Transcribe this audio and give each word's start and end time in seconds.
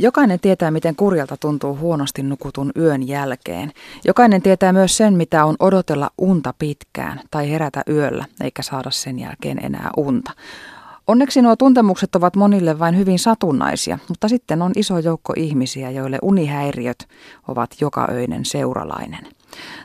Jokainen 0.00 0.40
tietää, 0.40 0.70
miten 0.70 0.96
kurjalta 0.96 1.36
tuntuu 1.36 1.76
huonosti 1.76 2.22
nukutun 2.22 2.72
yön 2.76 3.08
jälkeen. 3.08 3.72
Jokainen 4.04 4.42
tietää 4.42 4.72
myös 4.72 4.96
sen, 4.96 5.14
mitä 5.14 5.44
on 5.44 5.56
odotella 5.60 6.10
unta 6.18 6.54
pitkään 6.58 7.20
tai 7.30 7.50
herätä 7.50 7.82
yöllä, 7.88 8.24
eikä 8.40 8.62
saada 8.62 8.90
sen 8.90 9.18
jälkeen 9.18 9.64
enää 9.64 9.90
unta. 9.96 10.32
Onneksi 11.06 11.42
nuo 11.42 11.56
tuntemukset 11.56 12.14
ovat 12.14 12.36
monille 12.36 12.78
vain 12.78 12.96
hyvin 12.96 13.18
satunnaisia, 13.18 13.98
mutta 14.08 14.28
sitten 14.28 14.62
on 14.62 14.72
iso 14.76 14.98
joukko 14.98 15.32
ihmisiä, 15.36 15.90
joille 15.90 16.18
unihäiriöt 16.22 17.08
ovat 17.48 17.70
jokaöinen 17.80 18.44
seuralainen. 18.44 19.37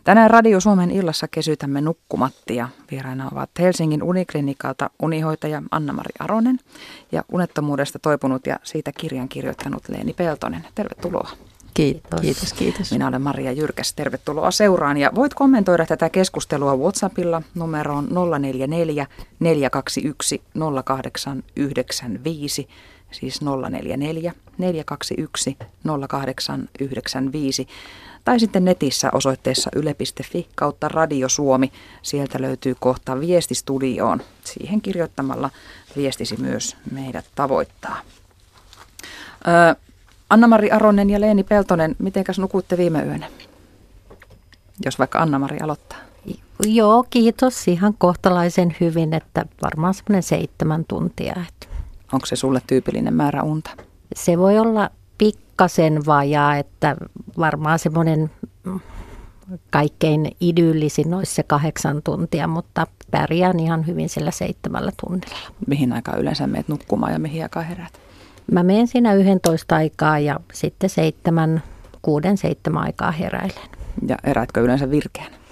Tänään 0.03 0.31
Radio 0.31 0.59
Suomen 0.59 0.91
illassa 0.91 1.27
kesytämme 1.27 1.81
nukkumattia. 1.81 2.69
Vieraina 2.91 3.29
ovat 3.31 3.49
Helsingin 3.59 4.03
Uniklinikalta 4.03 4.89
unihoitaja 5.01 5.61
Anna-Mari 5.71 6.11
Aronen 6.19 6.59
ja 7.11 7.23
unettomuudesta 7.31 7.99
toipunut 7.99 8.47
ja 8.47 8.59
siitä 8.63 8.91
kirjan 8.97 9.29
kirjoittanut 9.29 9.89
Leeni 9.89 10.13
Peltonen. 10.13 10.67
Tervetuloa. 10.75 11.29
Kiitos. 11.73 12.21
Kiitos, 12.21 12.53
kiitos. 12.53 12.91
Minä 12.91 13.07
olen 13.07 13.21
Maria 13.21 13.51
Jyrkäs. 13.51 13.93
Tervetuloa 13.93 14.51
seuraan. 14.51 14.97
Ja 14.97 15.11
voit 15.15 15.33
kommentoida 15.33 15.85
tätä 15.85 16.09
keskustelua 16.09 16.75
WhatsAppilla 16.75 17.41
numeroon 17.55 18.07
044 18.39 19.07
421 19.39 20.41
0895, 20.85 22.67
siis 23.11 23.41
044 23.41 24.33
421 24.57 25.57
0895 26.09 27.67
tai 28.25 28.39
sitten 28.39 28.65
netissä 28.65 29.09
osoitteessa 29.13 29.69
yle.fi 29.75 30.47
kautta 30.55 30.87
Radio 30.87 31.29
Suomi. 31.29 31.71
Sieltä 32.01 32.41
löytyy 32.41 32.75
kohta 32.79 33.19
viestistudioon. 33.19 34.21
Siihen 34.43 34.81
kirjoittamalla 34.81 35.49
viestisi 35.95 36.41
myös 36.41 36.77
meidät 36.91 37.25
tavoittaa. 37.35 38.01
Öö, 39.47 39.75
Anna-Mari 40.29 40.71
Aronen 40.71 41.09
ja 41.09 41.21
Leeni 41.21 41.43
Peltonen, 41.43 41.95
mitenkäs 41.99 42.39
nukutte 42.39 42.77
viime 42.77 43.03
yönä? 43.03 43.29
Jos 44.85 44.99
vaikka 44.99 45.19
Anna-Mari 45.19 45.57
aloittaa. 45.59 45.99
Joo, 46.65 47.05
kiitos. 47.09 47.67
Ihan 47.67 47.93
kohtalaisen 47.97 48.75
hyvin, 48.79 49.13
että 49.13 49.45
varmaan 49.61 49.93
semmoinen 49.93 50.23
seitsemän 50.23 50.85
tuntia. 50.85 51.35
Onko 52.13 52.25
se 52.25 52.35
sulle 52.35 52.61
tyypillinen 52.67 53.13
määrä 53.13 53.43
unta? 53.43 53.69
Se 54.15 54.37
voi 54.37 54.59
olla 54.59 54.89
pikkasen 55.17 56.05
vajaa, 56.05 56.55
että 56.57 56.95
varmaan 57.37 57.79
semmoinen 57.79 58.31
kaikkein 59.69 60.31
idyllisin 60.39 61.11
noissa 61.11 61.35
se 61.35 61.43
kahdeksan 61.43 62.01
tuntia, 62.03 62.47
mutta 62.47 62.87
pärjään 63.11 63.59
ihan 63.59 63.87
hyvin 63.87 64.09
sillä 64.09 64.31
seitsemällä 64.31 64.91
tunnilla. 65.01 65.37
Mihin 65.67 65.93
aikaan 65.93 66.19
yleensä 66.19 66.47
meet 66.47 66.67
nukkumaan 66.67 67.13
ja 67.13 67.19
mihin 67.19 67.43
aikaan 67.43 67.65
herät? 67.65 67.93
Mä 68.51 68.63
menen 68.63 68.87
siinä 68.87 69.13
11 69.13 69.75
aikaa 69.75 70.19
ja 70.19 70.39
sitten 70.53 70.89
seitsemän, 70.89 71.63
kuuden, 72.01 72.37
seitsemän 72.37 72.83
aikaa 72.83 73.11
heräilen. 73.11 73.69
Ja 74.07 74.17
erätkö 74.23 74.61
yleensä 74.61 74.91
virkeänä? 74.91 75.42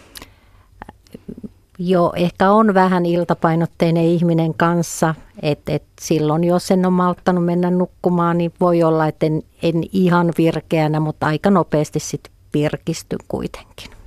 Joo, 1.83 2.13
ehkä 2.15 2.51
on 2.51 2.73
vähän 2.73 3.05
iltapainotteinen 3.05 4.03
ihminen 4.03 4.53
kanssa, 4.53 5.15
että 5.41 5.71
et 5.71 5.83
silloin 6.01 6.43
jos 6.43 6.71
en 6.71 6.85
ole 6.85 6.93
malttanut 6.93 7.45
mennä 7.45 7.71
nukkumaan, 7.71 8.37
niin 8.37 8.53
voi 8.59 8.83
olla, 8.83 9.07
että 9.07 9.25
en, 9.25 9.43
en 9.63 9.83
ihan 9.93 10.33
virkeänä, 10.37 10.99
mutta 10.99 11.27
aika 11.27 11.49
nopeasti 11.49 11.99
sitten 11.99 12.33
virkistyn 12.53 13.19
kuitenkin. 13.27 14.00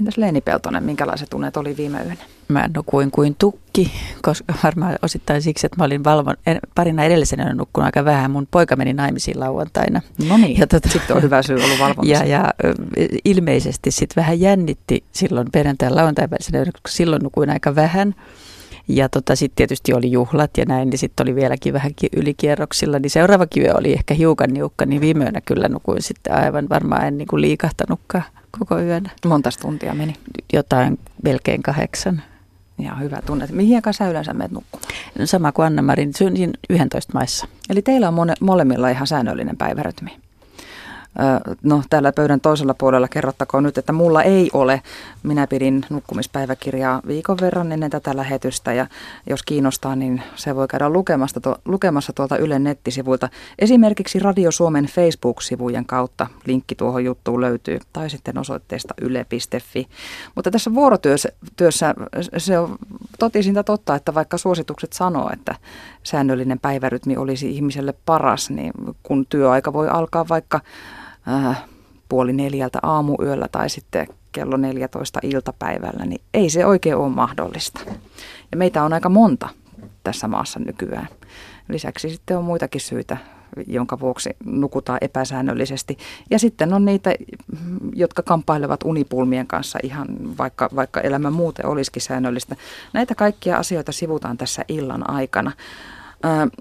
Entäs 0.00 0.16
Leeni 0.16 0.40
Peltonen, 0.40 0.82
minkälaiset 0.82 1.30
tunnet 1.30 1.56
oli 1.56 1.76
viime 1.76 1.98
yönä? 1.98 2.16
Mä 2.48 2.68
nukuin 2.76 3.10
kuin 3.10 3.36
tukki, 3.38 3.92
koska 4.22 4.54
varmaan 4.64 4.98
osittain 5.02 5.42
siksi, 5.42 5.66
että 5.66 5.76
mä 5.78 5.84
olin 5.84 6.04
valvon, 6.04 6.34
parina 6.74 7.04
edellisenä 7.04 7.54
nukkunut 7.54 7.86
aika 7.86 8.04
vähän. 8.04 8.30
Mun 8.30 8.48
poika 8.50 8.76
meni 8.76 8.92
naimisiin 8.92 9.40
lauantaina. 9.40 10.00
No 10.28 10.36
niin, 10.36 10.58
ja 10.58 10.66
tota, 10.66 10.88
sitten 10.88 11.16
on 11.16 11.22
hyvä 11.22 11.42
syy 11.42 11.56
ollut 11.56 11.78
valvomiseen. 11.78 12.30
Ja, 12.30 12.36
ja 12.38 12.52
ilmeisesti 13.24 13.90
sitten 13.90 14.22
vähän 14.22 14.40
jännitti 14.40 15.04
silloin 15.12 15.46
perjantai 15.52 15.90
lauantai 15.90 16.28
koska 16.28 16.88
silloin 16.88 17.22
nukuin 17.22 17.50
aika 17.50 17.74
vähän. 17.74 18.14
Ja 18.88 19.08
tota, 19.08 19.36
sitten 19.36 19.56
tietysti 19.56 19.92
oli 19.92 20.12
juhlat 20.12 20.50
ja 20.56 20.64
näin, 20.64 20.90
niin 20.90 20.98
sitten 20.98 21.24
oli 21.24 21.34
vieläkin 21.34 21.72
vähän 21.72 21.92
ylikierroksilla. 22.16 22.98
Niin 22.98 23.10
seuraava 23.10 23.46
kive 23.46 23.74
oli 23.74 23.92
ehkä 23.92 24.14
hiukan 24.14 24.50
niukka, 24.50 24.86
niin 24.86 25.00
viime 25.00 25.24
yönä 25.24 25.40
kyllä 25.40 25.68
nukuin 25.68 26.02
sitten 26.02 26.34
aivan 26.34 26.68
varmaan 26.68 27.06
en 27.06 27.18
niin 27.18 27.28
kuin 27.28 27.40
liikahtanutkaan 27.40 28.24
koko 28.58 28.80
yön. 28.80 29.10
Monta 29.26 29.50
tuntia 29.60 29.94
meni? 29.94 30.14
Jotain 30.52 30.98
melkein 31.22 31.62
kahdeksan. 31.62 32.22
Ja 32.78 32.94
hyvä 32.94 33.22
tunne. 33.26 33.48
Mihin 33.52 33.82
sä 33.90 34.10
yleensä 34.10 34.34
menet 34.34 34.52
nukkumaan? 34.52 34.92
No 35.18 35.26
sama 35.26 35.52
kuin 35.52 35.66
Anna-Marin, 35.66 36.14
synnin 36.14 36.50
11 36.70 37.12
maissa. 37.12 37.46
Eli 37.70 37.82
teillä 37.82 38.08
on 38.08 38.14
mone, 38.14 38.34
molemmilla 38.40 38.88
ihan 38.88 39.06
säännöllinen 39.06 39.56
päivärytmi? 39.56 40.10
No 41.62 41.82
täällä 41.90 42.12
pöydän 42.12 42.40
toisella 42.40 42.74
puolella 42.74 43.08
kerrottakoon 43.08 43.62
nyt, 43.62 43.78
että 43.78 43.92
mulla 43.92 44.22
ei 44.22 44.50
ole. 44.52 44.82
Minä 45.22 45.46
pidin 45.46 45.84
nukkumispäiväkirjaa 45.90 47.02
viikon 47.06 47.38
verran 47.40 47.72
ennen 47.72 47.90
tätä 47.90 48.16
lähetystä 48.16 48.72
ja 48.72 48.86
jos 49.26 49.42
kiinnostaa, 49.42 49.96
niin 49.96 50.22
se 50.36 50.56
voi 50.56 50.68
käydä 50.68 50.88
lukemasta, 50.88 51.40
to, 51.40 51.56
lukemassa 51.64 52.12
tuolta 52.12 52.36
Ylen 52.36 52.64
nettisivuilta. 52.64 53.28
Esimerkiksi 53.58 54.18
Radio 54.18 54.50
Suomen 54.50 54.84
Facebook-sivujen 54.84 55.86
kautta 55.86 56.26
linkki 56.46 56.74
tuohon 56.74 57.04
juttuun 57.04 57.40
löytyy 57.40 57.78
tai 57.92 58.10
sitten 58.10 58.38
osoitteesta 58.38 58.94
yle.fi. 59.00 59.88
Mutta 60.34 60.50
tässä 60.50 60.74
vuorotyössä 60.74 61.28
työssä, 61.56 61.94
se 62.36 62.58
on 62.58 62.76
totisinta 63.18 63.64
totta, 63.64 63.94
että 63.94 64.14
vaikka 64.14 64.38
suositukset 64.38 64.92
sanoo, 64.92 65.30
että 65.32 65.54
säännöllinen 66.02 66.58
päivärytmi 66.58 67.16
olisi 67.16 67.50
ihmiselle 67.50 67.94
paras, 68.06 68.50
niin 68.50 68.72
kun 69.02 69.26
työaika 69.26 69.72
voi 69.72 69.88
alkaa 69.88 70.28
vaikka 70.28 70.60
äh, 71.28 71.64
puoli 72.08 72.32
neljältä 72.32 72.78
aamuyöllä 72.82 73.48
tai 73.52 73.70
sitten 73.70 74.06
kello 74.32 74.56
14 74.56 75.20
iltapäivällä, 75.22 76.06
niin 76.06 76.20
ei 76.34 76.50
se 76.50 76.66
oikein 76.66 76.96
ole 76.96 77.08
mahdollista. 77.08 77.80
Ja 78.50 78.56
meitä 78.56 78.82
on 78.82 78.92
aika 78.92 79.08
monta 79.08 79.48
tässä 80.04 80.28
maassa 80.28 80.60
nykyään. 80.60 81.08
Lisäksi 81.68 82.10
sitten 82.10 82.38
on 82.38 82.44
muitakin 82.44 82.80
syitä, 82.80 83.16
jonka 83.66 84.00
vuoksi 84.00 84.30
nukutaan 84.44 84.98
epäsäännöllisesti. 85.00 85.98
Ja 86.30 86.38
sitten 86.38 86.72
on 86.72 86.84
niitä, 86.84 87.14
jotka 87.94 88.22
kamppailevat 88.22 88.80
unipulmien 88.84 89.46
kanssa 89.46 89.78
ihan 89.82 90.06
vaikka, 90.38 90.68
vaikka 90.76 91.00
elämä 91.00 91.30
muuten 91.30 91.66
olisikin 91.66 92.02
säännöllistä. 92.02 92.56
Näitä 92.92 93.14
kaikkia 93.14 93.56
asioita 93.56 93.92
sivutaan 93.92 94.38
tässä 94.38 94.64
illan 94.68 95.10
aikana. 95.10 95.52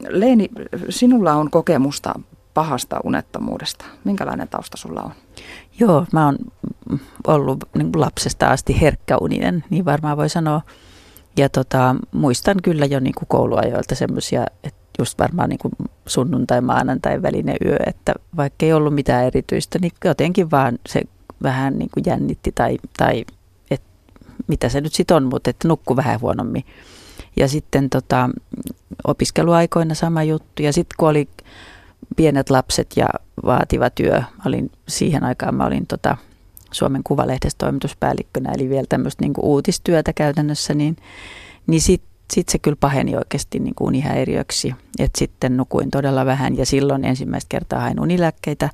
Leeni, 0.10 0.50
sinulla 0.90 1.34
on 1.34 1.50
kokemusta 1.52 2.20
pahasta 2.58 3.00
unettomuudesta. 3.04 3.86
Minkälainen 4.04 4.48
tausta 4.48 4.78
sulla 4.78 5.02
on? 5.02 5.12
Joo, 5.80 6.06
mä 6.14 6.26
oon 6.26 6.38
ollut 7.28 7.60
niin 7.76 7.92
lapsesta 7.96 8.48
asti 8.48 8.82
herkkäuninen, 8.82 9.64
niin 9.70 9.86
varmaan 9.86 10.18
voi 10.18 10.30
sanoa. 10.30 10.62
Ja 11.38 11.50
tota, 11.50 11.96
muistan 12.12 12.58
kyllä 12.64 12.86
jo 12.86 13.00
niin 13.00 13.14
kuin 13.18 13.28
kouluajoilta 13.28 13.96
semmoisia, 13.96 14.46
että 14.64 14.80
just 15.00 15.20
varmaan 15.20 15.50
niin 15.50 15.60
kuin 15.60 15.74
sunnuntai, 16.06 16.62
maanantai 16.62 17.22
välinen 17.22 17.56
yö, 17.66 17.78
että 17.86 18.14
vaikka 18.38 18.66
ei 18.66 18.74
ollut 18.74 18.96
mitään 18.96 19.26
erityistä, 19.26 19.80
niin 19.80 19.92
jotenkin 20.06 20.52
vaan 20.52 20.80
se 20.90 21.02
vähän 21.44 21.80
niin 21.80 21.90
kuin 21.94 22.04
jännitti 22.08 22.52
tai, 22.52 22.78
tai 22.98 23.26
et, 23.72 23.82
mitä 24.48 24.70
se 24.70 24.82
nyt 24.82 24.94
sitten 24.94 25.18
on, 25.18 25.24
mutta 25.24 25.50
että 25.50 25.68
nukku 25.68 25.96
vähän 25.96 26.22
huonommin. 26.22 26.66
Ja 27.36 27.48
sitten 27.48 27.90
tota, 27.90 28.30
opiskeluaikoina 29.04 29.94
sama 29.94 30.24
juttu. 30.24 30.64
Ja 30.64 30.74
sitten 30.74 30.96
kun 30.98 31.10
oli 31.10 31.28
pienet 32.16 32.50
lapset 32.50 32.88
ja 32.96 33.08
vaativa 33.46 33.90
työ. 33.90 34.16
Mä 34.16 34.44
olin, 34.46 34.72
siihen 34.88 35.24
aikaan 35.24 35.56
mä 35.56 35.66
olin 35.66 35.88
tota, 35.88 36.18
Suomen 36.72 37.02
Kuvalehdessä 37.04 37.58
toimituspäällikkönä, 37.58 38.52
eli 38.52 38.70
vielä 38.70 38.86
tämmöistä 38.90 39.24
niin 39.24 39.34
uutistyötä 39.42 40.14
käytännössä, 40.14 40.74
niin, 40.74 40.98
niin 41.68 41.82
sitten 41.82 42.10
sit 42.34 42.50
se 42.50 42.60
kyllä 42.60 42.78
paheni 42.80 43.16
oikeasti 43.16 43.60
niin 43.60 43.76
kuin 43.76 43.88
unihäiriöksi. 43.88 44.76
Et 45.00 45.12
sitten 45.18 45.58
nukuin 45.58 45.92
todella 45.92 46.26
vähän 46.26 46.58
ja 46.58 46.66
silloin 46.66 47.06
ensimmäistä 47.06 47.50
kertaa 47.50 47.80
hain 47.80 48.00
unilääkkeitä. 48.00 48.70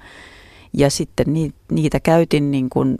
Ja 0.73 0.89
sitten 0.89 1.27
niitä 1.71 1.99
käytin 1.99 2.51
niin 2.51 2.69
kuin 2.69 2.97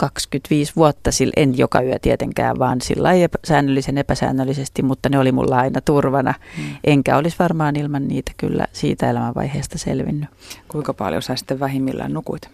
25 0.00 0.72
vuotta, 0.76 1.12
sillä 1.12 1.32
en 1.36 1.58
joka 1.58 1.82
yö 1.82 1.98
tietenkään, 2.02 2.58
vaan 2.58 2.80
sillä 2.80 3.12
epä, 3.12 3.38
säännöllisen 3.44 3.98
epäsäännöllisesti, 3.98 4.82
mutta 4.82 5.08
ne 5.08 5.18
oli 5.18 5.32
mulla 5.32 5.56
aina 5.56 5.80
turvana. 5.80 6.34
Mm. 6.58 6.64
Enkä 6.84 7.16
olisi 7.16 7.36
varmaan 7.38 7.76
ilman 7.76 8.08
niitä 8.08 8.32
kyllä 8.36 8.66
siitä 8.72 9.10
elämänvaiheesta 9.10 9.78
selvinnyt. 9.78 10.28
Kuinka 10.68 10.94
paljon 10.94 11.22
sä 11.22 11.36
sitten 11.36 11.60
vähimmillään 11.60 12.12
nukuit? 12.12 12.50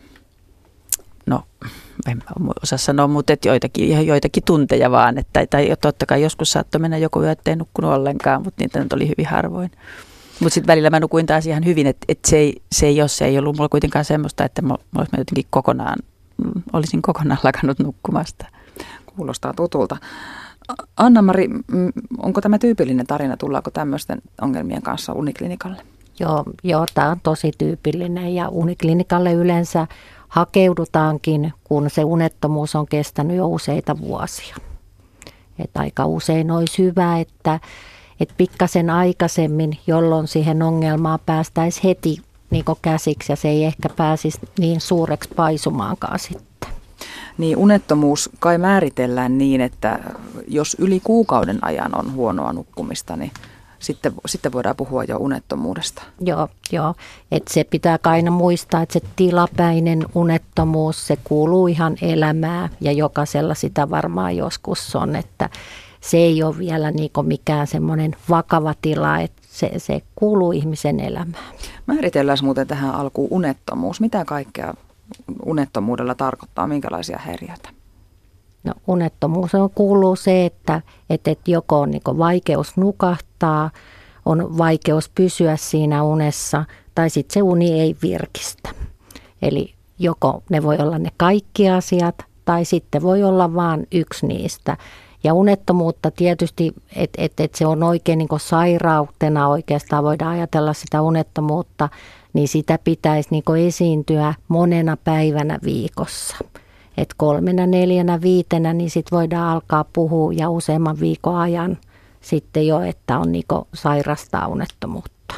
No, 1.26 1.43
en 2.06 2.22
osaa 2.62 2.78
sanoa, 2.78 3.06
mutta 3.06 3.32
et 3.32 3.44
joitakin, 3.44 4.06
joitakin 4.06 4.43
tunteja 4.43 4.90
vaan. 4.90 5.19
Että, 5.19 5.46
tai 5.46 5.76
totta 5.81 6.06
kai 6.06 6.22
joskus 6.22 6.52
saattoi 6.52 6.81
mennä 6.81 6.98
joku 6.98 7.22
yö, 7.22 7.31
ettei 7.31 7.56
nukkunut 7.56 7.93
ollenkaan, 7.93 8.43
mutta 8.43 8.62
niitä 8.62 8.82
nyt 8.82 8.93
oli 8.93 9.08
hyvin 9.08 9.26
harvoin. 9.26 9.70
Mutta 10.40 10.54
sitten 10.54 10.72
välillä 10.72 10.90
mä 10.90 11.00
nukuin 11.00 11.26
taas 11.26 11.46
ihan 11.46 11.64
hyvin, 11.64 11.87
että 11.87 12.04
et 12.08 12.19
se, 12.26 12.37
ei, 12.37 12.62
se 12.72 12.87
ei 12.87 13.00
ole, 13.00 13.08
se 13.08 13.25
ei 13.25 13.38
ollut 13.38 13.56
mulla 13.56 13.69
kuitenkaan 13.69 14.04
semmoista, 14.04 14.44
että 14.44 14.62
mä, 14.62 14.69
mä 14.69 14.98
olisin 14.98 15.19
jotenkin 15.19 15.46
kokonaan 15.50 15.98
olisin 16.73 17.03
kokonaan 17.03 17.41
lakannut 17.43 17.79
nukkumasta. 17.79 18.47
Kuulostaa 19.17 19.53
tutulta. 19.55 19.97
Anna-Mari, 20.97 21.49
onko 22.19 22.41
tämä 22.41 22.59
tyypillinen 22.59 23.06
tarina? 23.06 23.37
Tullaanko 23.37 23.71
tämmöisten 23.71 24.23
ongelmien 24.41 24.83
kanssa 24.83 25.12
uniklinikalle? 25.12 25.83
Joo, 26.21 26.44
joo 26.65 26.87
tämä 26.94 27.11
on 27.11 27.21
tosi 27.23 27.50
tyypillinen 27.59 28.35
ja 28.35 28.49
uniklinikalle 28.49 29.33
yleensä 29.33 29.87
hakeudutaankin, 30.29 31.53
kun 31.65 31.91
se 31.91 32.05
unettomuus 32.05 32.75
on 32.75 32.87
kestänyt 32.87 33.37
jo 33.37 33.49
useita 33.49 33.99
vuosia. 33.99 34.56
Et 35.59 35.71
aika 35.75 36.06
usein 36.06 36.50
olisi 36.50 36.82
hyvä, 36.82 37.19
että, 37.19 37.61
että 38.21 38.35
pikkasen 38.37 38.91
aikaisemmin, 38.91 39.79
jolloin 39.87 40.29
siihen 40.29 40.62
ongelmaan 40.62 41.19
päästäisiin 41.27 41.85
heti 41.85 42.19
niin 42.50 42.64
käsiksi 42.82 43.32
ja 43.32 43.37
se 43.37 43.48
ei 43.48 43.64
ehkä 43.64 43.88
pääsisi 43.88 44.38
niin 44.58 44.81
suureksi 44.81 45.31
paisumaankaan 45.37 46.19
sitten. 46.19 46.70
Niin 47.38 47.56
unettomuus 47.56 48.31
kai 48.38 48.58
määritellään 48.58 49.38
niin, 49.38 49.60
että 49.60 49.98
jos 50.48 50.76
yli 50.78 51.00
kuukauden 51.04 51.58
ajan 51.62 51.98
on 51.98 52.12
huonoa 52.12 52.52
nukkumista, 52.52 53.16
niin 53.16 53.32
sitten, 53.78 54.12
sitten 54.26 54.52
voidaan 54.52 54.76
puhua 54.76 55.04
jo 55.04 55.16
unettomuudesta. 55.16 56.02
Joo, 56.20 56.48
joo. 56.72 56.94
Et 57.31 57.48
se 57.48 57.64
pitää 57.64 57.98
aina 58.04 58.31
muistaa, 58.31 58.82
että 58.82 58.93
se 58.93 59.00
tilapäinen 59.16 60.06
unettomuus, 60.14 61.06
se 61.06 61.16
kuuluu 61.25 61.66
ihan 61.66 61.96
elämää 62.02 62.69
ja 62.81 62.93
jokaisella 62.93 63.54
sitä 63.54 63.90
varmaan 63.90 64.37
joskus 64.37 64.96
on, 64.96 65.16
että 65.16 65.50
se 66.00 66.16
ei 66.16 66.43
ole 66.43 66.58
vielä 66.58 66.90
niinku 66.90 67.22
mikään 67.22 67.66
semmoinen 67.66 68.16
vakava 68.28 68.75
tila, 68.82 69.19
että 69.19 69.43
se, 69.56 69.70
se 69.76 70.03
kuuluu 70.14 70.53
ihmisen 70.53 71.00
elämään. 71.00 71.55
Määritellään 71.87 72.38
muuten 72.43 72.67
tähän 72.67 72.94
alkuun 72.94 73.29
unettomuus. 73.31 74.00
Mitä 74.00 74.25
kaikkea 74.25 74.75
unettomuudella 75.44 76.14
tarkoittaa, 76.14 76.67
minkälaisia 76.67 77.19
häiriöitä? 77.19 77.69
No, 78.64 78.73
unettomuus 78.87 79.55
on, 79.55 79.70
kuuluu 79.70 80.17
se, 80.17 80.47
että, 80.47 80.82
että, 81.11 81.31
että 81.31 81.50
joko 81.50 81.81
on 81.81 81.91
niin 81.91 82.03
vaikeus 82.06 82.76
nukahtaa, 82.76 83.70
on 84.25 84.58
vaikeus 84.58 85.08
pysyä 85.08 85.56
siinä 85.56 86.03
unessa 86.03 86.64
tai 86.94 87.11
sitten 87.11 87.35
se 87.35 87.43
uni 87.43 87.81
ei 87.81 87.97
virkistä. 88.03 88.70
Eli 89.43 89.75
joko 89.99 90.43
ne 90.50 90.62
voi 90.62 90.76
olla 90.79 90.99
ne 90.99 91.11
kaikki 91.17 91.70
asiat 91.70 92.25
tai 92.44 92.64
sitten 92.64 93.03
voi 93.03 93.23
olla 93.23 93.55
vain 93.55 93.87
yksi 93.93 94.26
niistä. 94.26 94.76
Ja 95.26 95.34
unettomuutta 95.34 96.11
tietysti, 96.11 96.73
että 96.96 97.23
et, 97.23 97.40
et 97.40 97.55
se 97.55 97.67
on 97.67 97.82
oikein 97.82 98.19
niin 98.19 98.28
sairautena 98.37 99.49
oikeastaan 99.49 100.05
voidaan 100.05 100.32
ajatella 100.32 100.73
sitä 100.73 101.02
unettomuutta, 101.02 101.88
niin 102.32 102.49
sitä 102.49 102.78
pitäisi 102.84 103.28
niin 103.31 103.67
esiintyä 103.67 104.34
monena 104.49 104.96
päivänä 105.05 105.58
viikossa– 105.64 106.37
että 106.96 107.14
kolmena, 107.19 107.67
neljänä, 107.67 108.20
viitenä, 108.20 108.73
niin 108.73 108.90
sitten 108.90 109.17
voidaan 109.17 109.49
alkaa 109.49 109.84
puhua 109.93 110.32
ja 110.32 110.50
useamman 110.50 111.00
viikon 111.00 111.37
ajan 111.37 111.79
sitten 112.20 112.67
jo, 112.67 112.81
että 112.81 113.19
on 113.19 113.32
niinku 113.32 113.69
sairastaa 113.75 114.46
unettomuutta. 114.46 115.34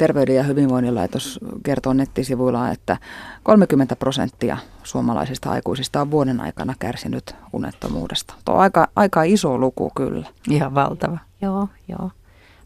Terveyden 0.00 0.34
ja 0.34 0.42
hyvinvoinnin 0.42 0.94
laitos 0.94 1.40
kertoo 1.62 1.92
nettisivuillaan, 1.92 2.72
että 2.72 2.96
30 3.42 3.96
prosenttia 3.96 4.56
suomalaisista 4.82 5.50
aikuisista 5.50 6.00
on 6.00 6.10
vuoden 6.10 6.40
aikana 6.40 6.74
kärsinyt 6.78 7.34
unettomuudesta. 7.52 8.34
Tuo 8.44 8.54
on 8.54 8.60
aika, 8.60 8.88
aika 8.96 9.22
iso 9.22 9.58
luku 9.58 9.90
kyllä. 9.96 10.26
Ihan 10.50 10.74
valtava. 10.74 11.18
Joo, 11.42 11.68
joo. 11.88 12.10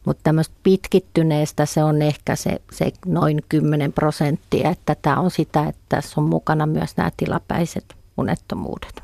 Mutta 0.04 0.20
tämmöistä 0.22 0.54
pitkittyneestä 0.62 1.66
se 1.66 1.84
on 1.84 2.02
ehkä 2.02 2.36
se, 2.36 2.60
se 2.72 2.92
noin 3.06 3.40
10 3.48 3.92
prosenttia, 3.92 4.70
että 4.70 4.96
tämä 5.02 5.16
on 5.16 5.30
sitä, 5.30 5.68
että 5.68 5.82
tässä 5.88 6.20
on 6.20 6.28
mukana 6.28 6.66
myös 6.66 6.96
nämä 6.96 7.10
tilapäiset 7.16 7.96
unettomuudet. 8.16 9.02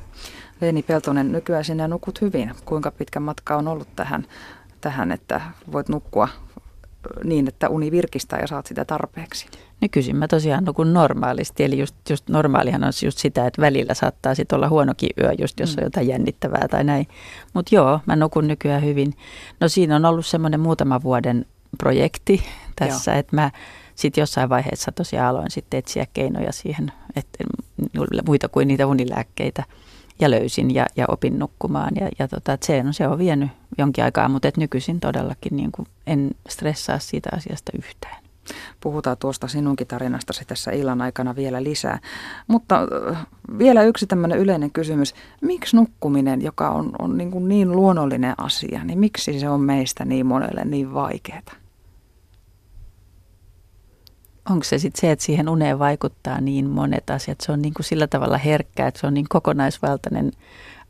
Leeni 0.61 0.83
Peltonen, 0.83 1.33
nykyään 1.33 1.65
sinä 1.65 1.89
nukut 1.89 2.21
hyvin. 2.21 2.55
Kuinka 2.65 2.91
pitkä 2.91 3.21
matka 3.21 3.57
on 3.57 3.69
ollut 3.69 3.89
tähän, 3.97 4.27
tähän 4.81 5.13
että 5.13 5.41
voit 5.73 5.89
nukkua 5.89 6.29
niin, 7.25 7.49
että 7.49 7.69
uni 7.69 7.91
virkistää 7.91 8.39
ja 8.41 8.47
saat 8.47 8.67
sitä 8.67 8.85
tarpeeksi? 8.85 9.47
Nykyisin 9.81 10.17
mä 10.17 10.29
tosiaan 10.29 10.65
nukun 10.65 10.93
normaalisti, 10.93 11.65
eli 11.65 11.79
just, 11.79 11.95
just 12.11 12.29
normaalihan 12.29 12.85
on 12.85 12.93
just 13.05 13.19
sitä, 13.19 13.47
että 13.47 13.63
välillä 13.63 13.95
saattaa 13.95 14.35
sitten 14.35 14.57
olla 14.57 14.69
huonokin 14.69 15.11
yö, 15.21 15.33
just 15.39 15.61
jos 15.61 15.71
on 15.71 15.77
mm. 15.77 15.85
jotain 15.85 16.09
jännittävää 16.09 16.69
tai 16.71 16.85
näin. 16.85 17.07
Mutta 17.55 17.75
joo, 17.75 18.01
mä 18.07 18.17
nukun 18.17 18.49
nykyään 18.49 18.85
hyvin. 18.85 19.15
No 19.61 19.69
siinä 19.69 19.97
on 19.97 20.05
ollut 20.05 20.27
semmoinen 20.27 20.61
muutama 20.61 21.03
vuoden 21.03 21.47
projekti 21.79 22.43
tässä, 22.79 23.15
että 23.15 23.37
mä 23.37 23.51
sitten 23.95 24.23
jossain 24.23 24.49
vaiheessa 24.49 24.93
tosiaan 24.93 25.29
aloin 25.29 25.51
sitten 25.51 25.79
etsiä 25.79 26.07
keinoja 26.15 26.53
siihen, 26.53 26.93
että 27.17 27.45
muita 28.27 28.49
kuin 28.49 28.69
niitä 28.69 28.87
unilääkkeitä 28.87 29.65
ja 30.21 30.31
löysin 30.31 30.75
ja, 30.75 30.87
ja 30.97 31.05
opin 31.09 31.39
nukkumaan. 31.39 31.93
Ja, 32.01 32.09
ja 32.19 32.29
tota, 32.29 32.59
se, 32.63 32.83
no, 32.83 32.93
se 32.93 33.09
on 33.09 33.19
vienyt 33.19 33.51
jonkin 33.79 34.05
aikaa, 34.05 34.29
mutta 34.29 34.49
et 34.49 34.57
nykyisin 34.57 35.01
todellakin 35.01 35.57
niin 35.57 35.73
kuin 35.73 35.89
en 36.07 36.31
stressaa 36.49 36.99
siitä 36.99 37.31
asiasta 37.33 37.73
yhtään. 37.79 38.17
Puhutaan 38.81 39.17
tuosta 39.17 39.49
sinunkin 39.49 39.87
tarinastasi 39.87 40.45
tässä 40.45 40.71
illan 40.71 41.03
aikana 41.03 41.37
vielä 41.37 41.63
lisää. 41.63 41.99
Mutta 42.47 42.81
vielä 43.59 43.83
yksi 43.83 44.07
tämmöinen 44.07 44.39
yleinen 44.39 44.71
kysymys. 44.71 45.15
Miksi 45.41 45.77
nukkuminen, 45.77 46.43
joka 46.43 46.71
on, 46.71 46.93
on 46.99 47.19
niin, 47.19 47.31
kuin 47.31 47.49
niin 47.49 47.73
luonnollinen 47.73 48.35
asia, 48.39 48.85
niin 48.85 48.99
miksi 48.99 49.41
se 49.41 49.49
on 49.49 49.61
meistä 49.61 50.05
niin 50.05 50.27
monelle 50.27 50.65
niin 50.65 50.95
vaikeaa? 50.95 51.60
Onko 54.51 54.65
se 54.65 54.79
sitten 54.79 55.01
se, 55.01 55.11
että 55.11 55.25
siihen 55.25 55.49
uneen 55.49 55.79
vaikuttaa 55.79 56.41
niin 56.41 56.71
monet 56.71 57.11
asiat. 57.11 57.41
Se 57.41 57.53
on 57.53 57.63
niin 57.63 57.75
kuin 57.75 57.87
sillä 57.87 58.07
tavalla 58.07 58.39
herkkä, 58.39 58.87
että 58.87 59.01
se 59.01 59.07
on 59.07 59.15
niin 59.15 59.27
kokonaisvaltainen 59.29 60.33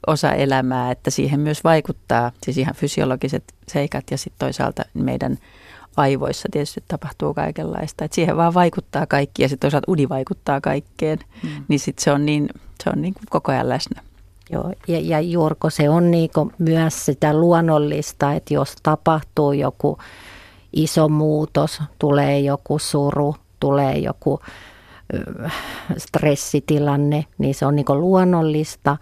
osa 0.06 0.32
elämää, 0.32 0.90
että 0.90 1.10
siihen 1.10 1.40
myös 1.40 1.64
vaikuttaa 1.64 2.32
siis 2.42 2.58
ihan 2.58 2.74
fysiologiset 2.74 3.44
seikat 3.68 4.04
ja 4.10 4.18
sitten 4.18 4.38
toisaalta 4.38 4.82
meidän 4.94 5.38
aivoissa 5.96 6.48
tietysti 6.52 6.84
tapahtuu 6.88 7.34
kaikenlaista. 7.34 8.04
Että 8.04 8.14
siihen 8.14 8.36
vaan 8.36 8.54
vaikuttaa 8.54 9.06
kaikki 9.06 9.42
ja 9.42 9.48
sitten 9.48 9.66
toisaalta 9.66 9.92
uni 9.92 10.08
vaikuttaa 10.08 10.60
kaikkeen, 10.60 11.18
mm. 11.42 11.64
niin 11.68 11.80
sitten 11.80 12.04
se 12.04 12.12
on 12.12 12.26
niin, 12.26 12.48
se 12.84 12.90
on 12.90 13.02
niin 13.02 13.14
kuin 13.14 13.24
koko 13.30 13.52
ajan 13.52 13.68
läsnä. 13.68 14.02
Joo, 14.52 14.72
ja, 14.88 15.00
ja 15.00 15.20
Jurko, 15.20 15.70
se 15.70 15.88
on 15.90 16.10
niin 16.10 16.30
myös 16.58 17.06
sitä 17.06 17.34
luonnollista, 17.34 18.32
että 18.32 18.54
jos 18.54 18.74
tapahtuu 18.82 19.52
joku 19.52 19.98
iso 20.72 21.08
muutos, 21.08 21.82
tulee 21.98 22.40
joku 22.40 22.78
suru, 22.78 23.36
tulee 23.60 23.98
joku 23.98 24.40
stressitilanne, 25.96 27.24
niin 27.38 27.54
se 27.54 27.66
on 27.66 27.76
niin 27.76 27.86
luonnollista. 27.88 28.96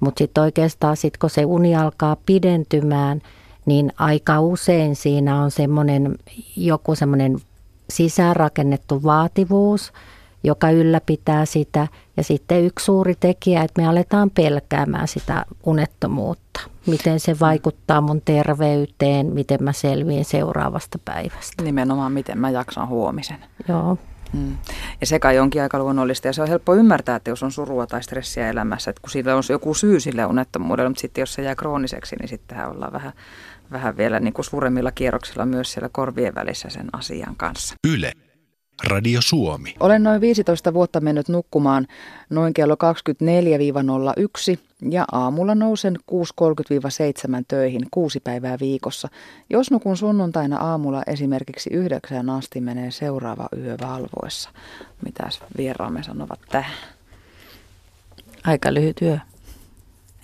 Mutta 0.00 0.18
sitten 0.18 0.42
oikeastaan 0.42 0.96
sit 0.96 1.16
kun 1.16 1.30
se 1.30 1.44
uni 1.44 1.76
alkaa 1.76 2.16
pidentymään, 2.26 3.22
niin 3.66 3.92
aika 3.98 4.40
usein 4.40 4.96
siinä 4.96 5.42
on 5.42 5.50
semmoinen 5.50 6.18
joku 6.56 6.94
semmoinen 6.94 7.38
sisäänrakennettu 7.90 9.02
vaativuus, 9.02 9.92
joka 10.44 10.70
ylläpitää 10.70 11.44
sitä. 11.44 11.88
Ja 12.16 12.22
sitten 12.22 12.64
yksi 12.64 12.84
suuri 12.84 13.14
tekijä, 13.20 13.62
että 13.62 13.82
me 13.82 13.88
aletaan 13.88 14.30
pelkäämään 14.30 15.08
sitä 15.08 15.44
unettomuutta. 15.66 16.60
Miten 16.86 17.20
se 17.20 17.36
vaikuttaa 17.40 18.00
mun 18.00 18.22
terveyteen, 18.24 19.26
miten 19.26 19.62
mä 19.62 19.72
selviin 19.72 20.24
seuraavasta 20.24 20.98
päivästä. 21.04 21.62
Nimenomaan, 21.62 22.12
miten 22.12 22.38
mä 22.38 22.50
jaksan 22.50 22.88
huomisen. 22.88 23.44
Joo. 23.68 23.98
Hmm. 24.34 24.56
Ja 25.00 25.06
se 25.06 25.18
kai 25.18 25.38
onkin 25.38 25.62
aika 25.62 25.78
luonnollista 25.78 26.26
ja 26.26 26.32
se 26.32 26.42
on 26.42 26.48
helppo 26.48 26.74
ymmärtää, 26.74 27.16
että 27.16 27.30
jos 27.30 27.42
on 27.42 27.52
surua 27.52 27.86
tai 27.86 28.02
stressiä 28.02 28.50
elämässä, 28.50 28.90
että 28.90 29.00
kun 29.00 29.10
sillä 29.10 29.36
on 29.36 29.42
joku 29.48 29.74
syy 29.74 30.00
sille 30.00 30.26
unettomuudelle, 30.26 30.88
mutta 30.88 31.00
sitten 31.00 31.22
jos 31.22 31.34
se 31.34 31.42
jää 31.42 31.54
krooniseksi, 31.54 32.16
niin 32.16 32.28
sittenhän 32.28 32.70
ollaan 32.70 32.92
vähän, 32.92 33.12
vähän 33.72 33.96
vielä 33.96 34.20
niin 34.20 34.34
kuin 34.34 34.44
suuremmilla 34.44 34.92
kierroksilla 34.92 35.46
myös 35.46 35.72
siellä 35.72 35.88
korvien 35.92 36.34
välissä 36.34 36.68
sen 36.68 36.86
asian 36.92 37.36
kanssa. 37.36 37.74
Yle. 37.88 38.12
Radio 38.86 39.20
Suomi. 39.22 39.74
Olen 39.80 40.02
noin 40.02 40.20
15 40.20 40.74
vuotta 40.74 41.00
mennyt 41.00 41.28
nukkumaan 41.28 41.86
noin 42.30 42.54
kello 42.54 42.74
24-01 42.74 42.76
ja 44.90 45.04
aamulla 45.12 45.54
nousen 45.54 45.96
6.30-7 46.12 46.16
töihin 47.48 47.86
kuusi 47.90 48.20
päivää 48.20 48.56
viikossa. 48.60 49.08
Jos 49.50 49.70
nukun 49.70 49.96
sunnuntaina 49.96 50.56
aamulla 50.56 51.02
esimerkiksi 51.06 51.70
yhdeksään 51.72 52.30
asti 52.30 52.60
menee 52.60 52.90
seuraava 52.90 53.48
yö 53.56 53.76
valvoessa. 53.82 54.50
Mitäs 55.04 55.40
vieraamme 55.56 56.02
sanovat 56.02 56.40
tähän? 56.50 56.76
Aika 58.44 58.74
lyhyt 58.74 59.02
yö. 59.02 59.18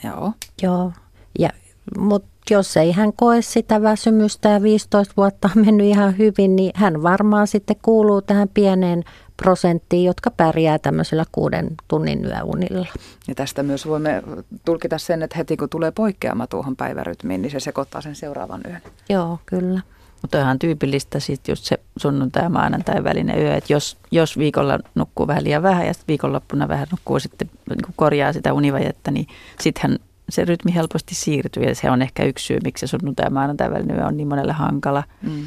Joo. 0.05 0.33
Joo, 0.63 0.93
ja, 1.39 1.51
mutta 1.99 2.29
jos 2.51 2.77
ei 2.77 2.93
hän 2.93 3.13
koe 3.13 3.43
sitä 3.43 3.83
väsymystä 3.83 4.49
ja 4.49 4.63
15 4.63 5.15
vuotta 5.17 5.51
on 5.57 5.65
mennyt 5.65 5.87
ihan 5.87 6.19
hyvin, 6.19 6.57
niin 6.57 6.73
hän 6.75 7.03
varmaan 7.03 7.47
sitten 7.47 7.77
kuuluu 7.83 8.23
tähän 8.23 8.49
pieneen 8.55 9.05
prosenttiin, 9.43 10.05
jotka 10.05 10.31
pärjää 10.31 10.79
tämmöisellä 10.79 11.25
kuuden 11.33 11.71
tunnin 11.89 12.25
yöunilla. 12.25 12.87
Ja 13.29 13.35
tästä 13.35 13.63
myös 13.63 13.87
voimme 13.87 14.23
tulkita 14.65 14.99
sen, 14.99 15.23
että 15.23 15.37
heti 15.37 15.57
kun 15.57 15.69
tulee 15.69 15.91
poikkeama 15.91 16.47
tuohon 16.47 16.77
päivärytmiin, 16.77 17.43
niin 17.43 17.53
se 17.53 17.61
sekoittaa 17.61 18.01
sen 18.01 18.15
seuraavan 18.15 18.61
yön. 18.69 18.83
Joo, 19.09 19.39
kyllä. 19.47 19.81
Mutta 20.23 20.41
ihan 20.41 20.59
tyypillistä 20.59 21.21
sitten 21.21 21.53
just 21.53 21.65
se 21.65 21.81
sunnuntai 21.97 22.43
ja 22.43 22.49
maanantai 22.49 23.05
välinen 23.05 23.39
yö, 23.39 23.55
että 23.55 23.73
jos, 23.73 23.97
jos 24.11 24.39
viikolla 24.39 24.79
nukkuu 24.95 25.27
vähän 25.27 25.45
liian 25.45 25.63
vähän 25.63 25.87
ja 25.87 25.93
sitten 25.93 26.09
viikonloppuna 26.09 26.69
vähän 26.69 26.87
nukkuu 26.91 27.19
sitten 27.19 27.51
niin 27.69 27.95
korjaa 27.97 28.33
sitä 28.33 28.53
univajetta, 28.53 29.11
niin 29.11 29.27
sittenhän 29.61 29.99
se 30.29 30.45
rytmi 30.45 30.75
helposti 30.75 31.15
siirtyy 31.15 31.63
ja 31.63 31.75
se 31.75 31.91
on 31.91 32.03
ehkä 32.03 32.25
yksi 32.25 32.47
syy, 32.47 32.59
miksi 32.65 32.87
se 32.87 32.91
sunnuntai 32.91 33.27
ja 33.27 33.31
maanantai 33.31 33.71
välinen 33.71 33.97
yö 33.97 34.07
on 34.07 34.17
niin 34.17 34.29
monelle 34.29 34.53
hankala. 34.53 35.03
Mm. 35.23 35.47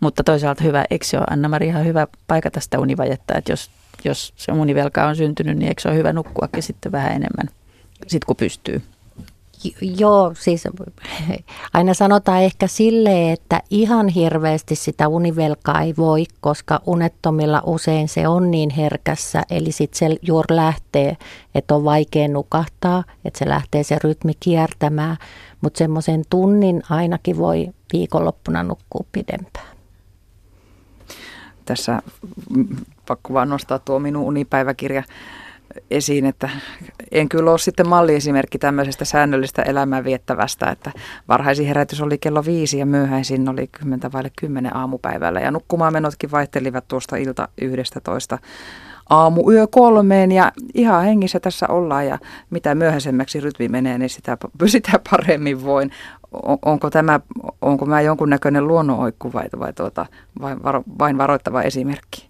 Mutta 0.00 0.24
toisaalta 0.24 0.64
hyvä, 0.64 0.84
eikö 0.90 1.06
se 1.06 1.18
ole 1.18 1.26
Anna-Mari 1.30 1.66
ihan 1.66 1.84
hyvä 1.84 2.06
paikata 2.26 2.60
sitä 2.60 2.78
univajetta, 2.78 3.34
että 3.34 3.52
jos, 3.52 3.70
jos 4.04 4.32
se 4.36 4.52
univelka 4.52 5.06
on 5.06 5.16
syntynyt, 5.16 5.58
niin 5.58 5.68
eikö 5.68 5.82
se 5.82 5.88
ole 5.88 5.96
hyvä 5.96 6.12
nukkuakin 6.12 6.62
sitten 6.62 6.92
vähän 6.92 7.12
enemmän, 7.12 7.54
sit 8.06 8.24
kun 8.24 8.36
pystyy? 8.36 8.82
Joo, 9.80 10.32
siis 10.38 10.64
aina 11.74 11.94
sanotaan 11.94 12.42
ehkä 12.42 12.66
sille, 12.66 13.32
että 13.32 13.62
ihan 13.70 14.08
hirveästi 14.08 14.74
sitä 14.74 15.08
univelkaa 15.08 15.82
ei 15.82 15.94
voi, 15.96 16.24
koska 16.40 16.80
unettomilla 16.86 17.62
usein 17.66 18.08
se 18.08 18.28
on 18.28 18.50
niin 18.50 18.70
herkässä, 18.70 19.42
eli 19.50 19.72
sitten 19.72 19.98
se 19.98 20.16
juuri 20.22 20.56
lähtee, 20.56 21.16
että 21.54 21.74
on 21.74 21.84
vaikea 21.84 22.28
nukahtaa, 22.28 23.04
että 23.24 23.38
se 23.38 23.48
lähtee 23.48 23.82
se 23.82 23.98
rytmi 24.04 24.32
kiertämään, 24.40 25.16
mutta 25.60 25.78
semmoisen 25.78 26.22
tunnin 26.30 26.82
ainakin 26.90 27.38
voi 27.38 27.68
viikonloppuna 27.92 28.62
nukkua 28.62 29.04
pidempään. 29.12 29.77
Tässä 31.68 32.02
pakko 33.06 33.34
vaan 33.34 33.48
nostaa 33.48 33.78
tuo 33.78 33.98
minun 33.98 34.24
unipäiväkirja 34.24 35.02
esiin, 35.90 36.26
että 36.26 36.50
en 37.12 37.28
kyllä 37.28 37.50
ole 37.50 37.58
sitten 37.58 37.88
malliesimerkki 37.88 38.58
tämmöisestä 38.58 39.04
säännöllistä 39.04 39.62
elämää 39.62 40.04
viettävästä, 40.04 40.70
että 40.70 40.92
varhaisin 41.28 41.66
herätys 41.66 42.00
oli 42.00 42.18
kello 42.18 42.44
viisi 42.44 42.78
ja 42.78 42.86
myöhäisin 42.86 43.48
oli 43.48 43.66
kymmentä 43.66 44.12
vaille 44.12 44.30
kymmenen 44.38 44.76
aamupäivällä 44.76 45.40
ja 45.40 45.50
nukkumaan 45.50 45.92
menotkin 45.92 46.30
vaihtelivat 46.30 46.88
tuosta 46.88 47.16
ilta 47.16 47.48
yhdestä 47.60 48.00
toista 48.00 48.38
aamu 49.10 49.50
yö 49.50 49.66
kolmeen 49.66 50.32
ja 50.32 50.52
ihan 50.74 51.04
hengissä 51.04 51.40
tässä 51.40 51.66
ollaan 51.68 52.06
ja 52.06 52.18
mitä 52.50 52.74
myöhäisemmäksi 52.74 53.40
rytmi 53.40 53.68
menee, 53.68 53.98
niin 53.98 54.10
sitä, 54.10 54.38
sitä 54.66 55.00
paremmin 55.10 55.64
voin. 55.64 55.90
Onko 56.64 56.90
tämä, 56.90 57.20
onko 57.62 57.86
mä 57.86 58.00
jonkunnäköinen 58.00 58.66
luonnonoikku 58.66 59.32
vai, 59.32 59.46
vai 59.58 59.72
tuota, 59.72 60.06
vain, 60.40 60.62
varo, 60.62 60.82
vain 60.98 61.18
varoittava 61.18 61.62
esimerkki? 61.62 62.28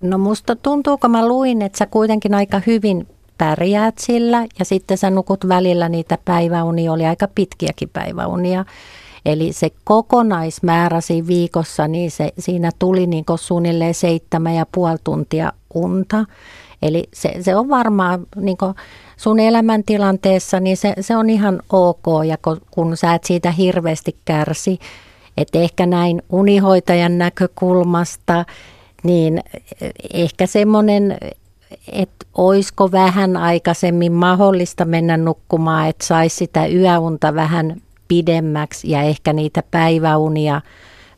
No 0.00 0.18
musta 0.18 0.56
tuntuu, 0.56 0.98
kun 0.98 1.10
mä 1.10 1.28
luin, 1.28 1.62
että 1.62 1.78
sä 1.78 1.86
kuitenkin 1.86 2.34
aika 2.34 2.60
hyvin 2.66 3.06
pärjäät 3.38 3.98
sillä 3.98 4.46
ja 4.58 4.64
sitten 4.64 4.98
sä 4.98 5.10
nukut 5.10 5.48
välillä 5.48 5.88
niitä 5.88 6.18
päiväunia, 6.24 6.92
oli 6.92 7.06
aika 7.06 7.28
pitkiäkin 7.34 7.88
päiväunia. 7.88 8.64
Eli 9.26 9.52
se 9.52 9.70
kokonaismäärä 9.84 11.00
siinä 11.00 11.26
viikossa, 11.26 11.88
niin 11.88 12.10
se, 12.10 12.32
siinä 12.38 12.70
tuli 12.78 13.06
niin 13.06 13.24
suunnilleen 13.36 13.94
seitsemän 13.94 14.54
ja 14.54 14.66
puoli 14.74 14.96
tuntia 15.04 15.52
unta. 15.74 16.24
Eli 16.82 17.08
se, 17.14 17.34
se 17.40 17.56
on 17.56 17.68
varmaan 17.68 18.26
niin 18.36 18.56
sun 19.18 19.40
elämäntilanteessa, 19.40 20.60
niin 20.60 20.76
se, 20.76 20.94
se 21.00 21.16
on 21.16 21.30
ihan 21.30 21.62
ok, 21.72 22.06
ja 22.26 22.36
kun, 22.70 22.96
sä 22.96 23.14
et 23.14 23.24
siitä 23.24 23.50
hirveästi 23.50 24.16
kärsi, 24.24 24.78
että 25.36 25.58
ehkä 25.58 25.86
näin 25.86 26.22
unihoitajan 26.30 27.18
näkökulmasta, 27.18 28.44
niin 29.02 29.40
ehkä 30.12 30.46
semmoinen, 30.46 31.18
että 31.92 32.26
oisko 32.34 32.92
vähän 32.92 33.36
aikaisemmin 33.36 34.12
mahdollista 34.12 34.84
mennä 34.84 35.16
nukkumaan, 35.16 35.88
että 35.88 36.06
saisi 36.06 36.36
sitä 36.36 36.66
yöunta 36.66 37.34
vähän 37.34 37.82
pidemmäksi 38.08 38.90
ja 38.90 39.02
ehkä 39.02 39.32
niitä 39.32 39.62
päiväunia 39.70 40.60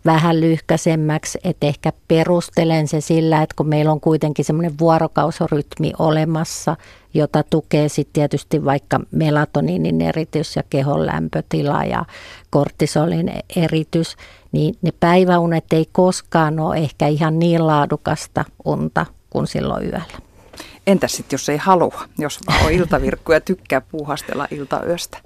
vähän 0.05 0.41
lyhkäisemmäksi, 0.41 1.39
että 1.45 1.67
ehkä 1.67 1.93
perustelen 2.09 2.89
se 2.89 3.01
sillä, 3.01 3.43
että 3.43 3.55
kun 3.57 3.69
meillä 3.69 3.93
on 3.93 4.01
kuitenkin 4.01 4.45
semmoinen 4.45 4.79
vuorokausorytmi 4.79 5.93
olemassa, 5.99 6.77
jota 7.15 7.43
tukee 7.43 7.89
sitten 7.89 8.13
tietysti 8.13 8.65
vaikka 8.65 9.01
melatoniinin 9.11 10.01
eritys 10.01 10.57
ja 10.57 10.63
kehon 10.71 11.07
lämpötila 11.07 11.85
ja 11.85 12.05
kortisolin 12.51 13.33
eritys, 13.57 14.17
niin 14.53 14.75
ne 14.83 14.93
päiväunet 15.01 15.73
ei 15.73 15.89
koskaan 15.93 16.61
ole 16.61 16.77
ehkä 16.77 17.07
ihan 17.07 17.39
niin 17.39 17.67
laadukasta 17.67 18.45
unta 18.65 19.07
kuin 19.31 19.47
silloin 19.47 19.83
yöllä. 19.85 20.21
Entäs 20.87 21.13
sitten, 21.13 21.35
jos 21.35 21.49
ei 21.49 21.57
halua, 21.57 22.03
jos 22.19 22.41
on 22.65 22.73
iltavirkku 22.73 23.33
ja 23.33 23.41
tykkää 23.41 23.81
puuhastella 23.81 24.49
iltayöstä? 24.51 25.19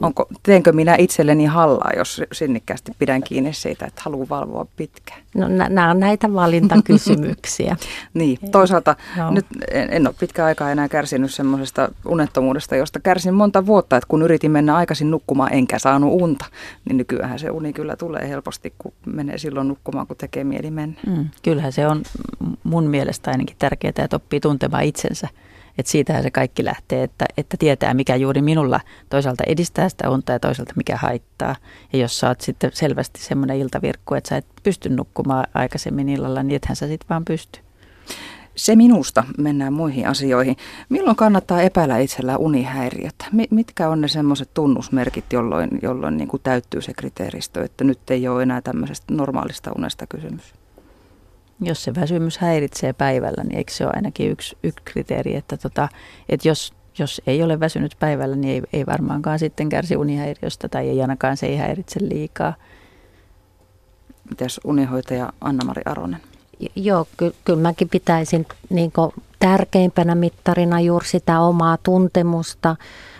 Onko, 0.00 0.26
teenkö 0.42 0.72
minä 0.72 0.96
itselleni 0.98 1.44
hallaa, 1.44 1.90
jos 1.96 2.22
sinnikkäästi 2.32 2.92
pidän 2.98 3.22
kiinni 3.22 3.52
siitä, 3.52 3.86
että 3.86 4.02
haluan 4.04 4.28
valvoa 4.28 4.66
pitkään? 4.76 5.20
No 5.34 5.48
nämä 5.48 5.90
on 5.90 6.00
näitä 6.00 6.32
valintakysymyksiä. 6.32 7.76
niin, 8.14 8.38
toisaalta 8.50 8.96
no. 9.16 9.30
nyt 9.30 9.46
en, 9.70 9.92
en 9.92 10.06
ole 10.06 10.14
pitkä 10.20 10.44
aikaa 10.44 10.70
enää 10.70 10.88
kärsinyt 10.88 11.34
semmoisesta 11.34 11.88
unettomuudesta, 12.06 12.76
josta 12.76 13.00
kärsin 13.00 13.34
monta 13.34 13.66
vuotta, 13.66 13.96
että 13.96 14.08
kun 14.08 14.22
yritin 14.22 14.50
mennä 14.50 14.76
aikaisin 14.76 15.10
nukkumaan 15.10 15.52
enkä 15.52 15.78
saanut 15.78 16.22
unta, 16.22 16.44
niin 16.84 16.96
nykyään 16.96 17.38
se 17.38 17.50
uni 17.50 17.72
kyllä 17.72 17.96
tulee 17.96 18.28
helposti, 18.28 18.72
kun 18.78 18.92
menee 19.06 19.38
silloin 19.38 19.68
nukkumaan, 19.68 20.06
kun 20.06 20.16
tekee 20.16 20.44
mieli 20.44 20.70
mennä. 20.70 21.00
Mm, 21.06 21.28
kyllähän 21.42 21.72
se 21.72 21.86
on 21.86 22.02
mun 22.64 22.84
mielestä 22.84 23.30
ainakin 23.30 23.56
tärkeää, 23.58 23.92
että 24.04 24.16
oppii 24.16 24.40
tuntemaan 24.40 24.84
itsensä 24.84 25.28
että 25.78 25.92
siitähän 25.92 26.22
se 26.22 26.30
kaikki 26.30 26.64
lähtee, 26.64 27.02
että, 27.02 27.26
että 27.36 27.56
tietää 27.56 27.94
mikä 27.94 28.16
juuri 28.16 28.42
minulla 28.42 28.80
toisaalta 29.08 29.44
edistää 29.46 29.88
sitä 29.88 30.10
unta 30.10 30.32
ja 30.32 30.40
toisaalta 30.40 30.72
mikä 30.76 30.96
haittaa. 30.96 31.56
Ja 31.92 31.98
jos 31.98 32.20
sä 32.20 32.28
oot 32.28 32.40
sitten 32.40 32.70
selvästi 32.74 33.20
semmoinen 33.22 33.56
iltavirkku, 33.56 34.14
että 34.14 34.28
sä 34.28 34.36
et 34.36 34.46
pysty 34.62 34.88
nukkumaan 34.88 35.46
aikaisemmin 35.54 36.08
illalla, 36.08 36.42
niin 36.42 36.56
ethän 36.56 36.76
sä 36.76 36.86
sitten 36.86 37.08
vaan 37.08 37.24
pysty. 37.24 37.60
Se 38.56 38.76
minusta, 38.76 39.24
mennään 39.38 39.72
muihin 39.72 40.08
asioihin. 40.08 40.56
Milloin 40.88 41.16
kannattaa 41.16 41.62
epäillä 41.62 41.98
itsellä 41.98 42.36
unihäiriötä? 42.36 43.24
Mitkä 43.50 43.88
on 43.88 44.00
ne 44.00 44.08
semmoiset 44.08 44.50
tunnusmerkit, 44.54 45.32
jolloin, 45.32 45.70
jolloin 45.82 46.16
niin 46.16 46.28
kuin 46.28 46.42
täyttyy 46.42 46.82
se 46.82 46.92
kriteeristö, 46.94 47.64
että 47.64 47.84
nyt 47.84 48.10
ei 48.10 48.28
ole 48.28 48.42
enää 48.42 48.60
tämmöisestä 48.60 49.14
normaalista 49.14 49.72
unesta 49.76 50.06
kysymys? 50.06 50.54
Jos 51.66 51.84
se 51.84 51.94
väsymys 51.94 52.38
häiritsee 52.38 52.92
päivällä, 52.92 53.44
niin 53.44 53.58
eikö 53.58 53.72
se 53.72 53.84
ole 53.84 53.92
ainakin 53.96 54.30
yksi, 54.30 54.56
yksi 54.62 54.84
kriteeri, 54.84 55.36
että, 55.36 55.56
tota, 55.56 55.88
että 56.28 56.48
jos, 56.48 56.72
jos 56.98 57.22
ei 57.26 57.42
ole 57.42 57.60
väsynyt 57.60 57.96
päivällä, 57.98 58.36
niin 58.36 58.54
ei, 58.54 58.78
ei 58.80 58.86
varmaankaan 58.86 59.38
sitten 59.38 59.68
kärsi 59.68 59.96
unihäiriöstä 59.96 60.68
tai 60.68 60.88
ei 60.88 61.00
ainakaan 61.00 61.36
se 61.36 61.46
ei 61.46 61.56
häiritse 61.56 62.00
liikaa. 62.02 62.54
Mitäs 64.30 64.60
unihoitaja 64.64 65.32
Anna-Mari 65.40 65.82
Aronen? 65.84 66.20
Joo, 66.76 67.06
ky- 67.16 67.34
kyllä 67.44 67.62
mäkin 67.62 67.88
pitäisin 67.88 68.46
niin 68.70 68.92
tärkeimpänä 69.38 70.14
mittarina 70.14 70.80
juuri 70.80 71.06
sitä 71.06 71.40
omaa 71.40 71.76
tuntemusta, 71.76 72.76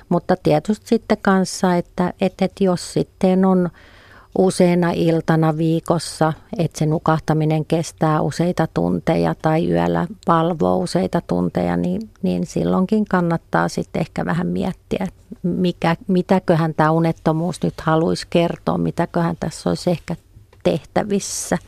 mutta 0.09 0.37
tietysti 0.43 0.87
sitten 0.89 1.19
kanssa, 1.23 1.77
että, 1.77 2.13
että, 2.21 2.45
että 2.45 2.65
jos 2.65 2.93
sitten 2.93 3.45
on 3.45 3.71
useana 4.39 4.91
iltana 4.91 5.57
viikossa, 5.57 6.33
että 6.59 6.79
se 6.79 6.87
nukahtaminen 6.87 7.65
kestää 7.65 8.21
useita 8.21 8.69
tunteja 8.75 9.35
tai 9.43 9.71
yöllä 9.71 10.07
valvoo 10.27 10.77
useita 10.77 11.23
tunteja, 11.27 11.77
niin, 11.77 12.11
niin 12.23 12.47
silloinkin 12.47 13.05
kannattaa 13.05 13.69
sitten 13.69 14.01
ehkä 14.01 14.25
vähän 14.25 14.47
miettiä, 14.47 15.07
mikä, 15.43 15.97
mitäköhän 16.09 16.75
tämä 16.75 16.91
unettomuus 16.91 17.63
nyt 17.63 17.81
haluaisi 17.81 18.27
kertoa, 18.31 18.79
mitäköhän 18.79 19.37
tässä 19.41 19.71
olisi 19.71 19.91
ehkä 19.91 20.17
tehtävissä. 20.63 21.59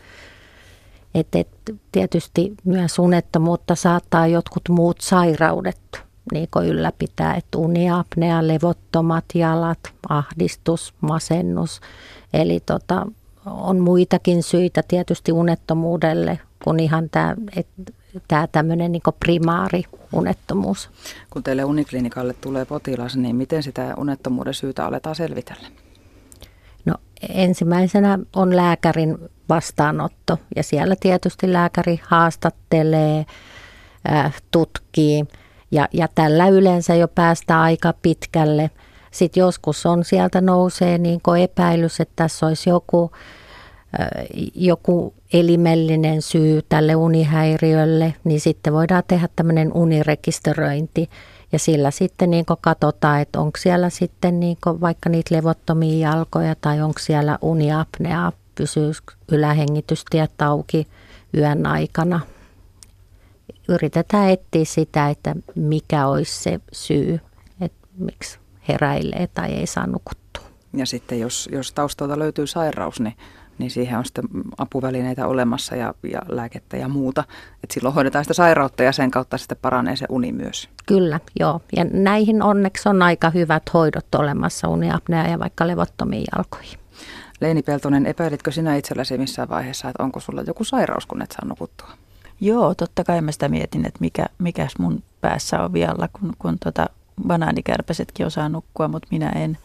Et, 1.14 1.28
et, 1.34 1.48
tietysti 1.92 2.54
myös 2.64 2.98
unettomuutta 2.98 3.74
saattaa 3.74 4.26
jotkut 4.26 4.62
muut 4.68 5.00
sairaudet 5.00 6.05
niin 6.32 6.48
ylläpitää, 6.64 7.34
että 7.34 7.58
uniapnea, 7.58 8.46
levottomat 8.46 9.24
jalat, 9.34 9.78
ahdistus, 10.08 10.94
masennus– 11.00 11.80
Eli 12.32 12.60
tota, 12.66 13.06
on 13.46 13.78
muitakin 13.78 14.42
syitä 14.42 14.82
tietysti 14.88 15.32
unettomuudelle 15.32 16.38
kuin 16.64 16.80
ihan 16.80 17.10
tämä 17.10 17.34
tämä 18.28 18.46
tämmöinen 18.46 18.92
niin 18.92 19.02
primaari 19.20 19.82
unettomuus. 20.12 20.90
Kun 21.30 21.42
teille 21.42 21.64
uniklinikalle 21.64 22.34
tulee 22.40 22.64
potilas, 22.64 23.16
niin 23.16 23.36
miten 23.36 23.62
sitä 23.62 23.94
unettomuuden 23.96 24.54
syytä 24.54 24.86
aletaan 24.86 25.16
selvitellä? 25.16 25.68
No 26.84 26.94
ensimmäisenä 27.28 28.18
on 28.36 28.56
lääkärin 28.56 29.18
vastaanotto 29.48 30.38
ja 30.56 30.62
siellä 30.62 30.96
tietysti 31.00 31.52
lääkäri 31.52 32.00
haastattelee, 32.02 33.26
äh, 34.12 34.42
tutkii 34.50 35.24
ja, 35.76 35.88
ja 35.92 36.08
tällä 36.14 36.48
yleensä 36.48 36.94
jo 36.94 37.08
päästään 37.08 37.60
aika 37.60 37.94
pitkälle– 38.02 38.70
sitten 39.16 39.40
joskus 39.40 39.86
on 39.86 40.04
sieltä 40.04 40.40
nousee 40.40 40.98
niin 40.98 41.20
epäilys, 41.42 42.00
että 42.00 42.12
tässä 42.16 42.46
olisi 42.46 42.70
joku, 42.70 43.10
joku 44.54 45.14
elimellinen 45.32 46.22
syy 46.22 46.62
tälle 46.68 46.96
unihäiriölle, 46.96 48.14
niin 48.24 48.40
sitten 48.40 48.72
voidaan 48.72 49.02
tehdä 49.08 49.28
tämmöinen 49.36 49.72
unirekisteröinti. 49.72 51.10
Ja 51.52 51.58
sillä 51.58 51.90
sitten 51.90 52.30
niin 52.30 52.44
katsotaan, 52.60 53.20
että 53.20 53.40
onko 53.40 53.58
siellä 53.58 53.90
sitten 53.90 54.40
niin 54.40 54.58
vaikka 54.66 55.08
niitä 55.10 55.34
levottomia 55.34 56.08
jalkoja 56.08 56.54
tai 56.60 56.80
onko 56.80 56.98
siellä 56.98 57.38
uniapnea, 57.42 58.32
pysyy 58.54 58.92
ylähengitystiet 59.32 60.42
auki 60.42 60.86
yön 61.36 61.66
aikana. 61.66 62.20
Yritetään 63.68 64.30
etsiä 64.30 64.64
sitä, 64.64 65.08
että 65.08 65.34
mikä 65.54 66.06
olisi 66.06 66.42
se 66.42 66.60
syy, 66.72 67.20
että 67.60 67.88
miksi 67.98 68.38
heräilee 68.68 69.26
tai 69.26 69.52
ei 69.52 69.66
saa 69.66 69.86
nukuttua. 69.86 70.44
Ja 70.72 70.86
sitten 70.86 71.20
jos, 71.20 71.48
jos 71.52 71.72
taustalta 71.72 72.18
löytyy 72.18 72.46
sairaus, 72.46 73.00
niin 73.00 73.14
niin 73.58 73.70
siihen 73.70 73.98
on 73.98 74.04
sitten 74.04 74.24
apuvälineitä 74.58 75.26
olemassa 75.26 75.76
ja, 75.76 75.94
ja 76.12 76.22
lääkettä 76.28 76.76
ja 76.76 76.88
muuta. 76.88 77.24
Et 77.64 77.70
silloin 77.70 77.94
hoidetaan 77.94 78.24
sitä 78.24 78.34
sairautta 78.34 78.82
ja 78.82 78.92
sen 78.92 79.10
kautta 79.10 79.38
sitten 79.38 79.58
paranee 79.62 79.96
se 79.96 80.06
uni 80.08 80.32
myös. 80.32 80.68
Kyllä, 80.86 81.20
joo. 81.40 81.60
Ja 81.76 81.84
näihin 81.84 82.42
onneksi 82.42 82.88
on 82.88 83.02
aika 83.02 83.30
hyvät 83.30 83.62
hoidot 83.74 84.14
olemassa 84.14 84.68
uniapnea 84.68 85.28
ja 85.28 85.38
vaikka 85.38 85.66
levottomiin 85.66 86.24
jalkoihin. 86.36 86.78
Leini 87.40 87.62
Peltonen, 87.62 88.06
epäilitkö 88.06 88.52
sinä 88.52 88.76
itselläsi 88.76 89.18
missään 89.18 89.48
vaiheessa, 89.48 89.88
että 89.88 90.02
onko 90.02 90.20
sulla 90.20 90.42
joku 90.42 90.64
sairaus, 90.64 91.06
kun 91.06 91.22
et 91.22 91.32
saa 91.32 91.48
nukuttua? 91.48 91.88
Joo, 92.40 92.74
totta 92.74 93.04
kai 93.04 93.20
mä 93.20 93.32
sitä 93.32 93.48
mietin, 93.48 93.86
että 93.86 94.00
mikä, 94.00 94.26
mikäs 94.38 94.72
mun 94.78 95.02
päässä 95.20 95.62
on 95.62 95.72
vialla, 95.72 96.08
kun, 96.12 96.32
kun 96.38 96.58
tota 96.64 96.86
banaanikärpäsetkin 97.26 98.26
osaa 98.26 98.48
nukkua, 98.48 98.88
mutta 98.88 99.08
minä 99.10 99.28
en. 99.28 99.58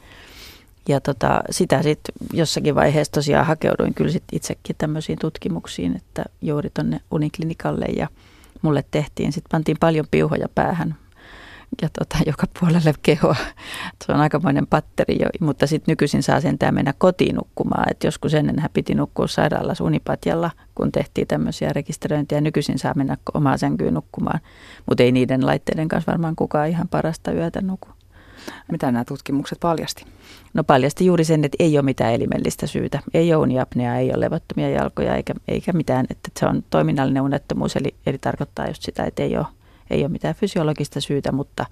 Ja 0.88 1.02
tota, 1.02 1.42
sitä 1.50 1.82
sitten 1.82 2.16
jossakin 2.34 2.76
vaiheessa 2.76 3.12
tosiaan 3.14 3.46
hakeuduin 3.46 3.94
kyllä 3.94 4.12
sit 4.12 4.24
itsekin 4.32 4.76
tämmöisiin 4.78 5.20
tutkimuksiin, 5.20 5.96
että 5.96 6.24
juuri 6.42 6.70
tuonne 6.74 7.02
uniklinikalle 7.12 7.86
ja 7.86 8.08
mulle 8.62 8.84
tehtiin, 8.92 9.32
sitten 9.34 9.50
pantiin 9.52 9.78
paljon 9.80 10.06
piuhoja 10.12 10.50
päähän 10.56 10.96
ja 11.82 11.90
tota, 12.00 12.18
joka 12.26 12.48
puolelle 12.60 12.94
kehoa. 13.02 13.36
Se 14.06 14.12
on 14.12 14.20
aikamoinen 14.20 14.68
patteri, 14.68 15.18
jo, 15.20 15.28
mutta 15.40 15.68
sitten 15.68 15.92
nykyisin 15.92 16.24
saa 16.24 16.42
sentään 16.42 16.74
mennä 16.74 16.94
kotiin 16.98 17.36
nukkumaan. 17.36 17.92
Et 17.92 18.04
joskus 18.04 18.34
ennen 18.34 18.70
piti 18.74 18.96
nukkua 18.96 19.28
sairaalassa 19.28 19.84
unipatjalla, 19.84 20.52
kun 20.76 20.92
tehtiin 20.92 21.28
tämmöisiä 21.28 21.74
rekisteröintiä. 21.74 22.42
Nykyisin 22.42 22.80
saa 22.80 22.94
mennä 22.96 23.18
omaa 23.34 23.58
sänkyyn 23.58 23.94
nukkumaan, 23.94 24.40
mutta 24.86 25.04
ei 25.04 25.12
niiden 25.12 25.46
laitteiden 25.46 25.88
kanssa 25.88 26.12
varmaan 26.12 26.36
kukaan 26.36 26.70
ihan 26.70 26.88
parasta 26.88 27.32
yötä 27.32 27.62
nuku. 27.62 27.88
Mitä 28.72 28.92
nämä 28.92 29.06
tutkimukset 29.06 29.60
paljasti? 29.60 30.06
No 30.54 30.64
paljasti 30.64 31.06
juuri 31.06 31.24
sen, 31.24 31.46
että 31.46 31.56
ei 31.60 31.78
ole 31.78 31.86
mitään 31.86 32.14
elimellistä 32.14 32.68
syytä. 32.68 33.00
Ei 33.14 33.34
ole 33.34 33.42
uniapnea, 33.42 33.96
ei 33.96 34.10
ole 34.10 34.20
levottomia 34.20 34.70
jalkoja 34.70 35.16
eikä, 35.16 35.34
eikä 35.48 35.74
mitään. 35.74 36.06
Että 36.10 36.30
se 36.40 36.46
on 36.46 36.64
toiminnallinen 36.70 37.24
unettomuus, 37.24 37.76
eli, 37.76 37.96
eli 38.06 38.18
tarkoittaa 38.18 38.68
just 38.68 38.84
sitä, 38.84 39.04
että 39.04 39.24
ei 39.24 39.38
ole 39.38 39.46
ei 39.92 40.02
ole 40.02 40.10
mitään 40.10 40.36
fysiologista 40.36 41.02
syytä, 41.02 41.32
mutta 41.32 41.66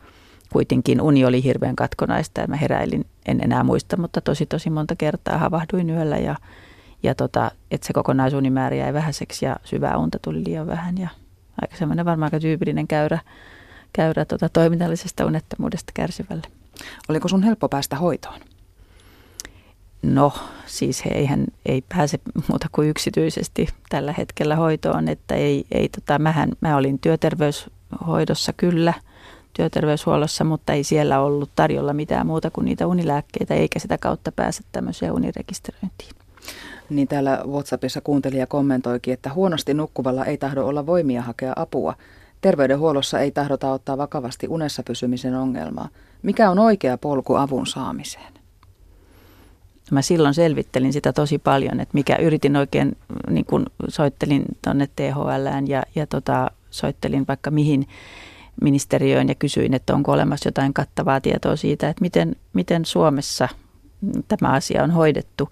kuitenkin 0.54 1.02
uni 1.02 1.26
oli 1.26 1.44
hirveän 1.44 1.76
katkonaista 1.76 2.42
ja 2.42 2.48
mä 2.48 2.56
heräilin, 2.56 3.06
en 3.26 3.44
enää 3.44 3.64
muista, 3.64 3.98
mutta 3.98 4.22
tosi 4.22 4.46
tosi 4.46 4.70
monta 4.70 4.96
kertaa 4.96 5.38
havahduin 5.38 5.90
yöllä 5.90 6.18
ja, 6.18 6.36
ja 7.04 7.16
tota, 7.16 7.52
että 7.72 7.88
se 7.88 7.94
kokonaisunimäärä 7.94 8.76
jäi 8.76 8.94
vähäiseksi 8.94 9.46
ja 9.46 9.56
syvää 9.64 9.98
unta 9.98 10.20
tuli 10.22 10.44
liian 10.44 10.68
vähän 10.68 10.98
ja 10.98 11.10
aika 11.62 11.76
semmoinen 11.76 12.06
varmaan 12.06 12.28
aika 12.28 12.40
tyypillinen 12.40 12.88
käyrä, 12.88 13.20
käyrä 13.94 14.26
tota, 14.26 14.50
toiminnallisesta 14.50 15.26
unettomuudesta 15.26 15.92
kärsivälle. 15.94 16.48
Oliko 17.10 17.28
sun 17.28 17.44
helppo 17.44 17.70
päästä 17.70 17.96
hoitoon? 17.96 18.40
No, 20.02 20.34
siis 20.66 21.06
he 21.06 21.10
eihän 21.10 21.46
ei 21.66 21.84
pääse 21.90 22.20
muuta 22.48 22.68
kuin 22.72 22.90
yksityisesti 22.90 23.68
tällä 23.90 24.14
hetkellä 24.18 24.56
hoitoon, 24.56 25.08
että 25.08 25.36
ei, 25.36 25.66
ei 25.72 25.90
tota, 25.90 26.20
mähän, 26.20 26.52
mä 26.62 26.78
olin 26.78 27.00
työterveys 27.00 27.70
hoidossa 28.08 28.54
kyllä 28.54 28.94
työterveyshuollossa, 29.54 30.44
mutta 30.44 30.74
ei 30.74 30.84
siellä 30.84 31.20
ollut 31.20 31.50
tarjolla 31.56 31.94
mitään 31.94 32.28
muuta 32.28 32.52
kuin 32.52 32.66
niitä 32.66 32.88
unilääkkeitä, 32.88 33.54
eikä 33.54 33.80
sitä 33.80 33.98
kautta 33.98 34.32
pääse 34.32 34.64
tämmöiseen 34.72 35.12
unirekisteröintiin. 35.12 36.10
Niin 36.90 37.08
täällä 37.08 37.44
WhatsAppissa 37.48 38.02
kuuntelija 38.02 38.48
kommentoikin, 38.48 39.14
että 39.14 39.34
huonosti 39.34 39.74
nukkuvalla 39.74 40.26
ei 40.26 40.38
tahdo 40.38 40.66
olla 40.66 40.86
voimia 40.86 41.22
hakea 41.22 41.54
apua. 41.56 41.94
Terveydenhuollossa 42.42 43.20
ei 43.20 43.32
tahdota 43.32 43.72
ottaa 43.72 43.98
vakavasti 43.98 44.48
unessa 44.48 44.84
pysymisen 44.84 45.36
ongelmaa. 45.36 45.90
Mikä 46.24 46.52
on 46.52 46.60
oikea 46.60 46.98
polku 46.98 47.36
avun 47.36 47.68
saamiseen? 47.68 48.34
Mä 49.92 50.02
silloin 50.02 50.34
selvittelin 50.34 50.94
sitä 50.94 51.14
tosi 51.14 51.38
paljon, 51.38 51.80
että 51.80 51.94
mikä 51.94 52.16
yritin 52.16 52.56
oikein, 52.56 52.98
niin 53.30 53.46
kun 53.46 53.66
soittelin 53.88 54.46
tuonne 54.64 54.90
THLään 54.96 55.68
ja, 55.68 55.84
ja 55.96 56.08
tota, 56.08 56.52
soittelin 56.70 57.26
vaikka 57.28 57.52
mihin 57.52 57.88
ministeriöön 58.62 59.28
ja 59.28 59.36
kysyin, 59.36 59.74
että 59.74 59.94
onko 59.94 60.12
olemassa 60.12 60.48
jotain 60.48 60.74
kattavaa 60.74 61.22
tietoa 61.22 61.56
siitä, 61.56 61.90
että 61.90 62.02
miten, 62.02 62.36
miten 62.54 62.86
Suomessa 62.86 63.50
tämä 64.28 64.54
asia 64.54 64.84
on 64.84 64.92
hoidettu. 64.92 65.50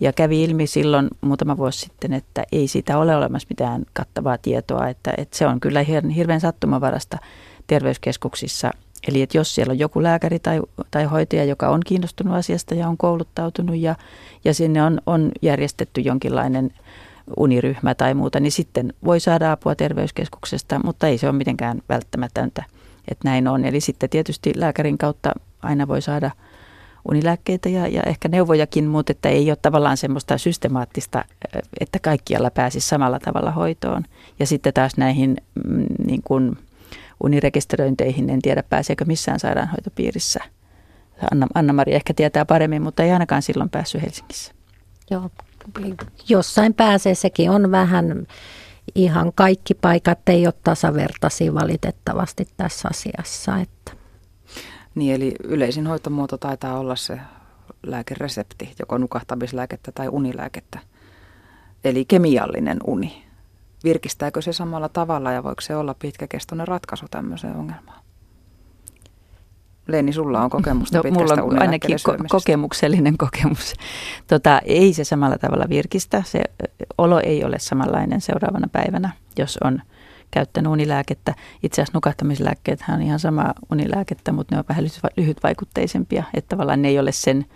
Ja 0.00 0.12
kävi 0.12 0.44
ilmi 0.44 0.66
silloin 0.66 1.08
muutama 1.20 1.56
vuosi 1.56 1.78
sitten, 1.78 2.12
että 2.12 2.44
ei 2.52 2.68
siitä 2.68 2.98
ole 2.98 3.16
olemassa 3.16 3.46
mitään 3.50 3.82
kattavaa 3.92 4.38
tietoa, 4.38 4.88
että, 4.88 5.14
että 5.16 5.36
se 5.36 5.46
on 5.46 5.60
kyllä 5.60 5.82
hirveän 6.16 6.40
sattumavarasta 6.40 7.18
terveyskeskuksissa. 7.66 8.70
Eli 9.08 9.22
että 9.22 9.38
jos 9.38 9.54
siellä 9.54 9.70
on 9.70 9.78
joku 9.78 10.02
lääkäri 10.02 10.38
tai, 10.38 10.60
tai 10.90 11.04
hoitaja, 11.04 11.44
joka 11.44 11.68
on 11.68 11.80
kiinnostunut 11.86 12.34
asiasta 12.34 12.74
ja 12.74 12.88
on 12.88 12.96
kouluttautunut 12.96 13.76
ja, 13.76 13.94
ja 14.44 14.54
sinne 14.54 14.82
on, 14.82 15.00
on 15.06 15.32
järjestetty 15.42 16.00
jonkinlainen 16.00 16.70
uniryhmä 17.36 17.94
tai 17.94 18.14
muuta, 18.14 18.40
niin 18.40 18.52
sitten 18.52 18.92
voi 19.04 19.20
saada 19.20 19.52
apua 19.52 19.74
terveyskeskuksesta, 19.74 20.80
mutta 20.84 21.06
ei 21.06 21.18
se 21.18 21.28
ole 21.28 21.36
mitenkään 21.36 21.82
välttämätöntä, 21.88 22.64
että 23.08 23.28
näin 23.28 23.48
on. 23.48 23.64
Eli 23.64 23.80
sitten 23.80 24.10
tietysti 24.10 24.52
lääkärin 24.56 24.98
kautta 24.98 25.32
aina 25.62 25.88
voi 25.88 26.02
saada 26.02 26.30
unilääkkeitä 27.08 27.68
ja, 27.68 27.88
ja 27.88 28.02
ehkä 28.02 28.28
neuvojakin, 28.28 28.84
mutta 28.84 29.12
että 29.12 29.28
ei 29.28 29.50
ole 29.50 29.58
tavallaan 29.62 29.96
semmoista 29.96 30.38
systemaattista, 30.38 31.24
että 31.80 31.98
kaikkialla 31.98 32.50
pääsisi 32.50 32.88
samalla 32.88 33.18
tavalla 33.18 33.50
hoitoon. 33.50 34.02
Ja 34.38 34.46
sitten 34.46 34.72
taas 34.72 34.96
näihin 34.96 35.36
mm, 35.64 35.86
niin 36.06 36.20
kuin 36.24 36.58
unirekisteröinteihin, 37.24 38.30
en 38.30 38.42
tiedä 38.42 38.62
pääseekö 38.62 39.04
missään 39.04 39.40
sairaanhoitopiirissä. 39.40 40.40
Anna, 41.32 41.46
Anna-Maria 41.54 41.96
ehkä 41.96 42.14
tietää 42.14 42.44
paremmin, 42.44 42.82
mutta 42.82 43.02
ei 43.02 43.10
ainakaan 43.10 43.42
silloin 43.42 43.70
päässyt 43.70 44.02
Helsingissä. 44.02 44.52
Joo, 45.10 45.30
jossain 46.28 46.74
pääsee, 46.74 47.14
sekin 47.14 47.50
on 47.50 47.70
vähän 47.70 48.26
ihan 48.94 49.32
kaikki 49.34 49.74
paikat 49.74 50.28
ei 50.28 50.46
ole 50.46 50.54
tasavertaisia 50.64 51.54
valitettavasti 51.54 52.48
tässä 52.56 52.88
asiassa. 52.90 53.56
Että. 53.56 53.92
Niin, 54.94 55.14
eli 55.14 55.34
yleisin 55.44 55.86
hoitomuoto 55.86 56.38
taitaa 56.38 56.78
olla 56.78 56.96
se 56.96 57.20
lääkeresepti, 57.82 58.74
joko 58.78 58.98
nukahtamislääkettä 58.98 59.92
tai 59.92 60.08
unilääkettä. 60.08 60.78
Eli 61.84 62.04
kemiallinen 62.04 62.78
uni. 62.86 63.24
Virkistääkö 63.84 64.42
se 64.42 64.52
samalla 64.52 64.88
tavalla 64.88 65.32
ja 65.32 65.42
voiko 65.42 65.60
se 65.60 65.76
olla 65.76 65.94
pitkäkestoinen 65.94 66.68
ratkaisu 66.68 67.06
tämmöiseen 67.10 67.56
ongelmaan? 67.56 68.03
Leeni, 69.86 70.12
sulla 70.12 70.40
on 70.40 70.50
kokemusta 70.50 70.98
no, 70.98 71.10
Mulla 71.10 71.42
on 71.42 71.62
ainakin 71.62 71.96
ko- 71.96 72.24
kokemuksellinen 72.28 73.18
kokemus. 73.18 73.74
Tota, 74.26 74.60
ei 74.64 74.92
se 74.92 75.04
samalla 75.04 75.38
tavalla 75.38 75.64
virkistä. 75.68 76.22
Se 76.26 76.42
olo 76.98 77.20
ei 77.20 77.44
ole 77.44 77.58
samanlainen 77.58 78.20
seuraavana 78.20 78.68
päivänä, 78.72 79.10
jos 79.38 79.58
on 79.64 79.82
käyttänyt 80.30 80.72
unilääkettä. 80.72 81.34
Itse 81.62 81.82
asiassa 81.82 81.96
nukahtamislääkkeet 81.96 82.84
on 82.94 83.02
ihan 83.02 83.18
sama 83.18 83.54
unilääkettä, 83.72 84.32
mutta 84.32 84.54
ne 84.54 84.58
on 84.58 84.64
vähän 84.68 84.84
lyhytvaikutteisempia. 85.16 86.24
Että 86.34 86.48
tavallaan 86.48 86.82
ne 86.82 86.88
ei 86.88 86.98
ole 86.98 87.12
sen, 87.12 87.46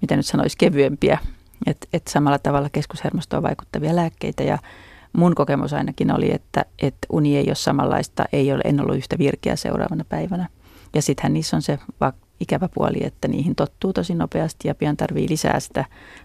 mitä 0.00 0.16
nyt 0.16 0.26
sanoisi, 0.26 0.56
kevyempiä. 0.58 1.18
Että 1.66 1.86
et 1.92 2.06
samalla 2.06 2.38
tavalla 2.38 2.68
keskushermostoon 2.72 3.42
vaikuttavia 3.42 3.96
lääkkeitä. 3.96 4.42
Ja 4.42 4.58
mun 5.12 5.34
kokemus 5.34 5.72
ainakin 5.72 6.14
oli, 6.14 6.34
että, 6.34 6.64
että 6.82 7.06
uni 7.12 7.36
ei 7.36 7.46
ole 7.46 7.54
samanlaista, 7.54 8.24
ei 8.32 8.52
ole, 8.52 8.62
en 8.64 8.80
ollut 8.80 8.96
yhtä 8.96 9.18
virkeä 9.18 9.56
seuraavana 9.56 10.04
päivänä. 10.08 10.48
Ja 10.94 11.02
sittenhän 11.02 11.32
niissä 11.32 11.56
on 11.56 11.62
se 11.62 11.78
ikävä 12.40 12.68
puoli, 12.74 12.98
että 13.02 13.28
niihin 13.28 13.54
tottuu 13.54 13.92
tosi 13.92 14.14
nopeasti 14.14 14.68
ja 14.68 14.74
pian 14.74 14.96
tarvii 14.96 15.28
lisää 15.28 15.60
sitä 15.60 15.84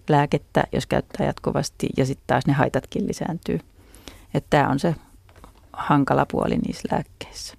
lääkettä, 0.10 0.64
jos 0.72 0.86
käyttää 0.86 1.26
jatkuvasti 1.26 1.90
ja 1.98 2.06
sitten 2.06 2.24
taas 2.28 2.48
ne 2.48 2.54
haitatkin 2.54 3.08
lisääntyy. 3.08 3.60
Että 4.34 4.48
tämä 4.50 4.70
on 4.70 4.80
se 4.80 4.96
hankala 5.74 6.26
puoli 6.32 6.58
niissä 6.58 6.88
lääkkeissä. 6.92 7.54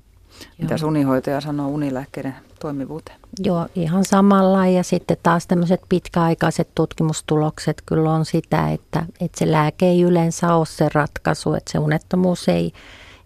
Mitä 0.58 0.74
unihoitaja 0.86 1.40
sanoo 1.40 1.68
unilääkkeiden 1.68 2.34
toimivuuteen? 2.60 3.18
Joo, 3.44 3.66
ihan 3.74 4.04
samalla. 4.04 4.66
Ja 4.66 4.82
sitten 4.82 5.16
taas 5.22 5.46
tämmöiset 5.46 5.80
pitkäaikaiset 5.88 6.68
tutkimustulokset 6.74 7.82
kyllä 7.86 8.12
on 8.12 8.24
sitä, 8.24 8.70
että, 8.70 9.06
että 9.20 9.38
se 9.38 9.52
lääke 9.52 9.86
ei 9.86 10.02
yleensä 10.02 10.54
ole 10.54 10.66
se 10.66 10.88
ratkaisu, 10.94 11.54
että 11.54 11.72
se 11.72 11.78
unettomuus 11.78 12.48
ei, 12.48 12.72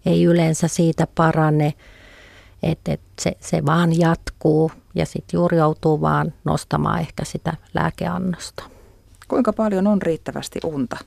ei 0.05 0.23
yleensä 0.23 0.67
siitä 0.67 1.07
parane– 1.15 1.73
että 2.63 2.91
et 2.93 3.01
se, 3.19 3.37
se 3.39 3.65
vaan 3.65 3.99
jatkuu 3.99 4.71
ja 4.95 5.05
sitten 5.05 5.37
juuri 5.37 5.57
joutuu 5.57 6.01
vaan 6.01 6.33
nostamaan 6.43 6.99
ehkä 6.99 7.25
sitä 7.25 7.53
lääkeannosta. 7.73 8.63
Kuinka 9.27 9.53
paljon 9.53 9.87
on 9.87 10.01
riittävästi 10.01 10.59
unta? 10.63 10.97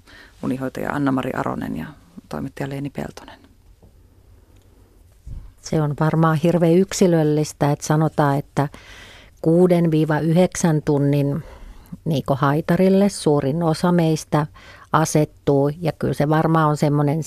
Unihoitaja 0.43 0.93
Anna-Mari 0.93 1.31
Aronen 1.33 1.77
ja 1.77 1.87
toimittaja 2.29 2.69
Leeni 2.69 2.91
Peltonen. 2.91 3.39
Se 5.61 5.83
on 5.83 5.95
varmaan 6.01 6.37
hirveän 6.37 6.75
yksilöllistä, 6.75 7.73
että 7.73 7.87
sanotaan, 7.87 8.39
että 8.39 8.69
6-9 9.47 9.49
tunnin 10.85 11.45
niin 12.05 12.25
haitarille 12.31 13.09
suurin 13.09 13.63
osa 13.63 13.93
meistä 13.93 14.47
asettuu 14.93 15.71
ja 15.81 15.93
kyllä 15.93 16.15
se 16.15 16.29
varmaan 16.29 16.69
on 16.69 16.77
semmoinen 16.77 17.21
7-8 17.21 17.23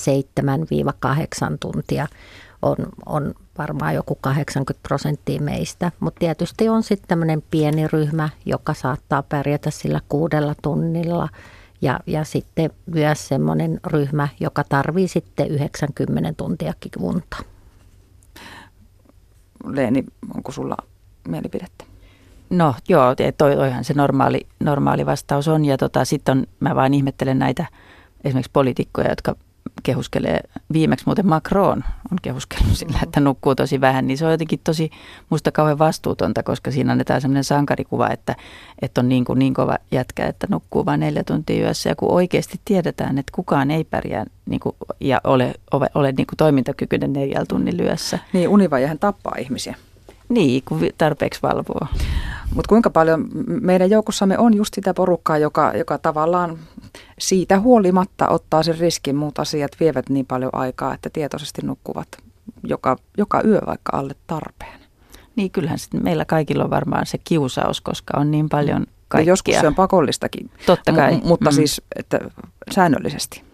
tuntia 1.59 2.07
on, 2.61 2.75
on 3.05 3.33
varmaan 3.57 3.95
joku 3.95 4.17
80 4.21 4.87
prosenttia 4.87 5.41
meistä. 5.41 5.91
Mutta 5.99 6.19
tietysti 6.19 6.69
on 6.69 6.83
sitten 6.83 7.07
tämmöinen 7.07 7.43
pieni 7.51 7.87
ryhmä, 7.87 8.29
joka 8.45 8.73
saattaa 8.73 9.23
pärjätä 9.23 9.71
sillä 9.71 10.01
kuudella 10.09 10.55
tunnilla 10.61 11.29
Ja, 11.81 11.99
ja 12.05 12.23
sitten 12.23 12.71
myös 12.85 13.27
semmoinen 13.27 13.79
ryhmä, 13.85 14.27
joka 14.39 14.63
tarvii 14.63 15.07
sitten 15.07 15.47
90 15.47 16.33
tuntiakin 16.37 16.91
unta. 16.99 17.37
Leeni, 19.65 20.05
onko 20.35 20.51
sulla 20.51 20.77
mielipidettä? 21.27 21.85
No 22.49 22.75
joo, 22.89 23.15
toi, 23.37 23.55
toihan 23.55 23.83
se 23.83 23.93
normaali, 23.93 24.47
normaali 24.59 25.05
vastaus 25.05 25.47
on. 25.47 25.65
Ja 25.65 25.77
tota, 25.77 26.05
sitten 26.05 26.47
mä 26.59 26.75
vain 26.75 26.93
ihmettelen 26.93 27.39
näitä 27.39 27.65
esimerkiksi 28.23 28.51
poliitikkoja, 28.53 29.09
jotka 29.09 29.35
kehuskelee, 29.83 30.39
viimeksi 30.73 31.05
muuten 31.05 31.27
Macron 31.27 31.83
on 32.11 32.17
kehuskellut 32.21 32.77
sillä, 32.77 32.99
että 33.03 33.19
nukkuu 33.19 33.55
tosi 33.55 33.81
vähän, 33.81 34.07
niin 34.07 34.17
se 34.17 34.25
on 34.25 34.31
jotenkin 34.31 34.59
tosi 34.63 34.91
musta 35.29 35.51
kauhean 35.51 35.79
vastuutonta, 35.79 36.43
koska 36.43 36.71
siinä 36.71 36.91
annetaan 36.91 37.21
sellainen 37.21 37.43
sankarikuva, 37.43 38.09
että, 38.09 38.35
että 38.81 39.01
on 39.01 39.09
niin, 39.09 39.25
kuin 39.25 39.39
niin 39.39 39.53
kova 39.53 39.77
jätkä, 39.91 40.27
että 40.27 40.47
nukkuu 40.49 40.85
vain 40.85 40.99
neljä 40.99 41.23
tuntia 41.23 41.63
yössä. 41.63 41.89
Ja 41.89 41.95
kun 41.95 42.11
oikeasti 42.11 42.59
tiedetään, 42.65 43.17
että 43.17 43.31
kukaan 43.35 43.71
ei 43.71 43.83
pärjää 43.83 44.25
niin 44.45 44.59
kuin, 44.59 44.75
ja 44.99 45.21
ole, 45.23 45.53
ole, 45.71 45.89
ole 45.95 46.11
niin 46.11 46.27
kuin 46.27 46.37
toimintakykyinen 46.37 47.13
neljällä 47.13 47.45
tunnin 47.45 47.77
lyössä. 47.77 48.19
Niin, 48.33 48.49
univajahan 48.49 48.99
tappaa 48.99 49.35
ihmisiä. 49.39 49.75
Niin, 50.29 50.63
kun 50.65 50.81
tarpeeksi 50.97 51.41
valvoo. 51.41 51.87
Mutta 52.55 52.69
kuinka 52.69 52.89
paljon 52.89 53.27
meidän 53.47 53.89
joukossamme 53.89 54.37
on 54.37 54.53
just 54.53 54.73
sitä 54.73 54.93
porukkaa, 54.93 55.37
joka, 55.37 55.71
joka 55.75 55.97
tavallaan 55.97 56.57
siitä 57.19 57.59
huolimatta 57.59 58.29
ottaa 58.29 58.63
sen 58.63 58.77
riskin. 58.77 59.15
Muut 59.15 59.39
asiat 59.39 59.71
vievät 59.79 60.09
niin 60.09 60.25
paljon 60.25 60.51
aikaa, 60.53 60.93
että 60.93 61.09
tietoisesti 61.09 61.61
nukkuvat 61.61 62.07
joka, 62.63 62.97
joka 63.17 63.41
yö 63.45 63.61
vaikka 63.65 63.97
alle 63.97 64.15
tarpeen. 64.27 64.79
Niin 65.35 65.51
kyllähän 65.51 65.79
sitten 65.79 66.03
meillä 66.03 66.25
kaikilla 66.25 66.63
on 66.63 66.69
varmaan 66.69 67.05
se 67.05 67.17
kiusaus, 67.23 67.81
koska 67.81 68.17
on 68.17 68.31
niin 68.31 68.49
paljon 68.49 68.85
kaikkea. 69.07 69.25
Ja 69.25 69.31
joskus 69.31 69.55
se 69.59 69.67
on 69.67 69.75
pakollistakin. 69.75 70.51
Totta 70.65 70.93
kai. 70.93 71.17
M- 71.17 71.27
mutta 71.27 71.49
mm. 71.49 71.55
siis 71.55 71.81
että 71.95 72.19
säännöllisesti 72.71 73.46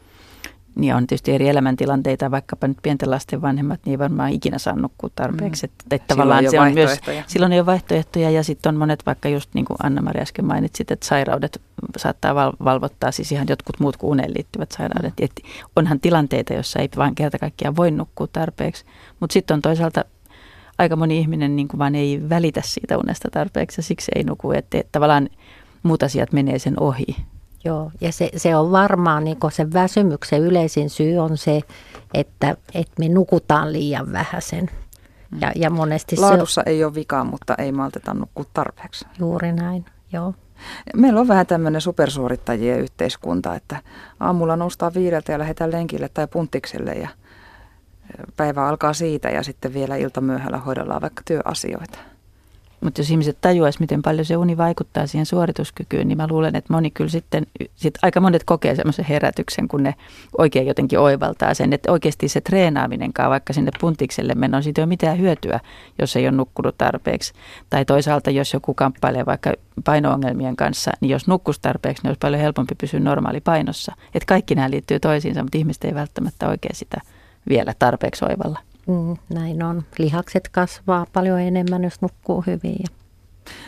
niin 0.75 0.95
on 0.95 1.07
tietysti 1.07 1.31
eri 1.31 1.49
elämäntilanteita, 1.49 2.31
vaikkapa 2.31 2.67
nyt 2.67 2.77
pienten 2.83 3.11
lasten 3.11 3.41
vanhemmat, 3.41 3.79
niin 3.85 3.91
ei 3.91 3.99
varmaan 3.99 4.31
ikinä 4.31 4.57
saa 4.57 4.75
nukkua 4.75 5.09
tarpeeksi. 5.15 5.67
Mm. 5.67 5.71
Että, 5.71 5.95
että 5.95 6.07
tavallaan 6.07 6.49
se 6.51 6.59
on 6.59 6.73
myös, 6.73 6.99
silloin 7.27 7.51
ei 7.51 7.59
ole 7.59 7.65
vaihtoehtoja 7.65 8.29
ja 8.29 8.43
sitten 8.43 8.69
on 8.69 8.75
monet, 8.75 9.05
vaikka 9.05 9.29
just 9.29 9.49
niin 9.53 9.65
kuin 9.65 9.77
Anna-Maria 9.83 10.21
äsken 10.21 10.45
mainitsit, 10.45 10.91
että 10.91 11.05
sairaudet 11.05 11.61
saattaa 11.97 12.35
val- 12.35 12.53
valvottaa, 12.63 13.11
siis 13.11 13.31
ihan 13.31 13.47
jotkut 13.49 13.79
muut 13.79 13.97
kuin 13.97 14.11
uneen 14.11 14.33
liittyvät 14.33 14.71
sairaudet. 14.71 15.13
Mm. 15.19 15.25
Että 15.25 15.41
onhan 15.75 15.99
tilanteita, 15.99 16.53
joissa 16.53 16.79
ei 16.79 16.89
vaan 16.97 17.15
kerta 17.15 17.39
kaikkiaan 17.39 17.75
voi 17.75 17.91
nukkua 17.91 18.27
tarpeeksi, 18.27 18.85
mutta 19.19 19.33
sitten 19.33 19.55
on 19.55 19.61
toisaalta 19.61 20.05
aika 20.77 20.95
moni 20.95 21.19
ihminen 21.19 21.55
niin 21.55 21.67
kuin 21.67 21.79
vaan 21.79 21.95
ei 21.95 22.21
välitä 22.29 22.61
siitä 22.65 22.97
unesta 22.97 23.29
tarpeeksi 23.31 23.79
ja 23.79 23.83
siksi 23.83 24.11
ei 24.15 24.23
nuku, 24.23 24.51
että, 24.51 24.77
että 24.77 24.91
tavallaan 24.91 25.29
muut 25.83 26.03
asiat 26.03 26.31
menee 26.31 26.59
sen 26.59 26.79
ohi. 26.79 27.15
Joo, 27.65 27.91
ja 28.01 28.11
se, 28.11 28.29
se 28.35 28.55
on 28.55 28.71
varmaan 28.71 29.23
niin 29.23 29.37
se 29.51 29.73
väsymyksen 29.73 30.41
yleisin 30.41 30.89
syy 30.89 31.17
on 31.17 31.37
se, 31.37 31.61
että, 32.13 32.57
että 32.73 32.93
me 32.99 33.09
nukutaan 33.09 33.73
liian 33.73 34.11
vähäisen. 34.11 34.69
Mm. 35.31 35.39
Ja, 35.41 35.51
ja 35.55 35.69
monesti 35.69 36.17
Laadussa 36.17 36.61
se, 36.65 36.69
ei 36.69 36.83
ole 36.83 36.95
vikaa, 36.95 37.23
mutta 37.23 37.55
ei 37.57 37.71
malteta 37.71 38.13
nukkua 38.13 38.45
tarpeeksi. 38.53 39.05
Juuri 39.19 39.51
näin, 39.51 39.85
joo. 40.13 40.33
Meillä 40.95 41.19
on 41.19 41.27
vähän 41.27 41.47
tämmöinen 41.47 41.81
supersuorittajien 41.81 42.79
yhteiskunta, 42.79 43.55
että 43.55 43.81
aamulla 44.19 44.55
noustaan 44.55 44.93
viideltä 44.93 45.31
ja 45.31 45.39
lähdetään 45.39 45.71
lenkille 45.71 46.09
tai 46.09 46.27
punttikselle 46.27 46.93
ja 46.93 47.09
päivä 48.37 48.67
alkaa 48.67 48.93
siitä 48.93 49.29
ja 49.29 49.43
sitten 49.43 49.73
vielä 49.73 49.95
iltamyöhällä 49.95 50.57
hoidellaan 50.57 51.01
vaikka 51.01 51.21
työasioita. 51.25 51.99
Mutta 52.83 53.01
jos 53.01 53.11
ihmiset 53.11 53.37
tajuaisivat, 53.41 53.79
miten 53.79 54.01
paljon 54.01 54.25
se 54.25 54.37
uni 54.37 54.57
vaikuttaa 54.57 55.07
siihen 55.07 55.25
suorituskykyyn, 55.25 56.07
niin 56.07 56.17
mä 56.17 56.27
luulen, 56.29 56.55
että 56.55 56.73
moni 56.73 56.91
kyllä 56.91 57.09
sitten, 57.09 57.47
sit 57.75 57.93
aika 58.01 58.21
monet 58.21 58.43
kokee 58.43 58.75
semmoisen 58.75 59.05
herätyksen, 59.05 59.67
kun 59.67 59.83
ne 59.83 59.95
oikein 60.37 60.67
jotenkin 60.67 60.99
oivaltaa 60.99 61.53
sen, 61.53 61.73
että 61.73 61.91
oikeasti 61.91 62.27
se 62.27 62.41
treenaaminenkaan, 62.41 63.29
vaikka 63.29 63.53
sinne 63.53 63.71
puntikselle 63.81 64.35
meno, 64.35 64.61
siitä 64.61 64.81
ei 64.81 64.83
ole 64.83 64.89
mitään 64.89 65.19
hyötyä, 65.19 65.59
jos 65.99 66.15
ei 66.15 66.27
ole 66.27 66.37
nukkunut 66.37 66.77
tarpeeksi. 66.77 67.33
Tai 67.69 67.85
toisaalta, 67.85 68.29
jos 68.29 68.53
joku 68.53 68.73
kamppailee 68.73 69.25
vaikka 69.25 69.53
paino-ongelmien 69.85 70.55
kanssa, 70.55 70.91
niin 71.01 71.09
jos 71.09 71.27
nukkus 71.27 71.59
tarpeeksi, 71.59 72.03
niin 72.03 72.09
olisi 72.09 72.19
paljon 72.19 72.41
helpompi 72.41 72.75
pysyä 72.75 72.99
normaali 72.99 73.41
painossa. 73.41 73.95
Että 74.15 74.27
kaikki 74.27 74.55
nämä 74.55 74.69
liittyy 74.69 74.99
toisiinsa, 74.99 75.43
mutta 75.43 75.57
ihmiset 75.57 75.83
ei 75.83 75.93
välttämättä 75.93 76.49
oikein 76.49 76.75
sitä 76.75 77.01
vielä 77.49 77.73
tarpeeksi 77.79 78.25
oivalla. 78.25 78.59
Mm, 78.87 79.17
näin 79.33 79.63
on. 79.63 79.83
Lihakset 79.97 80.49
kasvaa 80.49 81.05
paljon 81.13 81.39
enemmän, 81.39 81.83
jos 81.83 82.01
nukkuu 82.01 82.43
hyvin. 82.47 82.85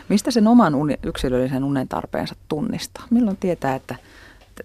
Mistä 0.08 0.30
sen 0.30 0.46
oman 0.46 0.74
uni, 0.74 0.96
yksilöllisen 1.02 1.64
unen 1.64 1.88
tarpeensa 1.88 2.34
tunnistaa? 2.48 3.04
Milloin 3.10 3.36
tietää, 3.36 3.74
että 3.74 3.96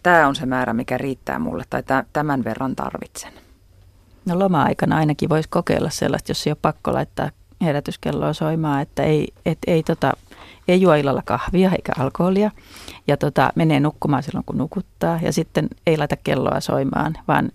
tämä 0.03 0.27
on 0.27 0.35
se 0.35 0.45
määrä, 0.45 0.73
mikä 0.73 0.97
riittää 0.97 1.39
mulle 1.39 1.63
tai 1.69 1.83
tämän 2.13 2.43
verran 2.43 2.75
tarvitsen? 2.75 3.33
No 4.25 4.39
loma-aikana 4.39 4.97
ainakin 4.97 5.29
voisi 5.29 5.49
kokeilla 5.49 5.89
sellaista, 5.89 6.31
jos 6.31 6.47
ei 6.47 6.51
ole 6.51 6.57
pakko 6.61 6.93
laittaa 6.93 7.29
herätyskelloa 7.61 8.33
soimaan, 8.33 8.81
että 8.81 9.03
ei, 9.03 9.27
et, 9.45 9.57
ei, 9.67 9.83
tota, 9.83 10.13
ei 10.67 10.81
juo 10.81 10.93
illalla 10.93 11.21
kahvia 11.25 11.71
eikä 11.71 11.91
alkoholia 11.99 12.51
ja 13.07 13.17
tota, 13.17 13.51
menee 13.55 13.79
nukkumaan 13.79 14.23
silloin, 14.23 14.45
kun 14.45 14.57
nukuttaa 14.57 15.19
ja 15.21 15.33
sitten 15.33 15.67
ei 15.87 15.97
laita 15.97 16.15
kelloa 16.17 16.59
soimaan, 16.59 17.17
vaan 17.27 17.51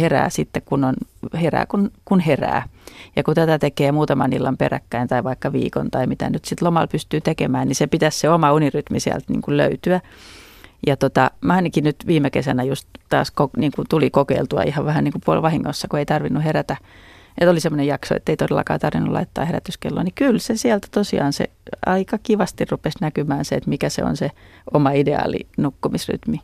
herää 0.00 0.30
sitten, 0.30 0.62
kun, 0.64 0.84
on, 0.84 0.94
herää, 1.34 1.66
kun, 1.66 1.90
kun 2.04 2.20
herää. 2.20 2.68
Ja 3.16 3.22
kun 3.22 3.34
tätä 3.34 3.58
tekee 3.58 3.92
muutaman 3.92 4.32
illan 4.32 4.56
peräkkäin 4.56 5.08
tai 5.08 5.24
vaikka 5.24 5.52
viikon 5.52 5.90
tai 5.90 6.06
mitä 6.06 6.30
nyt 6.30 6.44
sitten 6.44 6.66
lomalla 6.66 6.86
pystyy 6.86 7.20
tekemään, 7.20 7.68
niin 7.68 7.76
se 7.76 7.86
pitäisi 7.86 8.18
se 8.18 8.30
oma 8.30 8.52
unirytmi 8.52 9.00
sieltä 9.00 9.24
niin 9.28 9.42
kuin 9.42 9.56
löytyä. 9.56 10.00
Ja 10.86 10.96
tota, 10.96 11.30
mä 11.40 11.54
ainakin 11.54 11.84
nyt 11.84 11.96
viime 12.06 12.30
kesänä 12.30 12.62
just 12.62 12.88
taas 13.08 13.32
niin 13.56 13.72
kuin 13.76 13.86
tuli 13.88 14.10
kokeiltua 14.10 14.62
ihan 14.62 14.84
vähän 14.84 15.04
niin 15.04 15.12
kuin 15.12 15.22
puolivahingossa, 15.24 15.88
kun 15.88 15.98
ei 15.98 16.06
tarvinnut 16.06 16.44
herätä. 16.44 16.76
Että 17.38 17.50
oli 17.50 17.60
semmoinen 17.60 17.86
jakso, 17.86 18.16
että 18.16 18.32
ei 18.32 18.36
todellakaan 18.36 18.80
tarvinnut 18.80 19.12
laittaa 19.12 19.44
herätyskelloa. 19.44 20.02
Niin 20.02 20.14
kyllä 20.14 20.38
se 20.38 20.56
sieltä 20.56 20.88
tosiaan 20.90 21.32
se 21.32 21.50
aika 21.86 22.18
kivasti 22.18 22.64
rupesi 22.70 22.98
näkymään 23.00 23.44
se, 23.44 23.54
että 23.54 23.70
mikä 23.70 23.88
se 23.88 24.04
on 24.04 24.16
se 24.16 24.30
oma 24.74 24.90
ideaali 24.90 25.46
nukkumisrytmi. 25.56 26.40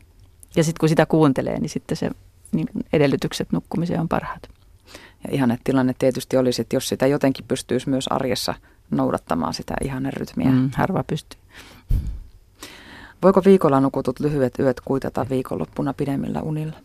Ja 0.57 0.65
sitten 0.65 0.81
kun 0.81 0.89
sitä 0.89 1.07
kuuntelee, 1.07 1.61
niin 1.61 1.69
sitten 1.69 1.97
se 1.97 2.11
niin 2.53 2.69
kuin 2.73 2.85
edellytykset 2.93 3.53
nukkumiseen 3.53 4.01
on 4.01 4.09
parhaat. 4.09 4.49
Ja 5.25 5.35
ihanne 5.35 5.59
tilanne 5.65 5.95
tietysti 5.99 6.37
olisi, 6.37 6.63
että 6.63 6.77
jos 6.77 6.89
sitä 6.89 7.07
jotenkin 7.07 7.45
pystyisi 7.49 7.89
myös 7.89 8.09
arjessa 8.09 8.55
noudattamaan 8.91 9.55
sitä 9.55 9.75
ihanen 9.85 10.13
rytmiä. 10.13 10.51
Mm, 10.51 10.71
harva 10.75 11.05
pystyy. 11.05 11.41
Voiko 13.23 13.43
viikolla 13.45 13.81
nukutut 13.81 14.21
lyhyet 14.21 14.59
yöt 14.59 14.81
kuitata 14.81 15.27
viikonloppuna 15.31 15.95
pidemmillä 15.95 16.43
unilla? 16.43 16.77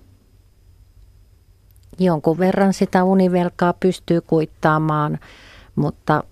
Jonkun 1.99 2.39
verran 2.39 2.73
sitä 2.73 3.04
univelkaa 3.04 3.73
pystyy 3.73 4.21
kuittaamaan, 4.21 5.19
mutta 5.76 6.23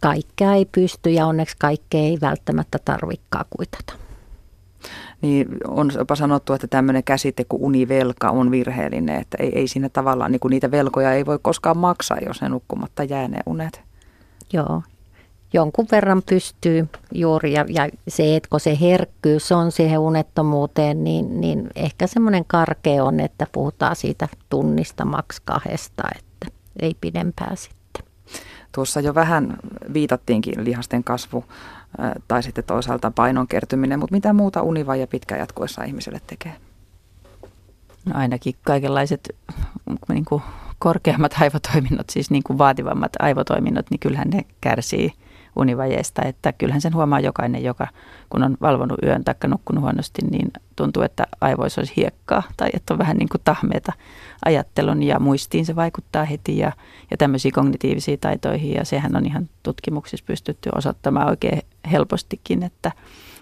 kaikkea 0.00 0.54
ei 0.54 0.64
pysty 0.64 1.10
ja 1.10 1.26
onneksi 1.26 1.56
kaikkea 1.58 2.00
ei 2.00 2.18
välttämättä 2.20 2.78
tarvikkaa 2.84 3.44
kuitata 3.50 3.99
niin 5.22 5.48
on 5.68 5.90
jopa 5.98 6.14
sanottu, 6.14 6.52
että 6.52 6.66
tämmöinen 6.66 7.04
käsite 7.04 7.44
kuin 7.44 7.62
univelka 7.62 8.30
on 8.30 8.50
virheellinen, 8.50 9.20
että 9.20 9.36
ei, 9.40 9.58
ei 9.58 9.68
siinä 9.68 9.88
tavallaan, 9.88 10.32
niin 10.32 10.40
kuin 10.40 10.50
niitä 10.50 10.70
velkoja 10.70 11.12
ei 11.12 11.26
voi 11.26 11.38
koskaan 11.42 11.78
maksaa, 11.78 12.18
jos 12.26 12.42
ne 12.42 12.48
nukkumatta 12.48 13.04
jää 13.04 13.28
ne 13.28 13.38
unet. 13.46 13.80
Joo, 14.52 14.82
jonkun 15.52 15.86
verran 15.92 16.22
pystyy 16.28 16.88
juuri 17.14 17.52
ja, 17.52 17.64
ja 17.68 17.88
se, 18.08 18.36
että 18.36 18.48
kun 18.50 18.60
se 18.60 18.78
herkkyys 18.80 19.52
on 19.52 19.72
siihen 19.72 19.98
unettomuuteen, 19.98 21.04
niin, 21.04 21.40
niin 21.40 21.70
ehkä 21.74 22.06
semmoinen 22.06 22.44
karkea 22.44 23.04
on, 23.04 23.20
että 23.20 23.46
puhutaan 23.52 23.96
siitä 23.96 24.28
tunnista 24.50 25.04
maks 25.04 25.40
kahdesta, 25.40 26.02
että 26.18 26.56
ei 26.80 26.96
pidempää 27.00 27.56
sitten. 27.56 28.04
Tuossa 28.74 29.00
jo 29.00 29.14
vähän 29.14 29.58
viitattiinkin 29.92 30.64
lihasten 30.64 31.04
kasvu 31.04 31.44
tai 32.28 32.42
sitten 32.42 32.64
toisaalta 32.64 33.10
painon 33.10 33.48
kertyminen, 33.48 33.98
mutta 33.98 34.14
mitä 34.14 34.32
muuta 34.32 34.62
univaja 34.62 35.06
pitkä 35.06 35.36
jatkuessa 35.36 35.84
ihmiselle 35.84 36.20
tekee? 36.26 36.56
No 38.04 38.12
ainakin 38.14 38.54
kaikenlaiset 38.64 39.36
niin 40.08 40.24
kuin 40.24 40.42
korkeammat 40.78 41.34
aivotoiminnot, 41.40 42.10
siis 42.10 42.30
niin 42.30 42.42
kuin 42.42 42.58
vaativammat 42.58 43.12
aivotoiminnot, 43.18 43.86
niin 43.90 44.00
kyllähän 44.00 44.30
ne 44.30 44.44
kärsii 44.60 45.12
univajeesta. 45.56 46.22
Että 46.22 46.52
kyllähän 46.52 46.80
sen 46.80 46.94
huomaa 46.94 47.20
jokainen, 47.20 47.64
joka 47.64 47.86
kun 48.30 48.42
on 48.42 48.56
valvonut 48.60 48.98
yön 49.02 49.24
tai 49.24 49.34
nukkunut 49.46 49.82
huonosti, 49.82 50.22
niin 50.30 50.50
tuntuu, 50.76 51.02
että 51.02 51.26
aivoissa 51.40 51.80
olisi 51.80 51.92
hiekkaa 51.96 52.42
tai 52.56 52.68
että 52.72 52.94
on 52.94 52.98
vähän 52.98 53.16
niin 53.16 53.28
kuin 53.28 53.40
tahmeita 53.44 53.92
ajattelun 54.44 55.02
ja 55.02 55.20
muistiin 55.20 55.66
se 55.66 55.76
vaikuttaa 55.76 56.24
heti 56.24 56.58
ja, 56.58 56.72
ja 57.10 57.16
tämmöisiin 57.16 57.52
kognitiivisiin 57.52 58.18
taitoihin 58.18 58.74
ja 58.74 58.84
sehän 58.84 59.16
on 59.16 59.26
ihan 59.26 59.48
tutkimuksissa 59.62 60.26
pystytty 60.26 60.70
osoittamaan 60.74 61.28
oikein 61.28 61.62
helpostikin, 61.92 62.62
että 62.62 62.92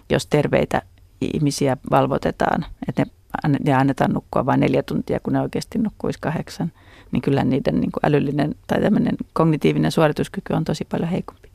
jos 0.09 0.27
terveitä 0.27 0.81
ihmisiä 1.21 1.77
valvotetaan, 1.91 2.65
että 2.87 3.05
ne, 3.47 3.57
ne 3.65 3.73
annetaan 3.73 4.11
nukkua 4.11 4.45
vain 4.45 4.59
neljä 4.59 4.83
tuntia, 4.83 5.19
kun 5.19 5.33
ne 5.33 5.41
oikeasti 5.41 5.77
nukkuisi 5.77 6.19
kahdeksan, 6.21 6.71
niin 7.11 7.21
kyllä 7.21 7.43
niiden 7.43 7.75
niin 7.75 7.91
kuin 7.91 8.05
älyllinen 8.05 8.55
tai 8.67 8.81
tämmöinen 8.81 9.17
kognitiivinen 9.33 9.91
suorituskyky 9.91 10.53
on 10.53 10.63
tosi 10.63 10.85
paljon 10.85 11.09
heikompi. 11.09 11.48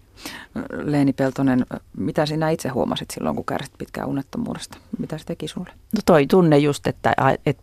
Leeni 0.72 1.12
Peltonen, 1.12 1.66
mitä 1.96 2.26
sinä 2.26 2.50
itse 2.50 2.68
huomasit 2.68 3.10
silloin, 3.10 3.36
kun 3.36 3.44
kärsit 3.44 3.74
pitkään 3.78 4.08
unettomuudesta? 4.08 4.78
Mitä 4.98 5.18
se 5.18 5.24
teki 5.24 5.48
sulle? 5.48 5.70
No 5.74 6.00
toi 6.06 6.26
tunne 6.26 6.58
just, 6.58 6.86
että, 6.86 7.14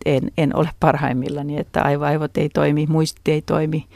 en, 0.06 0.30
en 0.38 0.56
ole 0.56 0.70
parhaimmillani, 0.80 1.58
että 1.58 1.82
aivoaivot 1.82 2.36
ei 2.36 2.48
toimi, 2.48 2.86
muisti 2.86 3.32
ei 3.32 3.42
toimi, 3.42 3.86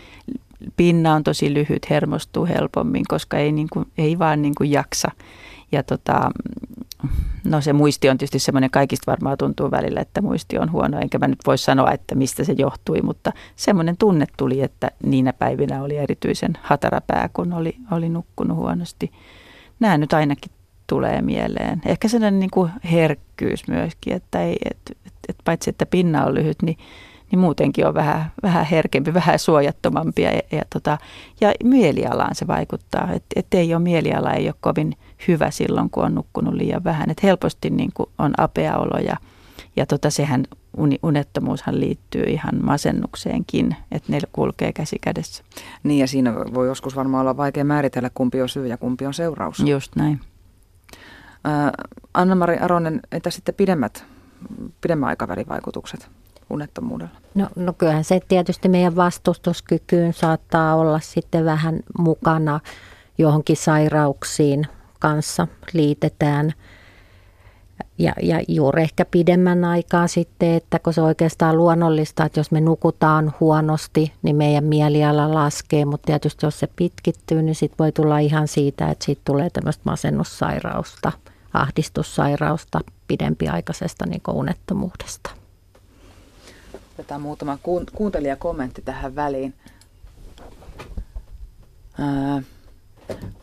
pinna 0.76 1.14
on 1.14 1.24
tosi 1.24 1.54
lyhyt, 1.54 1.90
hermostuu 1.90 2.46
helpommin, 2.46 3.04
koska 3.08 3.36
ei, 3.36 3.52
niin 3.52 3.68
kuin, 3.72 3.86
ei 3.98 4.18
vaan 4.18 4.42
niin 4.42 4.54
kuin 4.54 4.70
jaksa. 4.70 5.10
Ja 5.72 5.82
tota, 5.82 6.30
no 7.44 7.60
se 7.60 7.72
muisti 7.72 8.08
on 8.08 8.18
tietysti 8.18 8.38
semmoinen, 8.38 8.70
kaikista 8.70 9.10
varmaan 9.12 9.38
tuntuu 9.38 9.70
välillä, 9.70 10.00
että 10.00 10.20
muisti 10.20 10.58
on 10.58 10.72
huono, 10.72 10.98
enkä 11.00 11.18
mä 11.18 11.28
nyt 11.28 11.38
voi 11.46 11.58
sanoa, 11.58 11.92
että 11.92 12.14
mistä 12.14 12.44
se 12.44 12.54
johtui, 12.58 13.02
mutta 13.02 13.32
semmoinen 13.56 13.96
tunne 13.96 14.26
tuli, 14.36 14.62
että 14.62 14.90
niinä 15.02 15.32
päivinä 15.32 15.82
oli 15.82 15.96
erityisen 15.96 16.52
hatarapää, 16.62 17.30
kun 17.32 17.52
oli, 17.52 17.76
oli 17.90 18.08
nukkunut 18.08 18.56
huonosti. 18.56 19.12
Nämä 19.80 19.98
nyt 19.98 20.12
ainakin 20.12 20.52
tulee 20.86 21.22
mieleen. 21.22 21.82
Ehkä 21.86 22.08
sellainen 22.08 22.40
niin 22.40 22.50
kuin 22.50 22.70
herkkyys 22.92 23.68
myöskin, 23.68 24.12
että 24.12 24.42
ei, 24.42 24.56
et, 24.64 24.78
et, 25.06 25.12
et 25.28 25.36
paitsi 25.44 25.70
että 25.70 25.86
pinna 25.86 26.24
on 26.24 26.34
lyhyt, 26.34 26.62
niin 26.62 26.78
niin 27.30 27.38
muutenkin 27.38 27.86
on 27.86 27.94
vähän, 27.94 28.32
vähän 28.42 28.66
herkempi, 28.66 29.14
vähän 29.24 29.38
suojattomampi 29.38 30.22
ja, 30.22 30.30
ja, 30.52 30.62
tota, 30.72 30.98
ja 31.40 31.52
mielialaan 31.64 32.34
se 32.34 32.46
vaikuttaa. 32.46 33.12
Että 33.12 33.26
et 33.36 33.54
ei 33.54 33.74
ole 33.74 33.82
mieliala, 33.82 34.32
ei 34.32 34.48
ole 34.48 34.54
kovin 34.60 34.96
hyvä 35.28 35.50
silloin, 35.50 35.90
kun 35.90 36.04
on 36.04 36.14
nukkunut 36.14 36.54
liian 36.54 36.84
vähän. 36.84 37.10
Et 37.10 37.22
helposti 37.22 37.70
niin 37.70 37.90
kuin 37.94 38.10
on 38.18 38.34
apea 38.38 38.78
olo 38.78 38.98
ja, 38.98 39.16
ja 39.76 39.86
tota, 39.86 40.10
sehän 40.10 40.44
unettomuushan 41.02 41.80
liittyy 41.80 42.22
ihan 42.22 42.64
masennukseenkin, 42.64 43.76
että 43.92 44.12
ne 44.12 44.18
kulkee 44.32 44.72
käsi 44.72 44.96
kädessä. 45.00 45.44
Niin 45.82 45.98
ja 45.98 46.06
siinä 46.06 46.34
voi 46.34 46.66
joskus 46.66 46.96
varmaan 46.96 47.20
olla 47.20 47.36
vaikea 47.36 47.64
määritellä, 47.64 48.10
kumpi 48.14 48.42
on 48.42 48.48
syy 48.48 48.66
ja 48.66 48.76
kumpi 48.76 49.06
on 49.06 49.14
seuraus. 49.14 49.58
Just 49.58 49.96
näin. 49.96 50.20
Äh, 51.46 51.72
Anna-Mari 52.14 52.58
Aronen, 52.58 53.00
entä 53.12 53.30
sitten 53.30 53.54
pidemmät, 53.54 54.04
pidemmän 54.80 55.08
aikavälin 55.08 55.48
vaikutukset? 55.48 56.10
unettomuudella? 56.50 57.14
No, 57.34 57.48
no 57.56 57.72
kyllähän 57.72 58.04
se 58.04 58.20
tietysti 58.28 58.68
meidän 58.68 58.96
vastustuskykyyn 58.96 60.12
saattaa 60.12 60.74
olla 60.74 61.00
sitten 61.00 61.44
vähän 61.44 61.80
mukana 61.98 62.60
johonkin 63.18 63.56
sairauksiin 63.56 64.66
kanssa 65.00 65.48
liitetään. 65.72 66.52
Ja, 67.98 68.12
ja 68.22 68.40
juuri 68.48 68.82
ehkä 68.82 69.04
pidemmän 69.04 69.64
aikaa 69.64 70.06
sitten, 70.06 70.54
että 70.54 70.78
kun 70.78 70.92
se 70.94 71.00
on 71.00 71.06
oikeastaan 71.06 71.56
luonnollista, 71.56 72.24
että 72.24 72.40
jos 72.40 72.50
me 72.50 72.60
nukutaan 72.60 73.34
huonosti, 73.40 74.12
niin 74.22 74.36
meidän 74.36 74.64
mieliala 74.64 75.34
laskee, 75.34 75.84
mutta 75.84 76.06
tietysti 76.06 76.46
jos 76.46 76.58
se 76.58 76.68
pitkittyy, 76.76 77.42
niin 77.42 77.54
sitten 77.54 77.78
voi 77.78 77.92
tulla 77.92 78.18
ihan 78.18 78.48
siitä, 78.48 78.90
että 78.90 79.04
siitä 79.04 79.22
tulee 79.24 79.50
tämmöistä 79.50 79.82
masennussairausta, 79.84 81.12
ahdistussairausta 81.52 82.80
pidempiaikaisesta 83.08 84.06
niin 84.06 84.22
unettomuudesta. 84.32 85.30
Otetaan 86.94 87.20
muutama 87.20 87.58
kuuntelijakommentti 87.94 88.82
tähän 88.82 89.14
väliin. 89.14 89.54
Ää, 91.98 92.42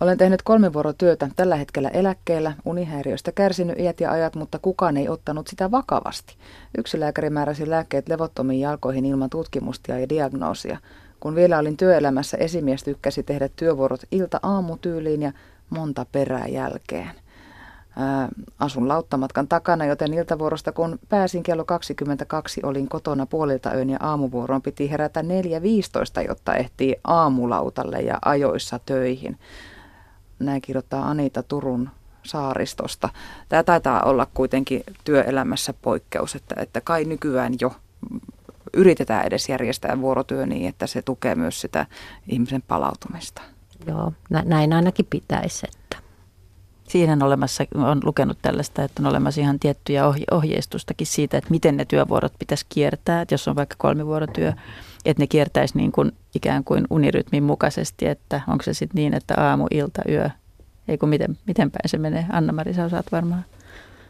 olen 0.02 0.18
tehnyt 0.18 0.42
kolme 0.42 0.74
vuorotyötä, 0.74 1.30
tällä 1.36 1.56
hetkellä 1.56 1.90
eläkkeellä, 1.90 2.54
unihäiriöistä 2.66 3.32
kärsinyt 3.32 3.80
iät 3.80 4.00
ja 4.00 4.12
ajat, 4.12 4.36
mutta 4.36 4.60
kukaan 4.60 4.98
ei 4.98 5.10
ottanut 5.10 5.48
sitä 5.48 5.72
vakavasti. 5.72 6.36
Yksi 6.78 7.00
lääkäri 7.00 7.30
määräsi 7.30 7.70
lääkkeet 7.70 8.10
levottomiin 8.10 8.62
jalkoihin 8.62 9.06
ilman 9.06 9.30
tutkimusta 9.30 9.92
ja 9.92 10.10
diagnoosia. 10.10 10.78
Kun 11.20 11.36
vielä 11.36 11.58
olin 11.58 11.78
työelämässä, 11.78 12.38
esimies 12.38 12.84
tykkäsi 12.84 13.24
tehdä 13.24 13.50
työvuorot 13.56 14.02
ilta-aamutyyliin 14.12 15.22
ja 15.22 15.32
monta 15.70 16.06
perää 16.12 16.48
jälkeen 16.48 17.23
asun 18.60 18.88
lauttamatkan 18.88 19.48
takana, 19.48 19.86
joten 19.86 20.14
iltavuorosta 20.14 20.72
kun 20.72 21.00
pääsin 21.10 21.44
kello 21.44 21.66
22, 21.66 22.62
olin 22.64 22.90
kotona 22.90 23.26
puolilta 23.26 23.70
öön 23.70 23.90
ja 23.90 23.98
aamuvuoroon 24.02 24.62
piti 24.62 24.92
herätä 24.92 25.22
4.15, 25.22 26.28
jotta 26.28 26.56
ehtii 26.56 26.96
aamulautalle 27.04 28.02
ja 28.02 28.18
ajoissa 28.26 28.80
töihin. 28.86 29.40
Näin 30.40 30.62
kirjoittaa 30.62 31.10
Anita 31.10 31.44
Turun 31.44 31.90
saaristosta. 32.24 33.10
Tämä 33.50 33.64
taitaa 33.64 34.02
olla 34.02 34.28
kuitenkin 34.34 34.84
työelämässä 35.04 35.74
poikkeus, 35.82 36.36
että, 36.36 36.56
että 36.58 36.82
kai 36.82 37.06
nykyään 37.06 37.54
jo 37.62 37.76
yritetään 38.74 39.26
edes 39.26 39.50
järjestää 39.50 40.02
vuorotyö 40.02 40.46
niin, 40.46 40.70
että 40.70 40.88
se 40.88 41.02
tukee 41.02 41.36
myös 41.36 41.62
sitä 41.62 41.86
ihmisen 42.28 42.62
palautumista. 42.62 43.42
Joo, 43.88 44.14
näin 44.30 44.74
ainakin 44.74 45.06
pitäisi. 45.10 45.68
Siinä 46.94 47.14
on 47.14 47.24
olemassa, 47.24 47.64
on 47.76 48.02
lukenut 48.04 48.38
tällaista, 48.42 48.84
että 48.84 49.02
on 49.02 49.08
olemassa 49.08 49.42
ihan 49.42 49.60
tiettyjä 49.60 50.08
ohje, 50.08 50.24
ohjeistustakin 50.32 51.08
siitä, 51.08 51.38
että 51.38 51.50
miten 51.50 51.78
ne 51.78 51.86
työvuorot 51.86 52.34
pitäisi 52.40 52.66
kiertää. 52.70 53.22
Että 53.22 53.34
jos 53.34 53.48
on 53.48 53.56
vaikka 53.56 53.76
kolmivuorotyö, 53.78 54.54
että 55.06 55.24
ne 55.24 55.28
kiertäisi 55.28 55.78
niin 55.78 55.92
kuin 55.92 56.12
ikään 56.36 56.64
kuin 56.64 56.88
unirytmin 56.90 57.44
mukaisesti, 57.44 58.08
että 58.08 58.42
onko 58.48 58.64
se 58.64 58.74
sitten 58.74 58.96
niin, 58.96 59.14
että 59.14 59.34
aamu, 59.38 59.68
ilta, 59.72 60.02
yö, 60.10 60.30
ei 60.88 60.98
kun 60.98 61.10
miten, 61.10 61.38
miten 61.48 61.72
päin 61.72 61.90
se 61.90 61.98
menee. 61.98 62.26
Anna-Mari, 62.32 62.74
sä 62.74 62.86
osaat 62.86 63.12
varmaan. 63.12 63.46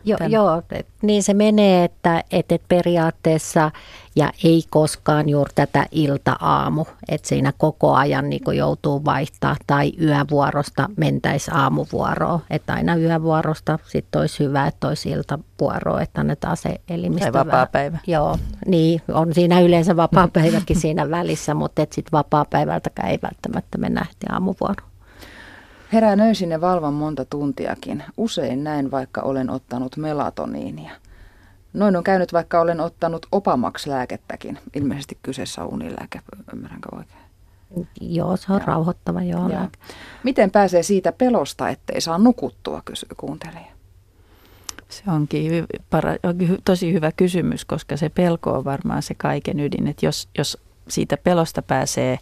Jo, 0.06 0.18
joo, 0.30 0.62
niin 1.02 1.24
se 1.24 1.34
menee, 1.34 1.84
että, 1.84 2.24
että 2.32 2.56
periaatteessa 2.68 3.72
ja 4.16 4.32
ei 4.44 4.64
koskaan 4.70 5.30
juuri 5.30 5.52
tätä 5.56 5.86
ilta-aamu, 5.92 6.86
että 7.10 7.28
siinä 7.28 7.54
koko 7.58 7.94
ajan 7.94 8.30
niin 8.30 8.42
joutuu 8.58 9.06
vaihtaa 9.06 9.56
tai 9.68 9.92
yövuorosta 10.02 10.90
mentäisi 10.98 11.52
aamuvuoroon, 11.54 12.40
että 12.50 12.74
aina 12.74 12.96
yövuorosta 12.96 13.80
sitten 13.88 14.22
olisi 14.22 14.44
hyvä, 14.44 14.68
että 14.68 14.88
olisi 14.88 15.10
iltavuoroa, 15.10 16.02
että 16.02 16.22
annetaan 16.22 16.58
se 16.58 16.82
elimistö. 16.90 17.32
Tai 17.32 17.46
vapaa-päivä. 17.46 17.98
Joo, 18.08 18.38
niin 18.66 19.02
on 19.14 19.34
siinä 19.34 19.62
yleensä 19.62 19.96
vapaa-päiväkin 19.96 20.80
siinä 20.80 21.10
välissä, 21.10 21.54
mutta 21.54 21.82
sitten 21.82 22.12
vapaa-päivältäkään 22.12 23.10
ei 23.10 23.20
välttämättä 23.22 23.78
mennä 23.78 24.06
aamuvuoroon. 24.30 24.93
Herään 25.94 26.20
öisin 26.20 26.52
ja 26.52 26.62
valvan 26.62 26.94
monta 26.94 27.26
tuntiakin. 27.26 28.04
Usein 28.18 28.64
näin, 28.64 28.92
vaikka 28.92 29.22
olen 29.22 29.50
ottanut 29.50 29.98
melatoniinia. 29.98 30.92
Noin 31.74 31.96
on 31.96 32.04
käynyt, 32.04 32.34
vaikka 32.34 32.62
olen 32.62 32.80
ottanut 32.80 33.26
opamax-lääkettäkin. 33.32 34.60
Ilmeisesti 34.76 35.18
kyseessä 35.24 35.64
on 35.64 35.74
unilääke, 35.74 36.22
ymmärränkö 36.54 36.96
oikein? 36.96 37.24
Joo, 38.02 38.38
se 38.38 38.54
on 38.54 38.60
joo. 38.60 38.68
rauhoittava 38.68 39.22
joo, 39.22 39.50
joo. 39.50 39.68
Miten 40.24 40.52
pääsee 40.52 40.84
siitä 40.84 41.12
pelosta, 41.12 41.70
ettei 41.70 42.02
saa 42.02 42.18
nukuttua, 42.18 42.82
kysyy 42.86 43.10
kuuntelija. 43.18 43.74
Se 44.90 45.04
onkin 45.08 45.66
para- 45.90 46.20
tosi 46.66 46.94
hyvä 46.94 47.12
kysymys, 47.12 47.66
koska 47.66 47.98
se 47.98 48.10
pelko 48.10 48.52
on 48.52 48.66
varmaan 48.66 49.02
se 49.02 49.14
kaiken 49.14 49.60
ydin. 49.60 49.88
Että 49.88 50.06
jos, 50.06 50.30
jos 50.38 50.58
siitä 50.88 51.18
pelosta 51.18 51.62
pääsee 51.62 52.20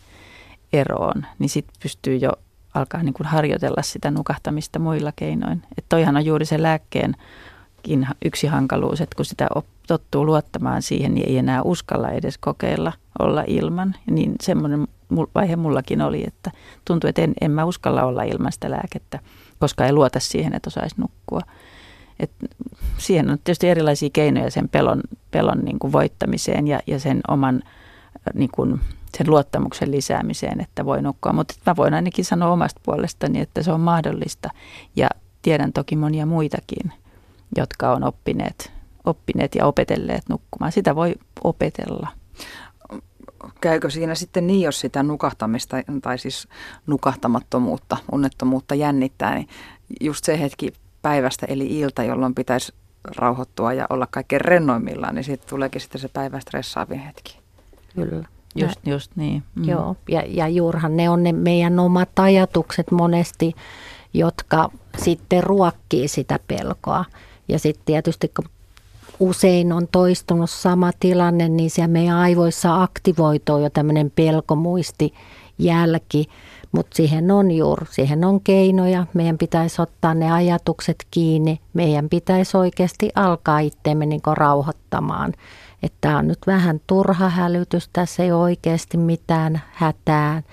eroon, 0.74 1.26
niin 1.40 1.50
sitten 1.50 1.76
pystyy 1.84 2.16
jo 2.16 2.32
alkaa 2.74 3.04
niin 3.04 3.14
kuin 3.14 3.28
harjoitella 3.28 3.82
sitä 3.82 4.12
nukahtamista 4.12 4.80
muilla 4.80 5.12
keinoin. 5.16 5.62
Että 5.78 5.90
toihan 5.90 6.16
on 6.16 6.26
juuri 6.26 6.46
se 6.46 6.62
lääkkeen 6.62 7.16
yksi 8.26 8.48
hankaluus, 8.48 9.02
että 9.02 9.16
kun 9.16 9.26
sitä 9.26 9.48
tottuu 9.88 10.26
luottamaan 10.26 10.82
siihen, 10.82 11.14
niin 11.14 11.30
ei 11.30 11.38
enää 11.38 11.62
uskalla 11.62 12.10
edes 12.10 12.38
kokeilla 12.38 12.94
olla 13.20 13.44
ilman. 13.48 13.96
Niin 14.12 14.36
semmoinen 14.42 14.88
vaihe 15.36 15.56
mullakin 15.56 16.02
oli, 16.02 16.24
että 16.28 16.52
tuntui, 16.86 17.10
että 17.10 17.22
en, 17.22 17.34
en 17.42 17.52
mä 17.52 17.66
uskalla 17.66 18.04
olla 18.04 18.24
ilman 18.24 18.52
sitä 18.52 18.72
lääkettä, 18.72 19.20
koska 19.60 19.86
ei 19.86 19.94
luota 19.94 20.20
siihen, 20.20 20.54
että 20.54 20.68
osaisi 20.68 20.96
nukkua. 20.98 21.42
Et 22.20 22.32
siihen 22.98 23.30
on 23.32 23.38
tietysti 23.44 23.70
erilaisia 23.70 24.10
keinoja 24.14 24.52
sen 24.52 24.70
pelon, 24.70 25.02
pelon 25.32 25.60
niin 25.60 25.80
kuin 25.80 25.94
voittamiseen 25.94 26.68
ja, 26.68 26.80
ja 26.88 27.00
sen 27.00 27.22
oman 27.28 27.62
niin 28.34 28.50
kuin, 28.56 28.82
sen 29.18 29.30
luottamuksen 29.30 29.92
lisäämiseen, 29.92 30.62
että 30.62 30.86
voi 30.86 31.02
nukkua. 31.02 31.34
Mutta 31.34 31.54
mä 31.66 31.76
voin 31.76 31.94
ainakin 31.94 32.26
sanoa 32.26 32.52
omasta 32.52 32.82
puolestani, 32.84 33.40
että 33.40 33.64
se 33.64 33.72
on 33.72 33.82
mahdollista. 33.82 34.50
Ja 34.96 35.10
tiedän 35.42 35.74
toki 35.74 35.96
monia 35.96 36.26
muitakin, 36.26 36.94
jotka 37.58 37.92
on 37.92 38.04
oppineet, 38.04 38.72
oppineet 39.06 39.56
ja 39.56 39.66
opetelleet 39.66 40.24
nukkumaan. 40.30 40.72
Sitä 40.72 40.96
voi 40.96 41.16
opetella. 41.44 42.08
Käykö 43.62 43.90
siinä 43.90 44.16
sitten 44.16 44.48
niin, 44.48 44.62
jos 44.62 44.80
sitä 44.80 45.04
nukahtamista 45.04 45.78
tai 46.02 46.18
siis 46.18 46.48
nukahtamattomuutta, 46.88 47.98
unnettomuutta 48.12 48.76
jännittää, 48.76 49.36
niin 49.36 49.48
just 50.02 50.24
se 50.26 50.40
hetki 50.40 50.74
päivästä 51.02 51.46
eli 51.50 51.80
ilta, 51.80 52.04
jolloin 52.04 52.36
pitäisi 52.36 52.74
rauhoittua 53.16 53.74
ja 53.74 53.86
olla 53.90 54.08
kaikkein 54.12 54.42
rennoimmillaan, 54.42 55.16
niin 55.16 55.24
siitä 55.24 55.46
tuleekin 55.50 55.82
sitten 55.82 56.02
se 56.02 56.08
päivän 56.08 56.42
stressaavin 56.42 57.00
hetki. 57.00 57.40
Kyllä. 57.96 58.28
Just, 58.56 58.88
just 58.88 59.12
niin. 59.16 59.44
Mm. 59.56 59.64
Joo, 59.64 59.96
ja, 60.10 60.24
ja 60.28 60.48
juurihan 60.48 60.98
ne 60.98 61.10
on 61.10 61.24
ne 61.24 61.32
meidän 61.32 61.80
omat 61.80 62.20
ajatukset 62.20 62.92
monesti, 62.92 63.54
jotka 64.14 64.70
sitten 64.98 65.44
ruokkii 65.44 66.08
sitä 66.08 66.40
pelkoa. 66.48 67.06
Ja 67.48 67.60
sitten 67.60 67.86
tietysti 67.86 68.32
kun 68.36 68.46
usein 69.20 69.74
on 69.74 69.88
toistunut 69.92 70.50
sama 70.50 70.92
tilanne, 71.00 71.50
niin 71.50 71.70
siellä 71.70 71.88
meidän 71.88 72.18
aivoissa 72.18 72.84
aktivoituu 72.84 73.58
jo 73.58 73.70
tämmöinen 73.70 74.12
pelkomuisti 74.16 75.14
jälki, 75.60 76.26
mutta 76.72 76.96
siihen 76.96 77.32
on 77.32 77.52
juuri, 77.52 77.86
siihen 77.90 78.26
on 78.26 78.42
keinoja. 78.42 79.06
Meidän 79.14 79.38
pitäisi 79.38 79.82
ottaa 79.82 80.14
ne 80.14 80.32
ajatukset 80.32 81.06
kiinni. 81.12 81.60
Meidän 81.74 82.10
pitäisi 82.10 82.58
oikeasti 82.58 83.10
alkaa 83.16 83.60
itseämme 83.60 84.06
niin 84.06 84.22
rauhoittamaan. 84.26 85.34
Että 85.84 85.98
tämä 86.02 86.18
on 86.18 86.28
nyt 86.28 86.40
vähän 86.48 86.82
turha 86.88 87.30
hälytys, 87.30 87.90
tässä 87.94 88.24
ei 88.24 88.32
ole 88.32 88.42
oikeasti 88.42 88.98
mitään 88.98 89.62
hätää. 89.72 90.44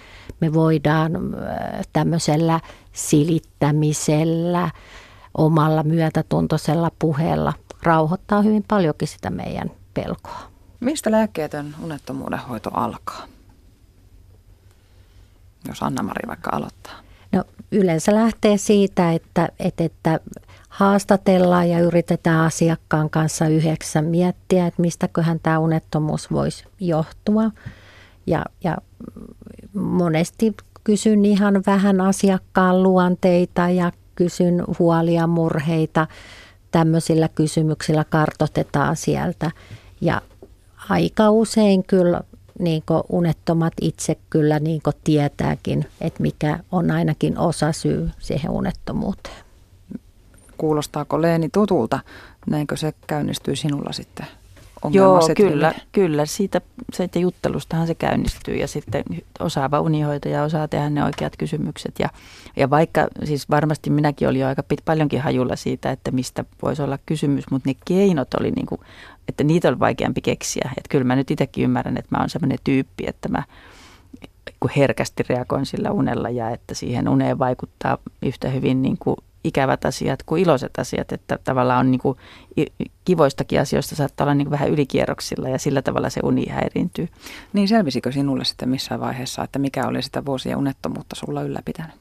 Me 0.40 0.52
voidaan 0.52 1.12
tämmöisellä 1.92 2.60
silittämisellä, 2.92 4.70
omalla 5.38 5.82
myötätuntoisella 5.82 6.90
puheella 6.98 7.52
rauhoittaa 7.82 8.42
hyvin 8.42 8.64
paljonkin 8.68 9.08
sitä 9.08 9.30
meidän 9.30 9.70
pelkoa. 9.94 10.40
Mistä 10.80 11.10
lääkkeetön 11.10 11.74
unettomuuden 11.82 12.38
hoito 12.38 12.70
alkaa? 12.74 13.26
Jos 15.68 15.82
Anna-Mari 15.82 16.28
vaikka 16.28 16.50
aloittaa. 16.52 16.92
No 17.32 17.44
yleensä 17.72 18.14
lähtee 18.14 18.56
siitä, 18.56 19.12
että, 19.12 19.48
että, 19.58 19.84
että 19.84 20.20
haastatellaan 20.78 21.70
ja 21.70 21.80
yritetään 21.80 22.40
asiakkaan 22.40 23.10
kanssa 23.10 23.48
yhdeksän 23.48 24.04
miettiä, 24.04 24.66
että 24.66 24.82
mistäköhän 24.82 25.40
tämä 25.42 25.58
unettomuus 25.58 26.32
voisi 26.32 26.64
johtua. 26.80 27.50
Ja, 28.26 28.44
ja 28.64 28.76
monesti 29.74 30.56
kysyn 30.84 31.24
ihan 31.24 31.62
vähän 31.66 32.00
asiakkaan 32.00 32.82
luonteita 32.82 33.68
ja 33.68 33.92
kysyn 34.14 34.64
huolia, 34.78 35.26
murheita. 35.26 36.06
Tämmöisillä 36.70 37.28
kysymyksillä 37.28 38.04
kartotetaan 38.04 38.96
sieltä. 38.96 39.50
Ja 40.00 40.22
aika 40.88 41.30
usein 41.30 41.84
kyllä 41.84 42.20
niin 42.58 42.82
unettomat 43.08 43.72
itse 43.80 44.16
kyllä 44.30 44.58
niin 44.58 44.80
tietääkin, 45.04 45.84
että 46.00 46.22
mikä 46.22 46.58
on 46.72 46.90
ainakin 46.90 47.38
osa 47.38 47.72
syy 47.72 48.10
siihen 48.18 48.50
unettomuuteen. 48.50 49.47
Kuulostaako 50.58 51.22
Leeni 51.22 51.48
tutulta? 51.52 51.98
Näinkö 52.46 52.76
se 52.76 52.92
käynnistyy 53.06 53.56
sinulla 53.56 53.92
sitten? 53.92 54.26
Joo, 54.90 55.20
kyllä, 55.36 55.74
kyllä. 55.92 56.26
Siitä, 56.26 56.60
siitä 56.92 57.18
juttelustahan 57.18 57.86
se 57.86 57.94
käynnistyy 57.94 58.56
ja 58.56 58.68
sitten 58.68 59.04
osaava 59.40 59.80
unihoitaja 59.80 60.42
osaa 60.42 60.68
tehdä 60.68 60.90
ne 60.90 61.04
oikeat 61.04 61.36
kysymykset. 61.36 61.94
Ja, 61.98 62.08
ja 62.56 62.70
vaikka 62.70 63.08
siis 63.24 63.50
varmasti 63.50 63.90
minäkin 63.90 64.28
olin 64.28 64.40
jo 64.40 64.46
aika 64.46 64.62
pit, 64.62 64.80
paljonkin 64.84 65.20
hajulla 65.20 65.56
siitä, 65.56 65.90
että 65.90 66.10
mistä 66.10 66.44
voisi 66.62 66.82
olla 66.82 66.98
kysymys, 67.06 67.44
mutta 67.50 67.70
ne 67.70 67.76
keinot 67.84 68.34
oli 68.34 68.50
niin 68.50 68.66
kuin, 68.66 68.80
että 69.28 69.44
niitä 69.44 69.68
oli 69.68 69.78
vaikeampi 69.78 70.20
keksiä. 70.20 70.70
Että 70.76 70.88
kyllä 70.88 71.04
mä 71.04 71.16
nyt 71.16 71.30
itsekin 71.30 71.64
ymmärrän, 71.64 71.96
että 71.96 72.16
mä 72.16 72.20
oon 72.20 72.30
sellainen 72.30 72.58
tyyppi, 72.64 73.04
että 73.06 73.28
mä 73.28 73.42
kun 74.60 74.70
herkästi 74.76 75.22
reagoin 75.28 75.66
sillä 75.66 75.90
unella 75.90 76.30
ja 76.30 76.50
että 76.50 76.74
siihen 76.74 77.08
uneen 77.08 77.38
vaikuttaa 77.38 77.98
yhtä 78.22 78.48
hyvin 78.48 78.82
niin 78.82 78.96
kuin 78.98 79.16
ikävät 79.48 79.84
asiat 79.84 80.22
kuin 80.22 80.42
iloiset 80.42 80.78
asiat, 80.78 81.12
että 81.12 81.38
tavallaan 81.44 81.80
on 81.80 81.90
niin 81.90 82.00
kuin, 82.00 82.18
kivoistakin 83.04 83.60
asioista 83.60 83.96
saattaa 83.96 84.24
olla 84.24 84.34
niin 84.34 84.46
kuin 84.46 84.52
vähän 84.52 84.70
ylikierroksilla 84.70 85.48
ja 85.48 85.58
sillä 85.58 85.82
tavalla 85.82 86.10
se 86.10 86.20
uni 86.24 86.46
häiriintyy. 86.48 87.08
Niin 87.52 87.68
selvisikö 87.68 88.12
sinulle 88.12 88.44
sitten 88.44 88.68
missään 88.68 89.00
vaiheessa, 89.00 89.44
että 89.44 89.58
mikä 89.58 89.86
oli 89.86 90.02
sitä 90.02 90.24
vuosien 90.24 90.56
unettomuutta 90.56 91.16
sulla 91.16 91.42
ylläpitänyt? 91.42 91.94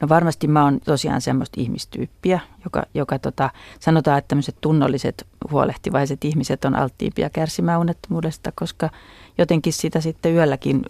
No 0.00 0.08
varmasti 0.08 0.48
mä 0.48 0.64
oon 0.64 0.80
tosiaan 0.80 1.20
semmoista 1.20 1.60
ihmistyyppiä, 1.60 2.40
joka, 2.64 2.82
joka 2.94 3.18
tota, 3.18 3.50
sanotaan, 3.80 4.18
että 4.18 4.28
tämmöiset 4.28 4.56
tunnolliset 4.60 5.26
huolehtivaiset 5.50 6.24
ihmiset 6.24 6.64
on 6.64 6.74
alttiimpia 6.76 7.30
kärsimään 7.30 7.80
unettomuudesta, 7.80 8.52
koska 8.54 8.90
jotenkin 9.38 9.72
sitä 9.72 10.00
sitten 10.00 10.34
yölläkin 10.34 10.82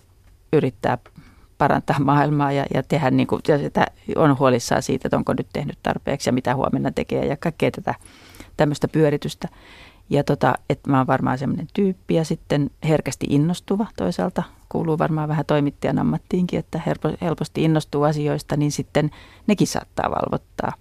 yrittää 0.52 0.98
parantaa 1.58 1.98
maailmaa 2.04 2.52
ja, 2.52 2.64
ja 2.74 2.82
tehdä 2.82 3.10
niin 3.10 3.26
kuin, 3.26 3.42
ja 3.48 3.58
sitä 3.58 3.86
on 4.16 4.38
huolissaan 4.38 4.82
siitä, 4.82 5.08
että 5.08 5.16
onko 5.16 5.32
nyt 5.32 5.46
tehnyt 5.52 5.78
tarpeeksi 5.82 6.28
ja 6.28 6.32
mitä 6.32 6.54
huomenna 6.54 6.90
tekee 6.90 7.26
ja 7.26 7.36
kaikkea 7.36 7.70
tätä 7.70 7.94
tämmöistä 8.56 8.88
pyöritystä. 8.88 9.48
Ja 10.10 10.24
tota, 10.24 10.54
että 10.70 10.90
mä 10.90 10.98
oon 10.98 11.06
varmaan 11.06 11.38
semmoinen 11.38 11.66
tyyppi 11.74 12.14
ja 12.14 12.24
sitten 12.24 12.70
herkästi 12.88 13.26
innostuva 13.30 13.86
toisaalta. 13.96 14.42
Kuuluu 14.68 14.98
varmaan 14.98 15.28
vähän 15.28 15.44
toimittajan 15.46 15.98
ammattiinkin, 15.98 16.58
että 16.58 16.80
helposti 17.20 17.64
innostuu 17.64 18.02
asioista, 18.02 18.56
niin 18.56 18.72
sitten 18.72 19.10
nekin 19.46 19.66
saattaa 19.66 20.10
valvottaa. 20.10 20.72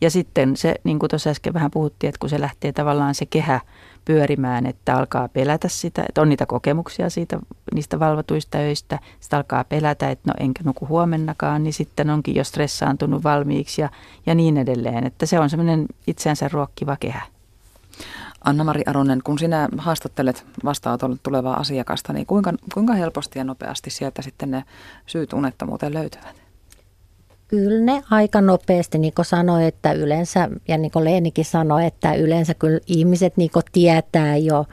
Ja 0.00 0.10
sitten 0.10 0.56
se, 0.56 0.74
niin 0.84 0.98
kuin 0.98 1.10
tuossa 1.10 1.30
äsken 1.30 1.54
vähän 1.54 1.70
puhuttiin, 1.70 2.08
että 2.08 2.18
kun 2.18 2.30
se 2.30 2.40
lähtee 2.40 2.72
tavallaan 2.72 3.14
se 3.14 3.26
kehä 3.26 3.60
pyörimään, 4.08 4.66
että 4.66 4.96
alkaa 4.96 5.28
pelätä 5.28 5.68
sitä, 5.68 6.04
että 6.08 6.20
on 6.20 6.28
niitä 6.28 6.46
kokemuksia 6.46 7.10
siitä, 7.10 7.38
niistä 7.74 8.00
valvotuista 8.00 8.58
öistä, 8.58 8.98
sitä 9.20 9.36
alkaa 9.36 9.64
pelätä, 9.64 10.10
että 10.10 10.30
no 10.30 10.34
enkä 10.40 10.62
nuku 10.64 10.88
huomennakaan, 10.88 11.64
niin 11.64 11.72
sitten 11.72 12.10
onkin 12.10 12.34
jo 12.34 12.44
stressaantunut 12.44 13.24
valmiiksi 13.24 13.82
ja, 13.82 13.88
ja 14.26 14.34
niin 14.34 14.56
edelleen, 14.56 15.06
että 15.06 15.26
se 15.26 15.40
on 15.40 15.50
semmoinen 15.50 15.86
itseänsä 16.06 16.48
ruokkiva 16.52 16.96
kehä. 17.00 17.22
Anna-Mari 18.44 18.82
Aronen, 18.86 19.20
kun 19.24 19.38
sinä 19.38 19.68
haastattelet 19.78 20.46
vastaanotolle 20.64 21.16
tulevaa 21.22 21.56
asiakasta, 21.56 22.12
niin 22.12 22.26
kuinka, 22.26 22.52
kuinka 22.74 22.92
helposti 22.92 23.38
ja 23.38 23.44
nopeasti 23.44 23.90
sieltä 23.90 24.22
sitten 24.22 24.50
ne 24.50 24.64
syyt 25.06 25.32
unettomuuteen 25.32 25.94
löytyvät? 25.94 26.47
Kyllä 27.48 27.84
ne 27.84 28.02
aika 28.10 28.40
nopeasti, 28.40 28.98
niin 28.98 29.12
kuin 29.14 29.24
sanoi, 29.24 29.66
että 29.66 29.92
yleensä, 29.92 30.48
ja 30.68 30.78
niin 30.78 30.90
kuin 30.90 31.04
Leenikin 31.04 31.44
sanoi, 31.44 31.86
että 31.86 32.14
yleensä 32.14 32.54
kyllä 32.54 32.80
ihmiset 32.86 33.36
niin 33.36 33.50
tietää 33.72 34.36
jo 34.36 34.64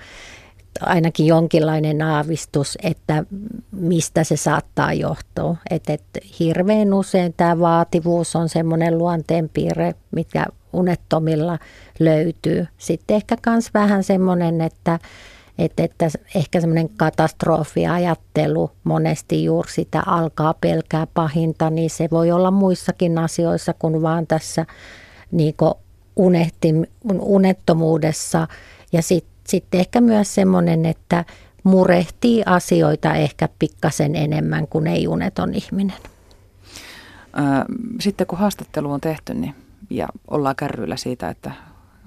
ainakin 0.81 1.25
jonkinlainen 1.25 2.01
aavistus, 2.01 2.77
että 2.83 3.23
mistä 3.71 4.23
se 4.23 4.37
saattaa 4.37 4.93
johtua. 4.93 5.55
Että, 5.69 5.93
että 5.93 6.19
hirveän 6.39 6.93
usein 6.93 7.33
tämä 7.37 7.59
vaativuus 7.59 8.35
on 8.35 8.49
semmoinen 8.49 8.97
luonteenpiirre, 8.97 9.95
mikä 10.11 10.45
unettomilla 10.73 11.59
löytyy. 11.99 12.67
Sitten 12.77 13.15
ehkä 13.15 13.37
myös 13.47 13.73
vähän 13.73 14.03
semmoinen, 14.03 14.61
että 14.61 14.99
että, 15.57 15.83
että 15.83 16.09
ehkä 16.35 16.61
semmoinen 16.61 16.89
katastrofiajattelu 16.89 18.71
monesti 18.83 19.43
juuri 19.43 19.71
sitä 19.71 20.03
alkaa 20.05 20.53
pelkää 20.53 21.07
pahinta, 21.13 21.69
niin 21.69 21.89
se 21.89 22.07
voi 22.11 22.31
olla 22.31 22.51
muissakin 22.51 23.17
asioissa 23.17 23.73
kuin 23.73 24.01
vaan 24.01 24.27
tässä 24.27 24.65
niin 25.31 25.55
unehti, 26.15 26.73
unettomuudessa. 27.19 28.47
Ja 28.91 29.01
sitten 29.01 29.35
sit 29.47 29.65
ehkä 29.73 30.01
myös 30.01 30.35
semmoinen, 30.35 30.85
että 30.85 31.25
murehtii 31.63 32.43
asioita 32.45 33.13
ehkä 33.13 33.49
pikkasen 33.59 34.15
enemmän 34.15 34.67
kuin 34.67 34.87
ei 34.87 35.07
uneton 35.07 35.53
ihminen. 35.53 35.97
Sitten 37.99 38.27
kun 38.27 38.39
haastattelu 38.39 38.91
on 38.91 39.01
tehty 39.01 39.33
niin, 39.33 39.55
ja 39.89 40.07
ollaan 40.27 40.55
kärryillä 40.55 40.97
siitä, 40.97 41.29
että 41.29 41.51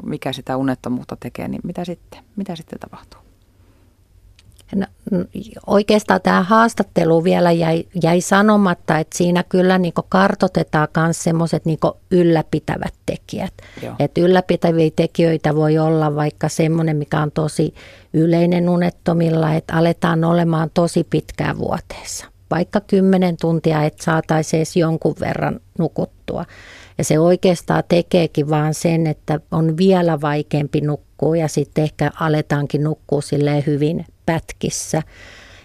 mikä 0.02 0.32
sitä 0.32 0.56
unettomuutta 0.56 1.16
tekee, 1.20 1.48
niin 1.48 1.60
mitä 1.64 1.84
sitten, 1.84 2.24
mitä 2.36 2.56
sitten 2.56 2.78
tapahtuu? 2.78 3.27
No, 4.74 4.86
oikeastaan 5.66 6.20
tämä 6.22 6.42
haastattelu 6.42 7.24
vielä 7.24 7.52
jäi, 7.52 7.84
jäi 8.02 8.20
sanomatta, 8.20 8.98
että 8.98 9.18
siinä 9.18 9.44
kyllä 9.48 9.78
niin 9.78 9.92
kartotetaan 10.08 10.88
myös 10.96 11.24
semmoiset 11.24 11.64
niin 11.64 11.78
ylläpitävät 12.10 12.94
tekijät. 13.06 13.52
Että 13.98 14.20
ylläpitäviä 14.20 14.90
tekijöitä 14.96 15.54
voi 15.54 15.78
olla 15.78 16.14
vaikka 16.14 16.48
semmoinen, 16.48 16.96
mikä 16.96 17.20
on 17.20 17.30
tosi 17.30 17.74
yleinen 18.12 18.68
unettomilla, 18.68 19.54
että 19.54 19.74
aletaan 19.74 20.24
olemaan 20.24 20.70
tosi 20.74 21.04
pitkään 21.10 21.58
vuoteessa. 21.58 22.26
Vaikka 22.50 22.80
kymmenen 22.80 23.36
tuntia, 23.40 23.84
että 23.84 24.04
saataisiin 24.04 24.58
edes 24.58 24.76
jonkun 24.76 25.14
verran 25.20 25.60
nukuttua. 25.78 26.44
Ja 26.98 27.04
se 27.04 27.18
oikeastaan 27.18 27.82
tekeekin 27.88 28.50
vaan 28.50 28.74
sen, 28.74 29.06
että 29.06 29.40
on 29.50 29.76
vielä 29.76 30.20
vaikeampi 30.20 30.80
nukkua 30.80 31.36
ja 31.36 31.48
sitten 31.48 31.84
ehkä 31.84 32.10
aletaankin 32.20 32.84
nukkua 32.84 33.20
hyvin 33.66 34.06
pätkissä. 34.28 35.02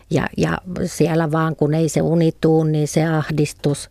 Ja, 0.09 0.27
ja 0.37 0.57
siellä 0.85 1.31
vaan 1.31 1.55
kun 1.55 1.73
ei 1.73 1.89
se 1.89 2.01
uni 2.01 2.31
tuu, 2.41 2.63
niin 2.63 2.87
se 2.87 3.05
ahdistus 3.05 3.89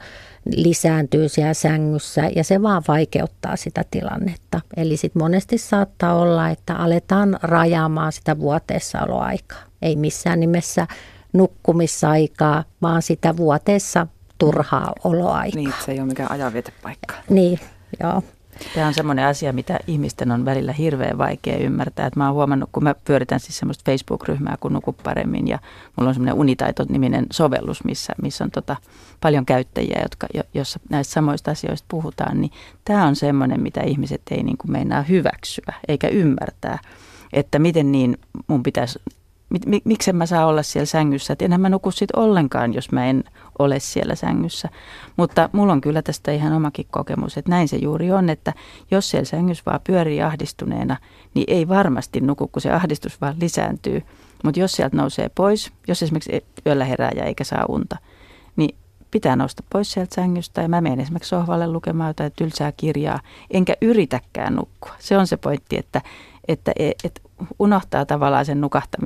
lisääntyy 0.57 1.29
siellä 1.29 1.55
sängyssä 1.55 2.31
ja 2.37 2.45
se 2.45 2.63
vaan 2.63 2.83
vaikeuttaa 2.89 3.57
sitä 3.57 3.85
tilannetta. 3.91 4.61
Eli 4.77 4.97
sitten 4.97 5.23
monesti 5.23 5.59
saattaa 5.59 6.15
olla, 6.15 6.49
että 6.49 6.75
aletaan 6.75 7.39
rajaamaan 7.43 8.13
sitä 8.13 8.39
vuoteessaoloaikaa. 8.39 9.63
Ei 9.83 9.97
missään 9.97 10.41
nimessä 10.41 10.87
nukkumisaikaa, 11.33 12.65
vaan 12.83 13.03
sitä 13.03 13.37
vuoteessa 13.37 14.07
turhaa 14.39 14.93
oloaikaa. 15.05 15.61
Niin, 15.61 15.75
se 15.85 15.93
ei 15.93 15.99
ole 15.99 16.07
mikään 16.07 16.31
ajanvietepaikka. 16.31 17.15
Niin, 17.31 17.61
joo. 18.03 18.23
Tämä 18.75 18.87
on 18.87 18.95
semmoinen 18.95 19.27
asia, 19.27 19.53
mitä 19.53 19.79
ihmisten 19.87 20.31
on 20.31 20.45
välillä 20.45 20.73
hirveän 20.73 21.19
vaikea 21.19 21.57
ymmärtää. 21.57 22.07
Että 22.07 22.21
mä 22.21 22.27
oon 22.27 22.35
huomannut, 22.35 22.69
kun 22.73 22.85
mä 22.85 22.95
pyöritän 23.05 23.41
siis 23.41 23.59
semmoista 23.59 23.83
Facebook-ryhmää 23.87 24.57
kun 24.61 24.73
nuku 24.73 24.93
paremmin 24.93 25.49
ja 25.49 25.59
mulla 25.97 26.09
on 26.09 26.15
semmoinen 26.15 26.35
Unitaito-niminen 26.35 27.27
sovellus, 27.33 27.85
missä, 27.85 28.13
missä 28.23 28.45
on 28.45 28.51
tota 28.51 28.77
paljon 29.21 29.47
käyttäjiä, 29.47 30.01
jotka, 30.03 30.27
jossa 30.55 30.81
näistä 30.91 31.13
samoista 31.13 31.51
asioista 31.51 31.87
puhutaan, 31.89 32.41
niin 32.41 32.53
tämä 32.85 33.07
on 33.07 33.17
semmoinen, 33.17 33.63
mitä 33.63 33.81
ihmiset 33.81 34.23
ei 34.31 34.43
niin 34.43 34.59
kuin 34.59 34.73
meinaa 34.73 35.03
hyväksyä 35.03 35.75
eikä 35.89 36.09
ymmärtää, 36.09 36.79
että 37.33 37.59
miten 37.59 37.93
niin 37.93 38.19
mun 38.47 38.63
pitäisi 38.63 38.99
mik, 39.67 39.85
miksen 39.85 40.17
mä 40.17 40.27
saa 40.27 40.47
olla 40.47 40.63
siellä 40.63 40.87
sängyssä. 40.87 41.33
Että 41.33 41.45
enhän 41.45 41.61
mä 41.61 41.69
nuku 41.69 41.91
sit 41.91 42.11
ollenkaan, 42.17 42.75
jos 42.75 42.93
mä 42.93 43.07
en 43.07 43.25
ole 43.59 43.81
siellä 43.81 44.15
sängyssä. 44.15 44.69
Mutta 45.17 45.51
mulla 45.53 45.73
on 45.73 45.81
kyllä 45.81 46.03
tästä 46.03 46.33
ihan 46.33 46.53
omakin 46.53 46.87
kokemus, 46.91 47.39
että 47.39 47.51
näin 47.51 47.69
se 47.69 47.77
juuri 47.77 48.13
on, 48.13 48.31
että 48.31 48.53
jos 48.91 49.11
siellä 49.11 49.25
sängyssä 49.25 49.63
vaan 49.67 49.81
pyörii 49.87 50.23
ahdistuneena, 50.23 50.97
niin 51.35 51.45
ei 51.49 51.69
varmasti 51.69 52.21
nuku, 52.21 52.49
kun 52.49 52.63
se 52.63 52.73
ahdistus 52.73 53.21
vaan 53.21 53.37
lisääntyy. 53.41 54.03
Mutta 54.45 54.61
jos 54.61 54.73
sieltä 54.73 54.97
nousee 54.97 55.31
pois, 55.35 55.73
jos 55.89 56.03
esimerkiksi 56.03 56.45
yöllä 56.67 56.85
herää 56.85 57.11
ja 57.17 57.25
eikä 57.25 57.45
saa 57.45 57.65
unta, 57.69 57.97
niin 58.57 58.77
pitää 59.11 59.37
nousta 59.37 59.63
pois 59.73 59.93
sieltä 59.93 60.15
sängystä 60.15 60.63
ja 60.63 60.69
mä 60.69 60.81
menen 60.81 61.01
esimerkiksi 61.01 61.29
sohvalle 61.29 61.67
lukemaan 61.67 62.11
jotain 62.11 62.33
tylsää 62.37 62.73
kirjaa, 62.73 63.21
enkä 63.51 63.75
yritäkään 63.81 64.55
nukkua. 64.55 64.95
Se 64.99 65.19
on 65.19 65.27
se 65.27 65.37
pointti, 65.37 65.79
että, 65.79 66.01
että, 66.49 66.73
että 67.05 67.21
unohtaa 67.59 68.07
tavallaan 68.07 68.45
sen 68.45 68.61
nukahta, 68.61 68.99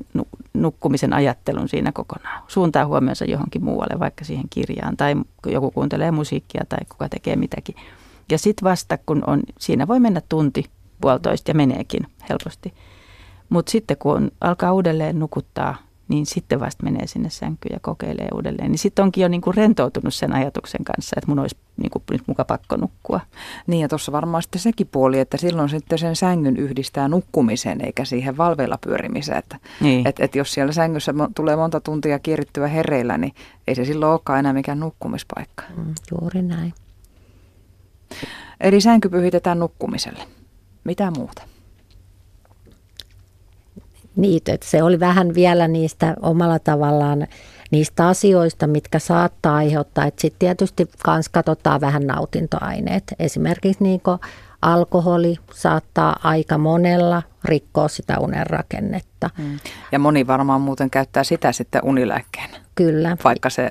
nukkumisen 0.55 1.13
ajattelun 1.13 1.69
siinä 1.69 1.93
kokonaan. 1.93 2.43
Suuntaa 2.49 2.87
huomionsa 2.87 3.25
johonkin 3.25 3.65
muualle, 3.65 3.99
vaikka 3.99 4.25
siihen 4.25 4.47
kirjaan, 4.51 4.97
tai 4.97 5.15
joku 5.47 5.71
kuuntelee 5.71 6.11
musiikkia 6.11 6.63
tai 6.69 6.79
kuka 6.89 7.09
tekee 7.09 7.37
mitäkin. 7.37 7.75
Ja 8.31 8.39
sitten 8.39 8.65
vasta, 8.65 8.99
kun 9.07 9.23
on, 9.27 9.43
siinä 9.59 9.89
voi 9.89 10.01
mennä 10.01 10.23
tunti, 10.29 10.65
puolitoista 11.01 11.51
ja 11.51 11.55
meneekin 11.55 12.07
helposti. 12.29 12.75
Mutta 13.49 13.71
sitten 13.71 13.97
kun 13.97 14.31
alkaa 14.41 14.73
uudelleen 14.73 15.19
nukuttaa 15.19 15.77
niin 16.09 16.27
sitten 16.27 16.61
vasta 16.61 16.85
menee 16.85 17.07
sinne 17.07 17.31
sänkyyn 17.31 17.75
ja 17.75 17.81
kokeilee 17.83 18.29
uudelleen. 18.35 18.71
Niin 18.71 18.79
sitten 18.79 19.03
onkin 19.03 19.23
jo 19.23 19.29
niin 19.29 19.41
kuin 19.41 19.55
rentoutunut 19.55 20.15
sen 20.15 20.33
ajatuksen 20.33 20.85
kanssa, 20.85 21.15
että 21.17 21.31
mun 21.31 21.39
olisi 21.39 21.57
niin 21.77 21.91
kuin 21.91 22.03
nyt 22.11 22.23
muka 22.27 22.45
pakko 22.45 22.77
nukkua. 22.77 23.21
Niin 23.67 23.81
ja 23.81 23.89
tuossa 23.89 24.13
varmaan 24.13 24.43
sitten 24.43 24.61
sekin 24.61 24.87
puoli, 24.87 25.19
että 25.19 25.37
silloin 25.37 25.69
sitten 25.69 25.99
sen 25.99 26.17
sängyn 26.17 26.57
yhdistää 26.57 27.09
nukkumisen 27.09 27.85
eikä 27.85 28.05
siihen 28.05 28.37
valveilla 28.37 28.79
pyörimiseen. 28.79 29.39
Että 29.39 29.59
niin. 29.81 30.07
et, 30.07 30.21
et 30.21 30.35
jos 30.35 30.53
siellä 30.53 30.73
sängyssä 30.73 31.15
tulee 31.37 31.57
monta 31.57 31.81
tuntia 31.81 32.19
kierrittyä 32.19 32.69
hereillä, 32.69 33.19
niin 33.19 33.33
ei 33.67 33.75
se 33.75 33.85
silloin 33.85 34.13
olekaan 34.13 34.39
enää 34.39 34.53
mikään 34.53 34.81
nukkumispaikka. 34.81 35.65
Mm, 35.77 35.95
juuri 36.11 36.43
näin. 36.43 36.75
Eli 38.61 38.81
sänky 38.81 39.09
pyhitetään 39.09 39.59
nukkumiselle. 39.59 40.23
Mitä 40.85 41.11
muuta? 41.11 41.43
Niitä, 44.17 44.53
että 44.53 44.67
se 44.67 44.83
oli 44.83 45.01
vähän 45.01 45.35
vielä 45.35 45.69
niistä 45.69 46.15
omalla 46.23 46.59
tavallaan 46.59 47.27
niistä 47.71 48.09
asioista, 48.09 48.67
mitkä 48.67 48.99
saattaa 48.99 49.57
aiheuttaa. 49.57 50.05
Että 50.05 50.21
sitten 50.21 50.39
tietysti 50.39 50.89
myös 51.07 51.29
katsotaan 51.29 51.81
vähän 51.81 52.07
nautintoaineet. 52.07 53.05
Esimerkiksi 53.19 53.85
niin 53.85 54.01
alkoholi 54.63 55.37
saattaa 55.55 56.17
aika 56.23 56.59
monella 56.59 57.23
rikkoa 57.45 57.89
sitä 57.89 58.19
unen 58.19 58.47
rakennetta. 58.47 59.31
Hmm. 59.37 59.59
Ja 59.93 59.99
moni 59.99 60.27
varmaan 60.27 60.61
muuten 60.61 60.91
käyttää 60.91 61.25
sitä 61.25 61.53
sitten 61.53 61.85
unilääkkeenä. 61.85 62.57
Kyllä. 62.75 63.17
Vaikka 63.25 63.51
se 63.51 63.71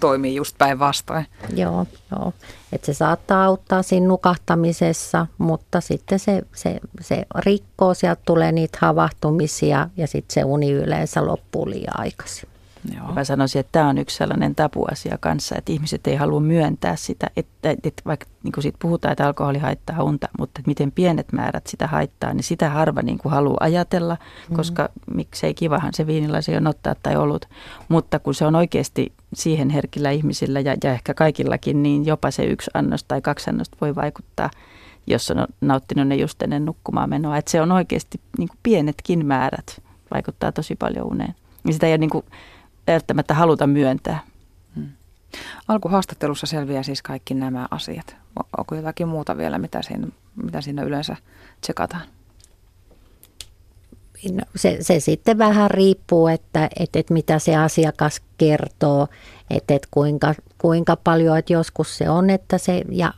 toimii 0.00 0.34
just 0.34 0.58
päinvastoin. 0.58 1.26
Joo, 1.56 1.86
joo. 2.10 2.32
Et 2.72 2.84
se 2.84 2.94
saattaa 2.94 3.44
auttaa 3.44 3.82
siinä 3.82 4.06
nukahtamisessa, 4.06 5.26
mutta 5.38 5.80
sitten 5.80 6.18
se, 6.18 6.42
se, 6.54 6.80
se 7.00 7.26
rikkoo, 7.38 7.94
sieltä 7.94 8.22
tulee 8.24 8.52
niitä 8.52 8.78
havahtumisia 8.80 9.88
ja 9.96 10.06
sitten 10.06 10.34
se 10.34 10.44
uni 10.44 10.70
yleensä 10.72 11.26
loppuu 11.26 11.70
liian 11.70 12.00
aikaisin. 12.00 12.51
Joo. 12.96 13.12
Mä 13.12 13.24
sanoisin, 13.24 13.60
että 13.60 13.72
tämä 13.72 13.88
on 13.88 13.98
yksi 13.98 14.16
sellainen 14.16 14.54
tapuasia 14.54 15.18
kanssa, 15.20 15.54
että 15.58 15.72
ihmiset 15.72 16.06
ei 16.06 16.16
halua 16.16 16.40
myöntää 16.40 16.96
sitä, 16.96 17.26
että, 17.36 17.70
että 17.70 18.02
vaikka 18.06 18.26
niin 18.42 18.52
kuin 18.52 18.62
siitä 18.62 18.78
puhutaan, 18.82 19.12
että 19.12 19.26
alkoholi 19.26 19.58
haittaa 19.58 20.02
unta, 20.02 20.28
mutta 20.38 20.60
että 20.60 20.68
miten 20.68 20.92
pienet 20.92 21.32
määrät 21.32 21.66
sitä 21.66 21.86
haittaa, 21.86 22.34
niin 22.34 22.44
sitä 22.44 22.70
harva 22.70 23.02
niin 23.02 23.18
kuin 23.18 23.32
haluaa 23.32 23.58
ajatella, 23.60 24.16
mm. 24.50 24.56
koska 24.56 24.88
miksei 25.14 25.54
kivahan 25.54 25.94
se 25.94 26.06
viinilaisen 26.06 26.56
on 26.56 26.66
ottaa 26.66 26.94
tai 27.02 27.16
ollut. 27.16 27.48
Mutta 27.88 28.18
kun 28.18 28.34
se 28.34 28.46
on 28.46 28.54
oikeasti 28.54 29.12
siihen 29.34 29.70
herkillä 29.70 30.10
ihmisillä 30.10 30.60
ja, 30.60 30.76
ja 30.84 30.92
ehkä 30.92 31.14
kaikillakin, 31.14 31.82
niin 31.82 32.06
jopa 32.06 32.30
se 32.30 32.44
yksi 32.44 32.70
annos 32.74 33.04
tai 33.04 33.20
kaksi 33.20 33.50
annosta 33.50 33.76
voi 33.80 33.94
vaikuttaa 33.94 34.50
jos 35.06 35.30
on 35.30 35.46
nauttinut 35.60 36.08
ne 36.08 36.14
just 36.14 36.42
ennen 36.42 36.64
nukkumaan 36.64 37.10
menoa. 37.10 37.36
Että 37.36 37.50
se 37.50 37.60
on 37.60 37.72
oikeasti 37.72 38.20
niin 38.38 38.48
kuin 38.48 38.58
pienetkin 38.62 39.26
määrät 39.26 39.82
vaikuttaa 40.14 40.52
tosi 40.52 40.76
paljon 40.76 41.06
uneen. 41.06 41.34
Ja 41.66 41.72
sitä 41.72 41.86
ei 41.86 41.98
niin 41.98 42.10
kuin 42.10 42.24
välttämättä 42.86 43.34
haluta 43.34 43.66
myöntää. 43.66 44.20
Hmm. 44.74 44.88
Alkuhaastattelussa 45.68 46.46
selviää 46.46 46.82
siis 46.82 47.02
kaikki 47.02 47.34
nämä 47.34 47.68
asiat. 47.70 48.16
Onko 48.58 48.74
jotakin 48.74 49.08
muuta 49.08 49.36
vielä, 49.36 49.58
mitä 49.58 49.82
siinä, 49.82 50.06
mitä 50.42 50.60
siinä 50.60 50.82
yleensä 50.82 51.16
tsekataan? 51.60 52.02
No, 54.32 54.42
se, 54.56 54.76
se 54.80 55.00
sitten 55.00 55.38
vähän 55.38 55.70
riippuu, 55.70 56.28
että, 56.28 56.68
että, 56.80 56.98
että 56.98 57.14
mitä 57.14 57.38
se 57.38 57.56
asiakas 57.56 58.20
kertoo, 58.38 59.08
että, 59.50 59.74
että 59.74 59.88
kuinka, 59.90 60.34
kuinka 60.58 60.96
paljon, 60.96 61.38
että 61.38 61.52
joskus 61.52 61.98
se 61.98 62.10
on, 62.10 62.30
että 62.30 62.58
se, 62.58 62.82
ja 62.88 63.14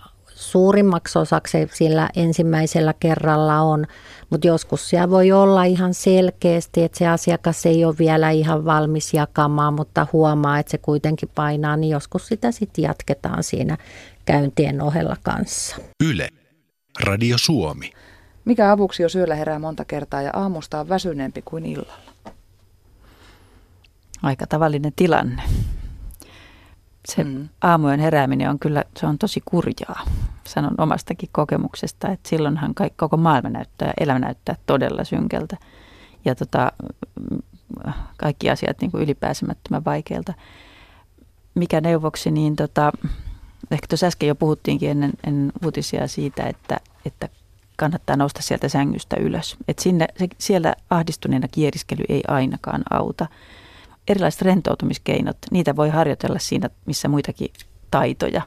suurimmaksi 0.51 1.19
osaksi 1.19 1.69
sillä 1.73 2.09
ensimmäisellä 2.17 2.95
kerralla 3.01 3.61
on, 3.61 3.87
mutta 4.31 4.47
joskus 4.47 4.89
siellä 4.89 5.11
voi 5.11 5.33
olla 5.33 5.65
ihan 5.65 5.95
selkeästi, 5.95 6.83
että 6.83 6.99
se 6.99 7.07
asiakas 7.07 7.67
ei 7.67 7.85
ole 7.85 7.95
vielä 7.99 8.31
ihan 8.31 8.65
valmis 8.65 9.15
jakamaan, 9.15 9.75
mutta 9.75 10.07
huomaa, 10.13 10.59
että 10.59 10.71
se 10.71 10.79
kuitenkin 10.79 11.29
painaa, 11.35 11.77
niin 11.77 11.91
joskus 11.91 12.27
sitä 12.27 12.53
sitten 12.53 12.83
jatketaan 12.83 13.43
siinä 13.43 13.77
käyntien 14.25 14.83
ohella 14.83 15.17
kanssa. 15.23 15.77
Yle. 16.05 16.29
Radio 17.01 17.39
Suomi. 17.39 17.93
Mikä 18.45 18.73
avuksi, 18.73 19.03
jos 19.03 19.15
yöllä 19.15 19.35
herää 19.35 19.59
monta 19.59 19.85
kertaa 19.85 20.23
ja 20.23 20.31
aamusta 20.33 20.81
on 20.81 20.89
väsyneempi 20.89 21.43
kuin 21.43 21.67
illalla? 21.67 22.33
Aika 24.23 24.47
tavallinen 24.47 24.93
tilanne 24.97 25.43
se 27.09 27.25
mm. 27.25 27.49
aamujen 27.61 28.01
herääminen 28.01 28.51
on 28.51 28.59
kyllä, 28.59 28.85
se 28.97 29.07
on 29.07 29.19
tosi 29.19 29.43
kurjaa. 29.45 30.05
Sanon 30.47 30.75
omastakin 30.79 31.29
kokemuksesta, 31.33 32.09
että 32.09 32.29
silloinhan 32.29 32.75
kaikki, 32.75 32.97
koko 32.97 33.17
maailma 33.17 33.51
näyttää, 33.51 33.93
elämä 34.01 34.19
näyttää 34.19 34.57
todella 34.67 35.05
synkältä. 35.05 35.57
Ja 36.25 36.35
tota, 36.35 36.73
kaikki 38.17 38.51
asiat 38.51 38.81
niin 38.81 38.91
kuin 38.91 39.03
ylipääsemättömän 39.03 39.85
vaikeilta. 39.85 40.35
Mikä 41.55 41.81
neuvoksi, 41.81 42.31
niin 42.31 42.57
tota, 42.57 42.93
ehkä 43.71 43.87
tuossa 43.87 44.07
äsken 44.07 44.29
jo 44.29 44.35
puhuttiinkin 44.35 44.91
ennen, 44.91 45.13
ennen 45.27 45.53
uutisia 45.65 46.09
siitä, 46.09 46.43
että, 46.43 46.81
että 47.07 47.29
kannattaa 47.77 48.17
nousta 48.17 48.43
sieltä 48.43 48.69
sängystä 48.69 49.17
ylös. 49.17 49.57
Et 49.69 49.79
sinne, 49.79 50.07
se, 50.19 50.29
siellä 50.39 50.75
ahdistuneena 50.91 51.49
kieriskely 51.49 52.05
ei 52.09 52.23
ainakaan 52.29 52.83
auta 52.91 53.27
erilaiset 54.09 54.43
rentoutumiskeinot, 54.43 55.37
niitä 55.51 55.77
voi 55.77 55.89
harjoitella 55.89 56.39
siinä, 56.39 56.71
missä 56.87 57.09
muitakin 57.09 57.49
taitoja. 57.91 58.43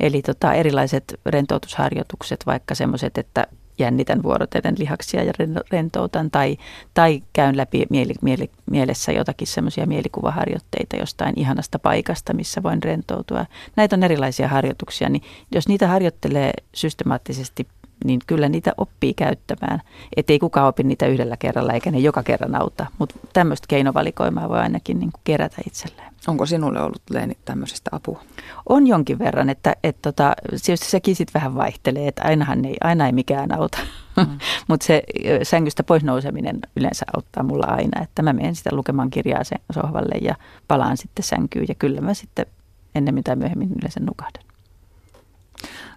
Eli 0.00 0.22
tota, 0.22 0.54
erilaiset 0.54 1.20
rentoutusharjoitukset, 1.26 2.46
vaikka 2.46 2.74
semmoiset, 2.74 3.18
että 3.18 3.46
jännitän 3.78 4.22
vuorotellen 4.22 4.74
lihaksia 4.78 5.24
ja 5.24 5.32
rentoutan 5.70 6.30
tai, 6.30 6.56
tai 6.94 7.22
käyn 7.32 7.56
läpi 7.56 7.86
mieli, 7.90 8.14
mieli, 8.22 8.50
mielessä 8.70 9.12
jotakin 9.12 9.46
semmoisia 9.46 9.86
mielikuvaharjoitteita 9.86 10.96
jostain 10.96 11.38
ihanasta 11.38 11.78
paikasta, 11.78 12.34
missä 12.34 12.62
voin 12.62 12.82
rentoutua. 12.82 13.46
Näitä 13.76 13.96
on 13.96 14.02
erilaisia 14.02 14.48
harjoituksia, 14.48 15.08
niin 15.08 15.22
jos 15.54 15.68
niitä 15.68 15.88
harjoittelee 15.88 16.52
systemaattisesti 16.74 17.66
niin 18.04 18.20
kyllä 18.26 18.48
niitä 18.48 18.72
oppii 18.76 19.14
käyttämään. 19.14 19.80
Että 20.16 20.32
ei 20.32 20.38
kukaan 20.38 20.68
opi 20.68 20.82
niitä 20.82 21.06
yhdellä 21.06 21.36
kerralla 21.36 21.72
eikä 21.72 21.90
ne 21.90 21.98
joka 21.98 22.22
kerran 22.22 22.54
auta, 22.54 22.86
mutta 22.98 23.14
tämmöistä 23.32 23.66
keinovalikoimaa 23.68 24.48
voi 24.48 24.58
ainakin 24.58 24.98
niin 24.98 25.12
kuin 25.12 25.20
kerätä 25.24 25.56
itselleen. 25.66 26.12
Onko 26.26 26.46
sinulle 26.46 26.80
ollut 26.80 27.02
Leeni 27.10 27.36
tämmöisestä 27.44 27.90
apua? 27.92 28.22
On 28.68 28.86
jonkin 28.86 29.18
verran, 29.18 29.50
että 29.50 29.76
et 29.84 29.96
tota, 30.02 30.32
sekin 30.74 31.16
sitten 31.16 31.40
vähän 31.40 31.54
vaihtelee, 31.54 32.08
että 32.08 32.22
ainahan 32.24 32.64
ei, 32.64 32.76
aina 32.80 33.06
ei 33.06 33.12
mikään 33.12 33.58
auta. 33.58 33.78
Mm. 34.16 34.26
mutta 34.68 34.86
se 34.86 35.02
sängystä 35.42 35.82
pois 35.82 36.04
nouseminen 36.04 36.60
yleensä 36.76 37.06
auttaa 37.16 37.42
mulla 37.42 37.66
aina, 37.66 38.02
että 38.02 38.22
mä 38.22 38.32
menen 38.32 38.54
sitä 38.54 38.70
lukemaan 38.72 39.10
kirjaa 39.10 39.44
sen 39.44 39.60
sohvalle 39.72 40.18
ja 40.22 40.34
palaan 40.68 40.96
sitten 40.96 41.24
sänkyyn 41.24 41.66
ja 41.68 41.74
kyllä 41.74 42.00
mä 42.00 42.14
sitten 42.14 42.46
ennemmin 42.94 43.24
tai 43.24 43.36
myöhemmin 43.36 43.72
yleensä 43.78 44.00
nukahdan. 44.00 44.49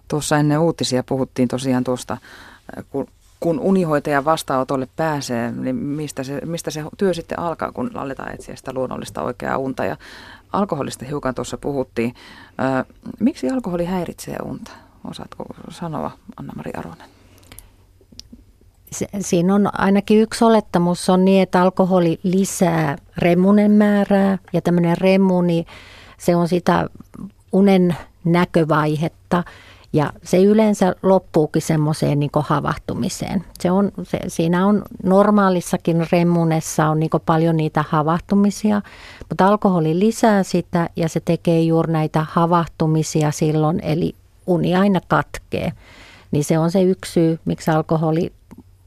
Tuossa 0.08 0.36
ennen 0.36 0.58
uutisia 0.58 1.02
puhuttiin 1.02 1.48
tosiaan 1.48 1.84
tuosta, 1.84 2.16
kun, 2.90 3.06
kun 3.40 3.60
unihoitaja 3.60 4.24
vastaanotolle 4.24 4.88
pääsee, 4.96 5.52
niin 5.52 5.76
mistä 5.76 6.22
se, 6.22 6.40
mistä 6.44 6.70
se 6.70 6.84
työ 6.96 7.14
sitten 7.14 7.38
alkaa, 7.38 7.72
kun 7.72 7.90
aletaan 7.94 8.34
etsiä 8.34 8.56
sitä 8.56 8.72
luonnollista 8.72 9.22
oikeaa 9.22 9.58
unta. 9.58 9.84
Ja 9.84 9.96
alkoholista 10.52 11.04
hiukan 11.04 11.34
tuossa 11.34 11.58
puhuttiin. 11.58 12.14
Ö, 12.80 12.94
miksi 13.20 13.50
alkoholi 13.50 13.84
häiritsee 13.84 14.36
unta? 14.44 14.70
Osaatko 15.10 15.44
sanoa, 15.70 16.10
Anna-Mari 16.36 16.70
Aronen? 16.76 17.08
siinä 19.20 19.54
on 19.54 19.80
ainakin 19.80 20.20
yksi 20.20 20.44
olettamus 20.44 21.08
on 21.08 21.24
niin, 21.24 21.42
että 21.42 21.62
alkoholi 21.62 22.20
lisää 22.22 22.96
remunen 23.18 23.70
määrää 23.70 24.38
ja 24.52 24.62
tämmöinen 24.62 24.98
remu, 24.98 25.42
niin 25.42 25.66
se 26.18 26.36
on 26.36 26.48
sitä 26.48 26.88
unen 27.52 27.96
näkövaihetta 28.24 29.44
ja 29.94 30.12
se 30.22 30.42
yleensä 30.42 30.94
loppuukin 31.02 31.62
semmoiseen 31.62 32.20
niin 32.20 32.30
havahtumiseen. 32.40 33.44
Se 33.60 33.70
on, 33.70 33.92
se, 34.02 34.18
siinä 34.28 34.66
on 34.66 34.82
normaalissakin 35.02 36.06
remunessa 36.12 36.88
on 36.88 37.00
niin 37.00 37.10
paljon 37.26 37.56
niitä 37.56 37.84
havahtumisia, 37.88 38.82
mutta 39.28 39.46
alkoholi 39.48 39.98
lisää 39.98 40.42
sitä 40.42 40.88
ja 40.96 41.08
se 41.08 41.20
tekee 41.24 41.60
juuri 41.60 41.92
näitä 41.92 42.26
havahtumisia 42.30 43.30
silloin, 43.30 43.80
eli 43.82 44.14
uni 44.46 44.76
aina 44.76 45.00
katkee. 45.08 45.72
Niin 46.30 46.44
se 46.44 46.58
on 46.58 46.70
se 46.70 46.82
yksi 46.82 47.12
syy, 47.12 47.38
miksi 47.44 47.70
alkoholi 47.70 48.32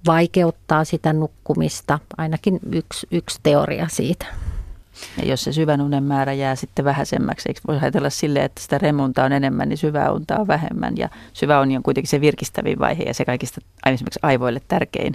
vaikeuttaa 0.07 0.83
sitä 0.83 1.13
nukkumista, 1.13 1.99
ainakin 2.17 2.59
yksi, 2.71 3.07
yksi 3.11 3.39
teoria 3.43 3.87
siitä. 3.89 4.25
Ja 5.17 5.27
jos 5.27 5.43
se 5.43 5.53
syvän 5.53 5.81
unen 5.81 6.03
määrä 6.03 6.33
jää 6.33 6.55
sitten 6.55 6.85
vähäisemmäksi, 6.85 7.49
eikö 7.49 7.61
voi 7.67 7.79
ajatella 7.81 8.09
sille, 8.09 8.43
että 8.43 8.61
sitä 8.61 8.77
remunta 8.77 9.23
on 9.23 9.31
enemmän, 9.31 9.69
niin 9.69 9.77
syvää 9.77 10.11
unta 10.11 10.39
on 10.39 10.47
vähemmän. 10.47 10.97
Ja 10.97 11.09
syvä 11.33 11.61
uni 11.61 11.77
on 11.77 11.83
kuitenkin 11.83 12.09
se 12.09 12.21
virkistävin 12.21 12.79
vaihe 12.79 13.03
ja 13.03 13.13
se 13.13 13.25
kaikista 13.25 13.61
esimerkiksi 13.85 14.19
aivoille 14.21 14.61
tärkein, 14.67 15.13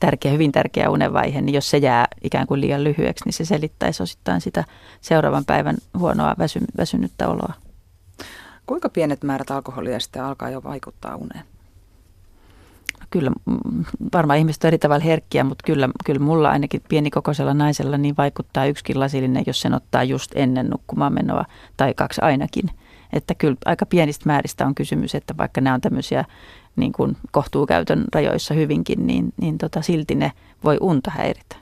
tärkeä, 0.00 0.32
hyvin 0.32 0.52
tärkeä 0.52 0.90
unenvaihe. 0.90 1.40
Niin 1.40 1.54
jos 1.54 1.70
se 1.70 1.78
jää 1.78 2.06
ikään 2.22 2.46
kuin 2.46 2.60
liian 2.60 2.84
lyhyeksi, 2.84 3.24
niin 3.24 3.32
se 3.32 3.44
selittäisi 3.44 4.02
osittain 4.02 4.40
sitä 4.40 4.64
seuraavan 5.00 5.44
päivän 5.44 5.76
huonoa 5.98 6.34
väsy, 6.38 6.60
väsynyttä 6.76 7.28
oloa. 7.28 7.54
Kuinka 8.66 8.88
pienet 8.88 9.22
määrät 9.22 9.50
alkoholia 9.50 10.00
sitten 10.00 10.24
alkaa 10.24 10.50
jo 10.50 10.62
vaikuttaa 10.62 11.16
uneen? 11.16 11.44
Kyllä 13.10 13.30
mm, 13.30 13.84
varmaan 14.12 14.38
ihmiset 14.38 14.64
on 14.64 14.68
eri 14.68 14.78
tavalla 14.78 15.04
herkkiä, 15.04 15.44
mutta 15.44 15.64
kyllä, 15.66 15.88
kyllä 16.04 16.20
mulla 16.20 16.50
ainakin 16.50 16.82
pienikokoisella 16.88 17.54
naisella 17.54 17.98
niin 17.98 18.16
vaikuttaa 18.18 18.66
yksikin 18.66 19.00
lasillinen, 19.00 19.44
jos 19.46 19.60
sen 19.60 19.74
ottaa 19.74 20.04
just 20.04 20.32
ennen 20.34 20.66
nukkumaan 20.70 21.14
menoa 21.14 21.44
tai 21.76 21.94
kaksi 21.94 22.20
ainakin. 22.20 22.70
Että 23.12 23.34
kyllä 23.34 23.56
aika 23.64 23.86
pienistä 23.86 24.26
määristä 24.26 24.66
on 24.66 24.74
kysymys, 24.74 25.14
että 25.14 25.34
vaikka 25.38 25.60
nämä 25.60 25.74
on 25.74 25.80
tämmöisiä 25.80 26.24
niin 26.76 26.92
kuin 26.92 27.16
kohtuukäytön 27.30 28.04
rajoissa 28.14 28.54
hyvinkin, 28.54 29.06
niin, 29.06 29.32
niin 29.40 29.58
tota, 29.58 29.82
silti 29.82 30.14
ne 30.14 30.32
voi 30.64 30.78
unta 30.80 31.10
häiritä 31.10 31.59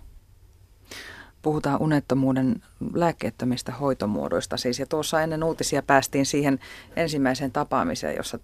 puhutaan 1.48 1.82
unettomuuden 1.82 2.62
lääkkeettömistä 2.94 3.72
hoitomuodoista 3.72 4.56
siis. 4.56 4.78
Ja 4.78 4.86
tuossa 4.86 5.22
ennen 5.22 5.44
uutisia 5.44 5.82
päästiin 5.82 6.26
siihen 6.26 6.58
ensimmäiseen 6.96 7.52
tapaamiseen, 7.52 8.16
jossa 8.16 8.38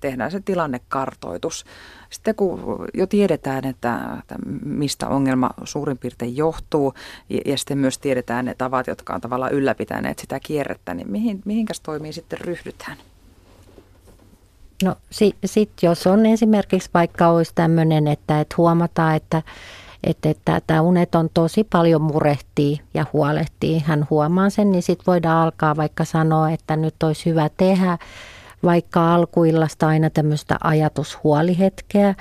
tehdään 0.00 0.30
se 0.30 0.40
tilannekartoitus. 0.40 1.64
Sitten 2.10 2.34
kun 2.34 2.84
jo 2.94 3.06
tiedetään, 3.06 3.64
että, 3.64 4.00
että 4.18 4.34
mistä 4.64 5.08
ongelma 5.08 5.50
suurin 5.64 5.98
piirtein 5.98 6.36
johtuu, 6.36 6.94
ja, 7.28 7.40
ja 7.46 7.58
sitten 7.58 7.78
myös 7.78 7.98
tiedetään 7.98 8.44
ne 8.44 8.54
tavat, 8.54 8.86
jotka 8.86 9.14
on 9.14 9.20
tavallaan 9.20 9.52
ylläpitäneet 9.52 10.18
sitä 10.18 10.40
kierrettä, 10.40 10.94
niin 10.94 11.10
mihin, 11.10 11.42
mihinkäs 11.44 11.80
toimii 11.80 12.12
sitten 12.12 12.40
ryhdytään? 12.40 12.96
No 14.84 14.96
sitten 15.10 15.48
sit 15.48 15.70
jos 15.82 16.06
on 16.06 16.26
esimerkiksi 16.26 16.90
vaikka 16.94 17.28
olisi 17.28 17.52
tämmöinen, 17.54 18.08
että, 18.08 18.40
että 18.40 18.54
huomataan, 18.58 19.16
että 19.16 19.42
että, 20.04 20.30
että 20.30 20.60
tämä 20.66 20.80
uneton 20.80 21.30
tosi 21.34 21.64
paljon 21.64 22.02
murehtii 22.02 22.80
ja 22.94 23.06
huolehtii. 23.12 23.82
Hän 23.86 24.06
huomaa 24.10 24.50
sen, 24.50 24.72
niin 24.72 24.82
sitten 24.82 25.06
voidaan 25.06 25.42
alkaa 25.42 25.76
vaikka 25.76 26.04
sanoa, 26.04 26.50
että 26.50 26.76
nyt 26.76 27.02
olisi 27.02 27.26
hyvä 27.26 27.50
tehdä 27.56 27.98
vaikka 28.64 29.14
alkuillasta 29.14 29.86
aina 29.86 30.10
tämmöistä 30.10 30.56
ajatushuolihetkeä. 30.64 32.14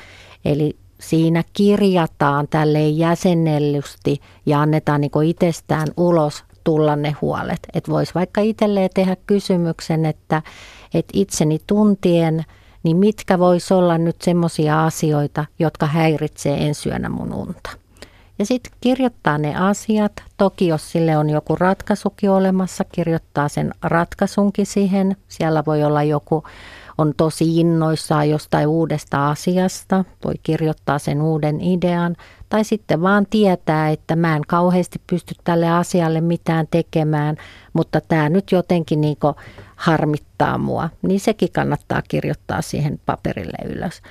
Eli 0.46 0.78
siinä 1.00 1.44
kirjataan 1.54 2.48
tälleen 2.48 2.98
jäsennellysti 2.98 4.22
ja 4.46 4.62
annetaan 4.62 5.02
niin 5.02 5.12
itsestään 5.26 5.88
ulos 5.98 6.44
tulla 6.64 6.96
ne 6.96 7.16
huolet. 7.22 7.60
Että 7.74 7.92
voisi 7.92 8.14
vaikka 8.16 8.42
itselleen 8.42 8.90
tehdä 8.94 9.16
kysymyksen, 9.28 10.06
että, 10.06 10.42
että 10.94 11.12
itseni 11.14 11.60
tuntien– 11.68 12.46
niin 12.86 12.98
mitkä 12.98 13.40
vois 13.40 13.72
olla 13.72 13.98
nyt 13.98 14.22
semmoisia 14.22 14.86
asioita, 14.86 15.46
jotka 15.60 15.86
häiritsee 15.86 16.68
ensi 16.68 16.90
yönä 16.90 17.10
mun 17.10 17.34
unta. 17.34 17.70
Ja 18.40 18.46
sitten 18.46 18.74
kirjoittaa 18.82 19.38
ne 19.38 19.56
asiat. 19.56 20.12
Toki 20.38 20.68
jos 20.68 20.92
sille 20.92 21.18
on 21.18 21.30
joku 21.30 21.56
ratkaisukin 21.56 22.30
olemassa, 22.30 22.84
kirjoittaa 22.84 23.50
sen 23.50 23.72
ratkaisunkin 23.82 24.66
siihen. 24.66 25.18
Siellä 25.28 25.64
voi 25.66 25.84
olla 25.84 26.04
joku, 26.04 26.44
on 26.98 27.14
tosi 27.18 27.60
innoissaan 27.60 28.30
jostain 28.30 28.68
uudesta 28.68 29.30
asiasta, 29.30 30.06
voi 30.26 30.34
kirjoittaa 30.44 31.00
sen 31.00 31.22
uuden 31.22 31.62
idean. 31.62 32.16
Tai 32.50 32.64
sitten 32.64 33.02
vaan 33.02 33.26
tietää, 33.30 33.90
että 33.90 34.16
mä 34.16 34.36
en 34.36 34.42
kauheasti 34.48 35.02
pysty 35.08 35.36
tälle 35.44 35.70
asialle 35.70 36.22
mitään 36.22 36.68
tekemään, 36.72 37.38
mutta 37.74 38.02
tämä 38.02 38.30
nyt 38.30 38.52
jotenkin 38.52 39.02
niin 39.02 39.18
harmittaa 39.76 40.58
mua. 40.58 40.90
Niin 41.02 41.20
sekin 41.20 41.52
kannattaa 41.52 42.02
kirjoittaa 42.08 42.62
siihen 42.62 43.00
paperille 43.06 43.58
ylös. 43.76 44.02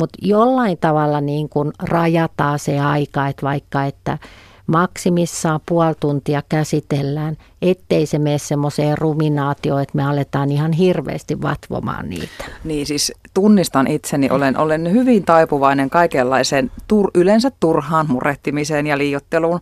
Mutta 0.00 0.18
jollain 0.22 0.78
tavalla 0.78 1.20
niin 1.20 1.48
kuin 1.48 1.72
rajataan 1.82 2.58
se 2.58 2.80
aika, 2.80 3.28
että 3.28 3.42
vaikka 3.42 3.84
että 3.84 4.18
maksimissaan 4.66 5.60
puoli 5.68 5.94
tuntia 6.00 6.42
käsitellään, 6.48 7.36
ettei 7.70 8.06
se 8.06 8.18
mene 8.18 8.38
semmoiseen 8.38 8.98
ruminaatioon, 8.98 9.82
että 9.82 9.96
me 9.96 10.04
aletaan 10.04 10.50
ihan 10.50 10.72
hirveästi 10.72 11.42
vatvomaan 11.42 12.08
niitä. 12.10 12.44
Niin 12.64 12.86
siis 12.86 13.12
tunnistan 13.34 13.86
itseni, 13.86 14.30
olen, 14.30 14.58
olen 14.58 14.92
hyvin 14.92 15.24
taipuvainen 15.24 15.90
kaikenlaiseen 15.90 16.70
tur, 16.88 17.10
yleensä 17.14 17.50
turhaan 17.60 18.06
murehtimiseen 18.08 18.86
ja 18.86 18.98
liiotteluun 18.98 19.60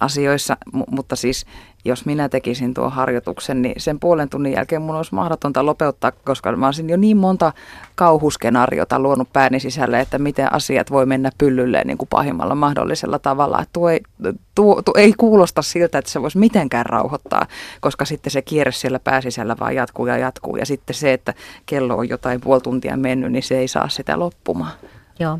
asioissa, 0.00 0.56
M- 0.72 0.80
mutta 0.90 1.16
siis 1.16 1.46
jos 1.84 2.06
minä 2.06 2.28
tekisin 2.28 2.74
tuon 2.74 2.92
harjoituksen, 2.92 3.62
niin 3.62 3.74
sen 3.80 4.00
puolen 4.00 4.28
tunnin 4.28 4.52
jälkeen 4.52 4.82
mun 4.82 4.96
olisi 4.96 5.14
mahdotonta 5.14 5.66
lopettaa, 5.66 6.12
koska 6.24 6.56
mä 6.56 6.66
olisin 6.66 6.90
jo 6.90 6.96
niin 6.96 7.16
monta 7.16 7.52
kauhuskenaariota 7.94 9.00
luonut 9.00 9.32
pääni 9.32 9.60
sisälle, 9.60 10.00
että 10.00 10.18
miten 10.18 10.52
asiat 10.52 10.90
voi 10.90 11.06
mennä 11.06 11.30
pyllylleen 11.38 11.86
niin 11.86 11.98
kuin 11.98 12.08
pahimmalla 12.08 12.54
mahdollisella 12.54 13.18
tavalla. 13.18 13.64
Tuo, 13.72 13.88
ei, 13.88 14.00
tuo, 14.54 14.82
tuo 14.82 14.94
ei 14.96 15.12
kuulosta 15.16 15.62
siltä, 15.62 15.98
että 15.98 16.10
se 16.10 16.22
voisi 16.22 16.38
mitenkään 16.38 16.86
rauhoittaa, 16.86 17.46
koska 17.80 18.04
sitten 18.04 18.30
se 18.30 18.42
kierre 18.42 18.72
siellä 18.72 18.98
pääsisällä 18.98 19.56
vaan 19.60 19.74
jatkuu 19.74 20.06
ja 20.06 20.18
jatkuu. 20.18 20.56
Ja 20.56 20.66
sitten 20.66 20.94
se, 20.94 21.12
että 21.12 21.34
kello 21.66 21.96
on 21.96 22.08
jotain 22.08 22.40
puoli 22.40 22.60
tuntia 22.60 22.96
mennyt, 22.96 23.32
niin 23.32 23.42
se 23.42 23.58
ei 23.58 23.68
saa 23.68 23.88
sitä 23.88 24.18
loppumaan. 24.18 24.72
Joo 25.18 25.38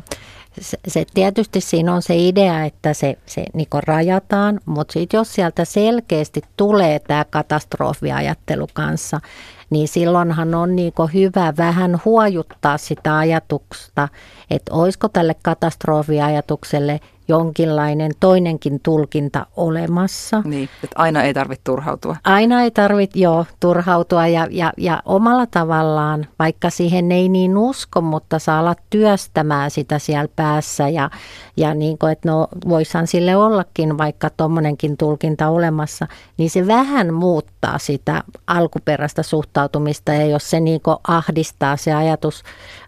se, 0.61 0.77
se 0.87 1.05
tietysti 1.13 1.61
siinä 1.61 1.93
on 1.93 2.01
se 2.01 2.15
idea, 2.15 2.65
että 2.65 2.93
se, 2.93 3.17
se 3.25 3.45
niin 3.53 3.67
rajataan, 3.87 4.59
mutta 4.65 4.91
sit 4.93 5.13
jos 5.13 5.33
sieltä 5.33 5.65
selkeästi 5.65 6.41
tulee 6.57 6.99
tämä 6.99 7.25
katastrofiajattelu 7.29 8.67
kanssa, 8.73 9.21
niin 9.69 9.87
silloinhan 9.87 10.55
on 10.55 10.75
niin 10.75 10.93
hyvä 11.13 11.53
vähän 11.57 12.01
huojuttaa 12.05 12.77
sitä 12.77 13.17
ajatusta, 13.17 14.07
että 14.49 14.73
olisiko 14.73 15.09
tälle 15.09 15.35
katastrofiajatukselle 15.41 16.99
jonkinlainen 17.27 18.11
toinenkin 18.19 18.79
tulkinta 18.83 19.45
olemassa. 19.55 20.41
Niin, 20.45 20.69
että 20.83 20.95
aina 20.95 21.23
ei 21.23 21.33
tarvitse 21.33 21.61
turhautua. 21.63 22.15
Aina 22.23 22.61
ei 22.61 22.71
tarvitse, 22.71 23.19
joo, 23.19 23.45
turhautua 23.59 24.27
ja, 24.27 24.47
ja, 24.51 24.73
ja 24.77 25.01
omalla 25.05 25.45
tavallaan, 25.47 26.27
vaikka 26.39 26.69
siihen 26.69 27.11
ei 27.11 27.29
niin 27.29 27.57
usko, 27.57 28.01
mutta 28.01 28.39
saa 28.39 28.59
olla 28.59 28.75
työstämään 28.89 29.71
sitä 29.71 29.99
siellä 29.99 30.29
päässä 30.35 30.89
ja, 30.89 31.09
ja 31.57 31.73
niin 31.73 31.97
kuin, 31.97 32.11
että 32.11 32.29
no 32.29 32.47
voisihan 32.69 33.07
sille 33.07 33.35
ollakin 33.35 33.97
vaikka 33.97 34.29
tuommoinenkin 34.29 34.97
tulkinta 34.97 35.49
olemassa, 35.49 36.07
niin 36.37 36.49
se 36.49 36.67
vähän 36.67 37.13
muuttaa 37.13 37.77
sitä 37.77 38.23
alkuperäistä 38.47 39.23
suhtautumista 39.23 40.13
ja 40.13 40.25
jos 40.25 40.49
se 40.49 40.59
niin 40.59 40.81
ahdistaa 41.07 41.77
se 41.77 41.93
ajatus 41.93 42.43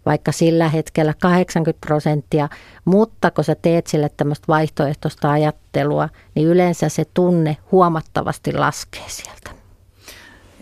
vaikka 0.06 0.32
sillä 0.32 0.70
hetkellä 0.70 1.14
80 1.22 1.86
prosenttia, 1.88 2.50
mutta 2.86 3.32
kun 3.32 3.44
sä 3.44 3.56
teet 3.56 3.88
sille 3.88 4.10
tämmöistä 4.18 4.48
vaihtoehtoista 4.48 5.32
ajattelua, 5.32 6.10
niin 6.36 6.48
yleensä 6.48 6.90
se 6.90 7.06
tunne 7.14 7.58
huomattavasti 7.72 8.54
laskee 8.54 9.06
sieltä. 9.08 9.52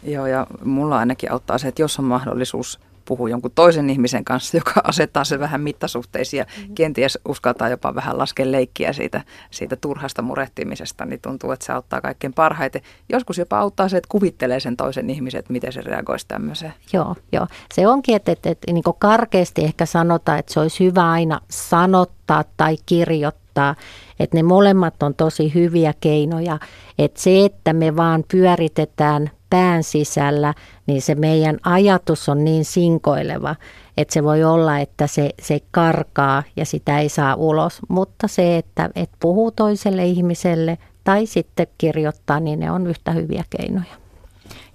Joo, 0.03 0.27
ja 0.27 0.47
mulla 0.65 0.97
ainakin 0.97 1.31
auttaa 1.31 1.57
se, 1.57 1.67
että 1.67 1.81
jos 1.81 1.99
on 1.99 2.05
mahdollisuus 2.05 2.79
puhua 3.05 3.29
jonkun 3.29 3.51
toisen 3.55 3.89
ihmisen 3.89 4.25
kanssa, 4.25 4.57
joka 4.57 4.73
asettaa 4.83 5.23
se 5.23 5.39
vähän 5.39 5.61
mittasuhteisia, 5.61 6.45
mm-hmm. 6.57 6.75
kenties 6.75 7.19
uskaltaa 7.27 7.69
jopa 7.69 7.95
vähän 7.95 8.17
laskea 8.17 8.51
leikkiä 8.51 8.93
siitä, 8.93 9.21
siitä 9.51 9.75
turhasta 9.75 10.21
murehtimisesta, 10.21 11.05
niin 11.05 11.21
tuntuu, 11.21 11.51
että 11.51 11.65
se 11.65 11.73
auttaa 11.73 12.01
kaikkein 12.01 12.33
parhaiten. 12.33 12.81
Joskus 13.09 13.37
jopa 13.37 13.59
auttaa 13.59 13.89
se, 13.89 13.97
että 13.97 14.09
kuvittelee 14.11 14.59
sen 14.59 14.77
toisen 14.77 15.09
ihmisen, 15.09 15.39
että 15.39 15.53
miten 15.53 15.73
se 15.73 15.81
reagoisi 15.81 16.27
tämmöiseen. 16.27 16.73
Joo, 16.93 17.15
joo. 17.31 17.47
Se 17.73 17.87
onkin, 17.87 18.15
että, 18.15 18.31
että, 18.31 18.49
että 18.49 18.71
niin 18.71 18.83
karkeasti 18.99 19.63
ehkä 19.63 19.85
sanotaan, 19.85 20.39
että 20.39 20.53
se 20.53 20.59
olisi 20.59 20.83
hyvä 20.83 21.11
aina 21.11 21.41
sanottaa 21.49 22.43
tai 22.57 22.77
kirjoittaa, 22.85 23.75
että 24.19 24.37
ne 24.37 24.43
molemmat 24.43 25.03
on 25.03 25.15
tosi 25.15 25.53
hyviä 25.53 25.93
keinoja. 26.01 26.59
Että 26.99 27.21
se, 27.21 27.45
että 27.45 27.73
me 27.73 27.95
vaan 27.95 28.23
pyöritetään 28.31 29.31
pään 29.49 29.83
sisällä, 29.83 30.53
niin 30.87 31.01
se 31.01 31.15
meidän 31.15 31.57
ajatus 31.63 32.29
on 32.29 32.43
niin 32.43 32.65
sinkoileva, 32.65 33.55
että 33.97 34.13
se 34.13 34.23
voi 34.23 34.43
olla, 34.43 34.79
että 34.79 35.07
se, 35.07 35.29
se 35.41 35.59
karkaa 35.71 36.43
ja 36.55 36.65
sitä 36.65 36.99
ei 36.99 37.09
saa 37.09 37.35
ulos. 37.35 37.79
Mutta 37.89 38.27
se, 38.27 38.57
että, 38.57 38.89
että 38.95 39.17
puhuu 39.19 39.51
toiselle 39.51 40.05
ihmiselle 40.05 40.77
tai 41.03 41.25
sitten 41.25 41.67
kirjoittaa, 41.77 42.39
niin 42.39 42.59
ne 42.59 42.71
on 42.71 42.87
yhtä 42.87 43.11
hyviä 43.11 43.43
keinoja. 43.57 44.02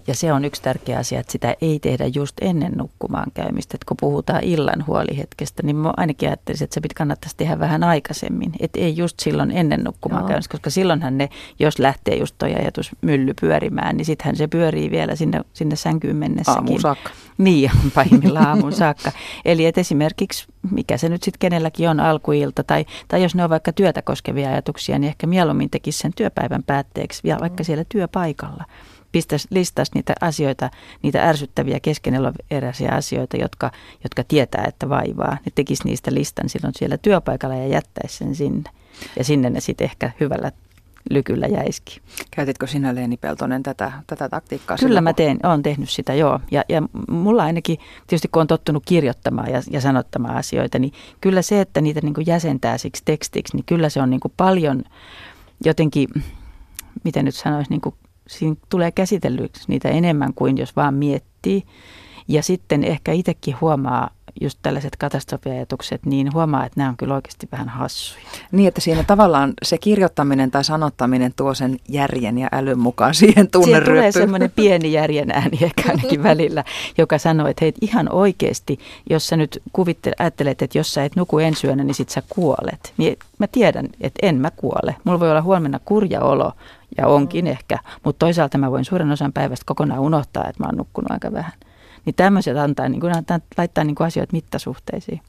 Ja 0.09 0.14
se 0.14 0.32
on 0.32 0.44
yksi 0.44 0.62
tärkeä 0.62 0.98
asia, 0.98 1.20
että 1.20 1.32
sitä 1.32 1.54
ei 1.61 1.78
tehdä 1.78 2.06
just 2.06 2.36
ennen 2.40 2.72
nukkumaan 2.72 3.30
käymistä. 3.34 3.76
Että 3.76 3.84
kun 3.88 3.96
puhutaan 4.00 4.44
illan 4.44 4.86
huolihetkestä, 4.86 5.62
niin 5.62 5.76
mä 5.76 5.92
ainakin 5.96 6.28
ajattelisin, 6.28 6.64
että 6.64 6.74
se 6.74 6.80
kannattaisi 6.94 7.36
tehdä 7.36 7.59
vähän 7.59 7.84
aikaisemmin. 7.84 8.52
Että 8.61 8.80
ei 8.80 8.96
just 8.96 9.20
silloin 9.20 9.50
ennen 9.50 9.84
nukkumaan 9.84 10.22
Joo. 10.22 10.28
käymistä, 10.28 10.52
koska 10.52 10.70
silloinhan 10.70 11.18
ne, 11.18 11.28
jos 11.59 11.78
lähtee 11.78 12.16
just 12.16 12.34
toi 12.38 12.54
ajatus 12.54 12.90
mylly 13.00 13.34
pyörimään, 13.40 13.96
niin 13.96 14.04
sittenhän 14.04 14.36
se 14.36 14.46
pyörii 14.46 14.90
vielä 14.90 15.16
sinne, 15.16 15.40
sinne 15.52 15.76
sänkyyn 15.76 16.16
mennessäkin. 16.16 16.59
Aamun 16.59 16.80
saakka. 16.80 17.11
Niin, 17.38 17.70
pahimmillaan 17.94 18.46
aamun 18.46 18.72
saakka. 18.72 19.12
Eli 19.44 19.66
että 19.66 19.80
esimerkiksi, 19.80 20.46
mikä 20.70 20.96
se 20.96 21.09
nyt 21.09 21.22
sitten 21.22 21.38
kenelläkin 21.38 21.88
on 21.88 22.00
alkuilta, 22.00 22.64
tai, 22.64 22.86
tai 23.09 23.22
jos 23.22 23.34
ne 23.34 23.44
on 23.44 23.50
vaikka 23.50 23.72
työtä 23.72 24.02
koskevia 24.02 24.48
ajatuksia, 24.48 24.98
niin 24.98 25.09
ehkä 25.09 25.26
mieluummin 25.26 25.70
tekisi 25.70 25.98
sen 25.98 26.12
työpäivän 26.16 26.62
päätteeksi 26.62 27.22
vielä 27.24 27.40
vaikka 27.40 27.64
siellä 27.64 27.84
työpaikalla 27.88 28.64
pistäisi, 29.12 29.48
listaisi 29.50 29.92
niitä 29.94 30.14
asioita, 30.20 30.70
niitä 31.02 31.28
ärsyttäviä 31.28 31.80
keskeneräisiä 31.80 32.92
asioita, 32.92 33.36
jotka, 33.36 33.70
jotka 34.04 34.24
tietää, 34.24 34.64
että 34.68 34.88
vaivaa. 34.88 35.38
Ne 35.44 35.52
tekisi 35.54 35.84
niistä 35.84 36.14
listan 36.14 36.48
silloin 36.48 36.74
siellä 36.76 36.98
työpaikalla 36.98 37.56
ja 37.56 37.66
jättäisi 37.66 38.16
sen 38.16 38.34
sinne. 38.34 38.70
Ja 39.16 39.24
sinne 39.24 39.50
ne 39.50 39.61
sitten 39.61 39.84
ehkä 39.84 40.11
hyvällä 40.20 40.52
lykyllä 41.11 41.46
jäiski. 41.46 42.00
Käytitkö 42.30 42.66
sinä 42.66 42.94
Leeni 42.94 43.16
Peltonen 43.16 43.62
tätä, 43.62 43.92
tätä 44.06 44.28
taktiikkaa? 44.28 44.76
Kyllä 44.76 44.88
silloin, 44.88 45.04
mä 45.04 45.12
teen, 45.12 45.38
olen 45.42 45.62
tehnyt 45.62 45.90
sitä, 45.90 46.14
joo. 46.14 46.40
Ja, 46.50 46.64
ja 46.68 46.82
mulla 47.09 47.44
ainakin, 47.44 47.78
tietysti 48.06 48.28
kun 48.28 48.40
on 48.40 48.46
tottunut 48.46 48.82
kirjoittamaan 48.86 49.50
ja, 49.50 49.62
ja 49.70 49.80
sanottamaan 49.80 50.36
asioita, 50.36 50.78
niin 50.78 50.92
kyllä 51.20 51.42
se, 51.42 51.61
että 51.61 51.80
niitä 51.80 52.00
niin 52.00 52.14
jäsentää 52.26 52.78
siksi 52.78 53.02
tekstiksi, 53.04 53.56
niin 53.56 53.64
kyllä 53.64 53.88
se 53.88 54.02
on 54.02 54.11
niin 54.11 54.20
paljon 54.36 54.84
jotenkin, 55.64 56.09
miten 57.04 57.24
nyt 57.24 57.34
sanoisi, 57.34 57.70
niin 57.70 57.80
siinä 58.29 58.57
tulee 58.68 58.93
käsitellyksi 58.93 59.64
niitä 59.68 59.89
enemmän 59.89 60.35
kuin 60.35 60.59
jos 60.59 60.76
vaan 60.76 60.95
miettii. 60.95 61.62
Ja 62.29 62.43
sitten 62.43 62.85
ehkä 62.85 63.12
itsekin 63.12 63.57
huomaa 63.61 64.11
just 64.41 64.59
tällaiset 64.62 64.97
katastrofiajatukset, 64.97 66.07
niin 66.07 66.34
huomaa, 66.34 66.66
että 66.66 66.80
nämä 66.80 66.89
on 66.89 66.97
kyllä 66.97 67.14
oikeasti 67.14 67.49
vähän 67.53 67.68
hassuja. 67.68 68.24
Niin, 68.53 68.68
että 68.68 68.80
siinä 68.80 69.05
tavallaan 69.05 69.53
se 69.62 69.78
kirjoittaminen 69.78 70.51
tai 70.51 70.64
sanottaminen 70.64 71.32
tuo 71.36 71.55
sen 71.55 71.76
järjen 71.89 72.39
ja 72.39 72.49
älyn 72.53 72.78
mukaan 72.78 73.14
siihen 73.14 73.51
tunneryöppyyn. 73.51 73.84
Siihen 73.84 74.12
tulee 74.12 74.12
semmoinen 74.12 74.51
pieni 74.57 74.93
järjen 74.93 75.30
ääni 75.30 75.59
ehkä 75.62 75.82
ainakin 75.89 76.22
välillä, 76.22 76.64
joka 76.99 77.18
sanoo, 77.18 77.47
että 77.47 77.64
hei 77.64 77.72
ihan 77.80 78.12
oikeasti, 78.12 78.78
jos 79.11 79.28
sä 79.28 79.36
nyt 79.36 79.62
kuvittelet, 79.72 80.20
ajattelet, 80.20 80.62
että 80.62 80.78
jos 80.78 80.95
sä 80.95 81.05
et 81.05 81.16
nuku 81.16 81.39
ensi 81.39 81.66
yönä, 81.66 81.84
niin 81.84 81.95
sit 81.95 82.09
sä 82.09 82.22
kuolet. 82.28 82.93
Niin 82.97 83.18
mä 83.39 83.47
tiedän, 83.47 83.86
että 84.01 84.26
en 84.26 84.36
mä 84.36 84.51
kuole. 84.51 84.97
Mulla 85.05 85.20
voi 85.20 85.30
olla 85.30 85.43
huomenna 85.43 85.80
kurja 85.84 86.20
olo, 86.20 86.53
ja 86.97 87.07
onkin 87.07 87.45
mm. 87.45 87.51
ehkä, 87.51 87.78
mutta 88.05 88.26
toisaalta 88.26 88.59
mä 88.59 88.70
voin 88.70 88.84
suuren 88.84 89.11
osan 89.11 89.32
päivästä 89.32 89.64
kokonaan 89.66 90.01
unohtaa, 90.01 90.49
että 90.49 90.62
mä 90.62 90.66
oon 90.66 90.76
nukkunut 90.76 91.11
aika 91.11 91.32
vähän. 91.32 91.53
Niin 92.09 92.14
tämmöiset 92.14 92.56
antaa, 92.56 92.88
niin 92.88 93.00
kuin, 93.00 93.12
laittaa 93.59 93.84
niin 93.84 93.94
kuin 93.94 94.06
asioita 94.06 94.32
mittasuhteisiin. 94.32 95.20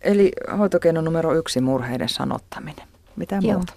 Eli 0.00 0.32
hoitokeino 0.58 1.00
numero 1.00 1.34
yksi, 1.34 1.60
murheiden 1.60 2.08
sanottaminen. 2.08 2.86
Mitä 3.16 3.38
Joo. 3.42 3.52
muuta? 3.52 3.72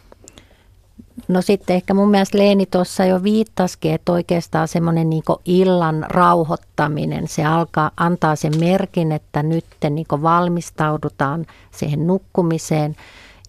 No 1.27 1.41
sitten 1.41 1.75
ehkä 1.75 1.93
mun 1.93 2.11
mielestä 2.11 2.37
Leeni 2.37 2.65
tuossa 2.65 3.05
jo 3.05 3.23
viittasikin, 3.23 3.93
että 3.93 4.11
oikeastaan 4.11 4.67
semmoinen 4.67 5.09
niin 5.09 5.23
illan 5.45 6.05
rauhoittaminen, 6.09 7.27
se 7.27 7.45
alkaa 7.45 7.91
antaa 7.97 8.35
sen 8.35 8.59
merkin, 8.59 9.11
että 9.11 9.43
nyt 9.43 9.65
niin 9.89 10.07
valmistaudutaan 10.21 11.45
siihen 11.71 12.07
nukkumiseen. 12.07 12.95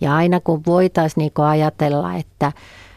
Ja 0.00 0.14
aina 0.14 0.40
kun 0.40 0.62
voitaisiin 0.66 1.22
niin 1.22 1.46
ajatella, 1.46 2.14
että 2.14 2.52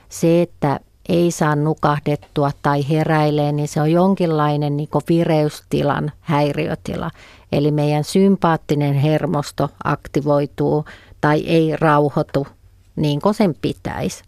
se, 0.09 0.41
että 0.41 0.80
ei 1.10 1.32
saa 1.32 1.56
nukahdettua 1.56 2.52
tai 2.62 2.89
heräilee, 2.89 3.52
niin 3.52 3.68
se 3.68 3.82
on 3.82 3.91
jonkinlainen 3.91 4.78
niin 4.78 4.89
vireystilan 5.10 6.12
häiriötila. 6.20 7.12
Eli 7.52 7.72
meidän 7.72 8.04
sympaattinen 8.04 8.93
hermosto 8.93 9.70
aktivoituu 9.84 10.86
tai 11.22 11.39
ei 11.39 11.76
rauhoitu 11.80 12.47
niin 12.95 13.22
kuin 13.22 13.34
sen 13.34 13.56
pitäisi. 13.62 14.24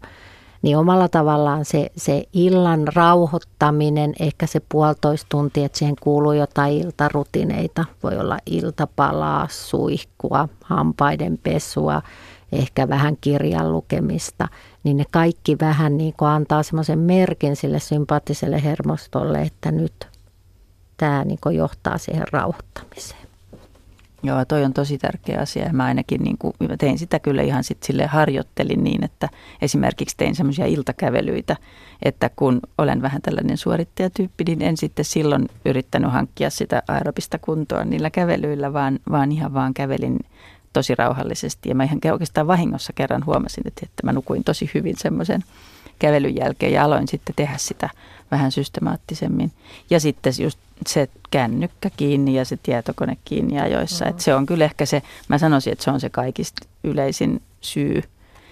Niin 0.62 0.78
omalla 0.78 1.08
tavallaan 1.08 1.64
se, 1.64 1.90
se 1.96 2.24
illan 2.32 2.88
rauhoittaminen, 2.88 4.14
ehkä 4.20 4.46
se 4.46 4.60
puolitoista 4.68 5.26
tuntia, 5.28 5.66
että 5.66 5.78
siihen 5.78 5.96
kuuluu 6.00 6.32
jotain 6.32 6.72
iltarutineita. 6.74 7.84
Voi 8.02 8.18
olla 8.18 8.38
iltapalaa, 8.46 9.48
suihkua, 9.50 10.48
hampaiden 10.64 11.38
pesua, 11.42 12.02
ehkä 12.52 12.88
vähän 12.88 13.16
kirjan 13.20 13.72
lukemista, 13.72 14.48
niin 14.84 14.96
ne 14.96 15.04
kaikki 15.10 15.56
vähän 15.60 15.96
niin 15.96 16.14
kuin 16.16 16.28
antaa 16.28 16.62
semmoisen 16.62 16.98
merkin 16.98 17.56
sille 17.56 17.80
sympaattiselle 17.80 18.62
hermostolle, 18.64 19.42
että 19.42 19.72
nyt 19.72 20.08
tämä 20.96 21.24
niin 21.24 21.38
kuin 21.42 21.56
johtaa 21.56 21.98
siihen 21.98 22.24
rauhoittamiseen. 22.32 23.24
Joo, 24.24 24.44
toi 24.44 24.64
on 24.64 24.72
tosi 24.72 24.98
tärkeä 24.98 25.40
asia. 25.40 25.72
Mä 25.72 25.84
ainakin 25.84 26.22
niin 26.22 26.38
kuin, 26.38 26.54
mä 26.68 26.76
tein 26.76 26.98
sitä 26.98 27.18
kyllä 27.18 27.42
ihan 27.42 27.64
sit 27.64 27.82
sille 27.82 28.06
harjoittelin 28.06 28.84
niin, 28.84 29.04
että 29.04 29.28
esimerkiksi 29.62 30.16
tein 30.16 30.34
semmoisia 30.34 30.66
iltakävelyitä, 30.66 31.56
että 32.02 32.30
kun 32.36 32.60
olen 32.78 33.02
vähän 33.02 33.22
tällainen 33.22 33.56
suorittajatyyppi, 33.56 34.44
niin 34.44 34.62
en 34.62 34.76
sitten 34.76 35.04
silloin 35.04 35.48
yrittänyt 35.64 36.12
hankkia 36.12 36.50
sitä 36.50 36.82
aerobista 36.88 37.38
kuntoa 37.38 37.84
niillä 37.84 38.10
kävelyillä, 38.10 38.72
vaan, 38.72 38.98
vaan 39.10 39.32
ihan 39.32 39.54
vaan 39.54 39.74
kävelin 39.74 40.18
tosi 40.74 40.94
rauhallisesti. 40.94 41.68
Ja 41.68 41.74
mä 41.74 41.84
ihan 41.84 42.00
oikeastaan 42.12 42.46
vahingossa 42.46 42.92
kerran 42.92 43.26
huomasin, 43.26 43.66
että, 43.66 43.80
että 43.82 44.06
mä 44.06 44.12
nukuin 44.12 44.44
tosi 44.44 44.70
hyvin 44.74 44.94
semmoisen 44.98 45.44
kävelyn 45.98 46.36
jälkeen 46.36 46.72
ja 46.72 46.84
aloin 46.84 47.08
sitten 47.08 47.34
tehdä 47.36 47.54
sitä 47.56 47.88
vähän 48.30 48.52
systemaattisemmin. 48.52 49.52
Ja 49.90 50.00
sitten 50.00 50.32
just 50.42 50.58
se 50.86 51.08
kännykkä 51.30 51.90
kiinni 51.96 52.34
ja 52.34 52.44
se 52.44 52.58
tietokone 52.62 53.16
kiinni 53.24 53.60
ajoissa. 53.60 54.04
Mm-hmm. 54.04 54.10
Että 54.10 54.22
se 54.22 54.34
on 54.34 54.46
kyllä 54.46 54.64
ehkä 54.64 54.86
se, 54.86 55.02
mä 55.28 55.38
sanoisin, 55.38 55.72
että 55.72 55.84
se 55.84 55.90
on 55.90 56.00
se 56.00 56.10
kaikista 56.10 56.66
yleisin 56.84 57.42
syy 57.60 58.02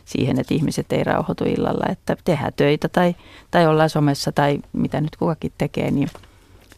siihen, 0.04 0.40
että 0.40 0.54
ihmiset 0.54 0.92
ei 0.92 1.04
rauhoitu 1.04 1.44
illalla, 1.44 1.86
että 1.88 2.16
tehdään 2.24 2.52
töitä 2.56 2.88
tai, 2.88 3.14
tai 3.50 3.66
ollaan 3.66 3.90
somessa 3.90 4.32
tai 4.32 4.58
mitä 4.72 5.00
nyt 5.00 5.16
kukakin 5.16 5.52
tekee, 5.58 5.90
niin 5.90 6.08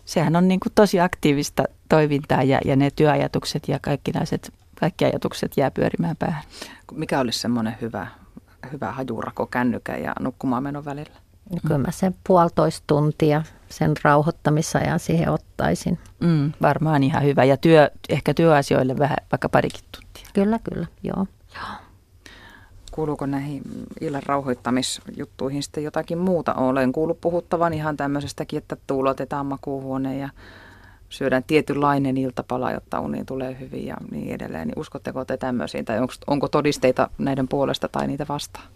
sehän 0.04 0.36
on 0.36 0.48
niin 0.48 0.60
kuin 0.60 0.72
tosi 0.74 1.00
aktiivista 1.00 1.64
toimintaa 1.88 2.42
ja, 2.42 2.60
ja 2.64 2.76
ne 2.76 2.90
työajatukset 2.90 3.68
ja 3.68 3.78
kaikki 3.78 4.10
naiset 4.10 4.52
kaikki 4.80 5.04
ajatukset 5.04 5.56
jää 5.56 5.70
pyörimään 5.70 6.16
päähän. 6.16 6.42
Mikä 6.92 7.20
olisi 7.20 7.38
semmoinen 7.38 7.76
hyvä, 7.80 8.06
hyvä 8.72 8.92
hajurako 8.92 9.46
kännykän 9.46 10.02
ja 10.02 10.12
nukkumaan 10.20 10.62
menon 10.62 10.84
välillä? 10.84 11.24
No 11.50 11.58
kyllä 11.66 11.78
mä 11.78 11.90
sen 11.90 12.14
puolitoista 12.26 12.84
tuntia 12.86 13.42
sen 13.68 13.92
rauhoittamisajan 14.02 14.98
siihen 14.98 15.28
ottaisin. 15.28 15.98
Mm, 16.20 16.52
varmaan 16.62 17.02
ihan 17.02 17.22
hyvä. 17.22 17.44
Ja 17.44 17.56
työ, 17.56 17.90
ehkä 18.08 18.34
työasioille 18.34 18.98
vähän 18.98 19.16
vaikka 19.32 19.48
parikin 19.48 19.84
tuntia. 19.92 20.30
Kyllä, 20.34 20.58
kyllä, 20.58 20.86
joo. 21.02 21.26
joo. 21.54 21.64
Kuuluuko 22.92 23.26
näihin 23.26 23.62
illan 24.00 24.22
rauhoittamisjuttuihin 24.26 25.62
sitten 25.62 25.84
jotakin 25.84 26.18
muuta? 26.18 26.54
Olen 26.54 26.92
kuullut 26.92 27.20
puhuttavan 27.20 27.74
ihan 27.74 27.96
tämmöisestäkin, 27.96 28.58
että 28.58 28.76
tuulotetaan 28.86 29.46
makuuhuone 29.46 30.18
ja 30.18 30.28
syödään 31.14 31.44
tietynlainen 31.46 32.16
iltapala, 32.16 32.72
jotta 32.72 33.00
uni 33.00 33.24
tulee 33.24 33.56
hyvin 33.60 33.86
ja 33.86 33.96
niin 34.10 34.34
edelleen. 34.34 34.68
Niin 34.68 34.78
uskotteko 34.78 35.24
te 35.24 35.36
tämmöisiin 35.36 35.84
tai 35.84 35.98
onko, 35.98 36.14
onko 36.26 36.48
todisteita 36.48 37.10
näiden 37.18 37.48
puolesta 37.48 37.88
tai 37.88 38.06
niitä 38.06 38.26
vastaan? 38.28 38.66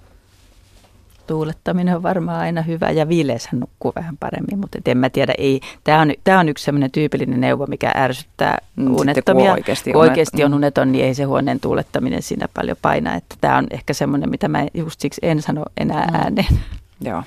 Tuulettaminen 1.27 1.97
on 1.97 2.03
varmaan 2.03 2.41
aina 2.41 2.63
hyvä 2.63 2.91
ja 2.91 3.09
viileessähän 3.09 3.61
nukkuu 3.61 3.93
vähän 3.97 4.17
paremmin, 4.17 4.59
mutta 4.59 4.79
en 4.87 4.99
mä 4.99 5.11
tiedä, 5.11 5.35
ei. 5.39 5.61
Tämä 5.85 6.01
on, 6.01 6.13
tämä 6.25 6.41
on 6.41 6.49
yksi 6.49 6.65
sellainen 6.65 6.91
tyypillinen 6.91 7.41
neuvo, 7.41 7.67
mikä 7.67 7.93
ärsyttää 7.97 8.59
mm, 8.77 8.97
unettomia. 8.97 9.45
Kun 9.45 9.53
oikeasti, 9.53 9.93
kun 9.93 10.01
oikeasti 10.01 10.45
on 10.45 10.51
mm. 10.51 10.57
uneton, 10.57 10.93
niin 10.93 11.05
ei 11.05 11.15
se 11.15 11.25
huoneen 11.25 11.61
tuulettaminen 11.61 12.23
siinä 12.23 12.49
paljon 12.55 12.77
paina. 12.83 13.15
Että 13.15 13.37
tämä 13.41 13.57
on 13.57 13.67
ehkä 13.71 13.93
semmoinen, 13.93 14.31
mitä 14.31 14.49
mä 14.49 14.67
just 14.75 15.01
siksi 15.01 15.21
en 15.25 15.43
sano 15.43 15.65
enää 15.77 16.07
mm. 16.07 16.15
ääneen. 16.15 16.59
Joo. 17.01 17.23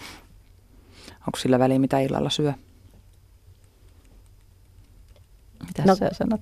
Onko 1.28 1.38
sillä 1.38 1.60
väliä, 1.60 1.80
mitä 1.80 2.00
illalla 2.00 2.30
syö? 2.30 2.54
Mitä 5.68 5.84
no, 5.86 5.96
sä 5.96 6.10
sanot? 6.12 6.42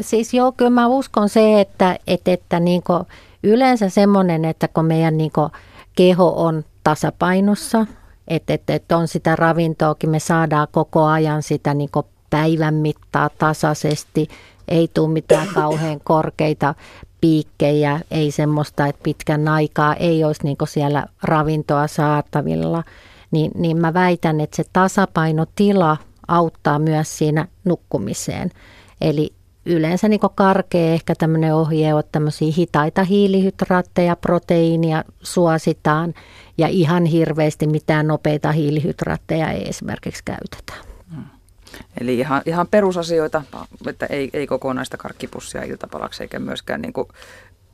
Siis 0.00 0.34
joo, 0.34 0.52
kyllä 0.52 0.70
mä 0.70 0.86
uskon 0.86 1.28
se, 1.28 1.60
että, 1.60 1.98
että, 2.06 2.32
että 2.32 2.60
niin 2.60 2.82
yleensä 3.42 3.88
semmoinen, 3.88 4.44
että 4.44 4.68
kun 4.68 4.84
meidän 4.84 5.16
niin 5.16 5.32
keho 5.96 6.32
on 6.36 6.64
tasapainossa, 6.84 7.86
että, 8.28 8.54
että, 8.54 8.74
että 8.74 8.96
on 8.96 9.08
sitä 9.08 9.36
ravintoakin, 9.36 10.10
me 10.10 10.18
saadaan 10.18 10.68
koko 10.70 11.04
ajan 11.04 11.42
sitä 11.42 11.74
niin 11.74 11.90
päivän 12.30 12.74
mittaa 12.74 13.30
tasaisesti, 13.38 14.28
ei 14.68 14.88
tule 14.94 15.12
mitään 15.12 15.48
kauhean 15.54 16.00
korkeita 16.04 16.74
piikkejä, 17.20 18.00
ei 18.10 18.30
semmoista, 18.30 18.86
että 18.86 19.02
pitkän 19.02 19.48
aikaa 19.48 19.94
ei 19.94 20.24
olisi 20.24 20.44
niin 20.44 20.56
siellä 20.68 21.06
ravintoa 21.22 21.86
saatavilla, 21.86 22.82
niin, 23.30 23.50
niin 23.54 23.76
mä 23.76 23.94
väitän, 23.94 24.40
että 24.40 24.56
se 24.56 24.64
tasapainotila 24.72 25.96
auttaa 26.28 26.78
myös 26.78 27.18
siinä 27.18 27.48
nukkumiseen. 27.64 28.50
Eli 29.00 29.32
yleensä 29.66 30.08
niin 30.08 30.20
karkea 30.34 30.92
ehkä 30.92 31.14
tämmöinen 31.18 31.54
ohje 31.54 31.94
on, 31.94 32.02
tämmöisiä 32.12 32.52
hitaita 32.56 33.04
hiilihydraatteja, 33.04 34.16
proteiinia 34.16 35.04
suositaan 35.22 36.14
ja 36.58 36.68
ihan 36.68 37.04
hirveästi 37.04 37.66
mitään 37.66 38.06
nopeita 38.06 38.52
hiilihydraatteja 38.52 39.50
ei 39.50 39.68
esimerkiksi 39.68 40.22
käytetä. 40.24 40.72
Hmm. 41.14 41.24
Eli 42.00 42.18
ihan, 42.18 42.42
ihan 42.46 42.68
perusasioita, 42.68 43.42
että 43.86 44.06
ei, 44.06 44.30
ei 44.32 44.46
kokonaista 44.46 44.96
karkkipussia 44.96 45.62
iltapalaksi 45.62 46.22
eikä 46.22 46.38
myöskään 46.38 46.82
niin 46.82 46.92
kuin 46.92 47.08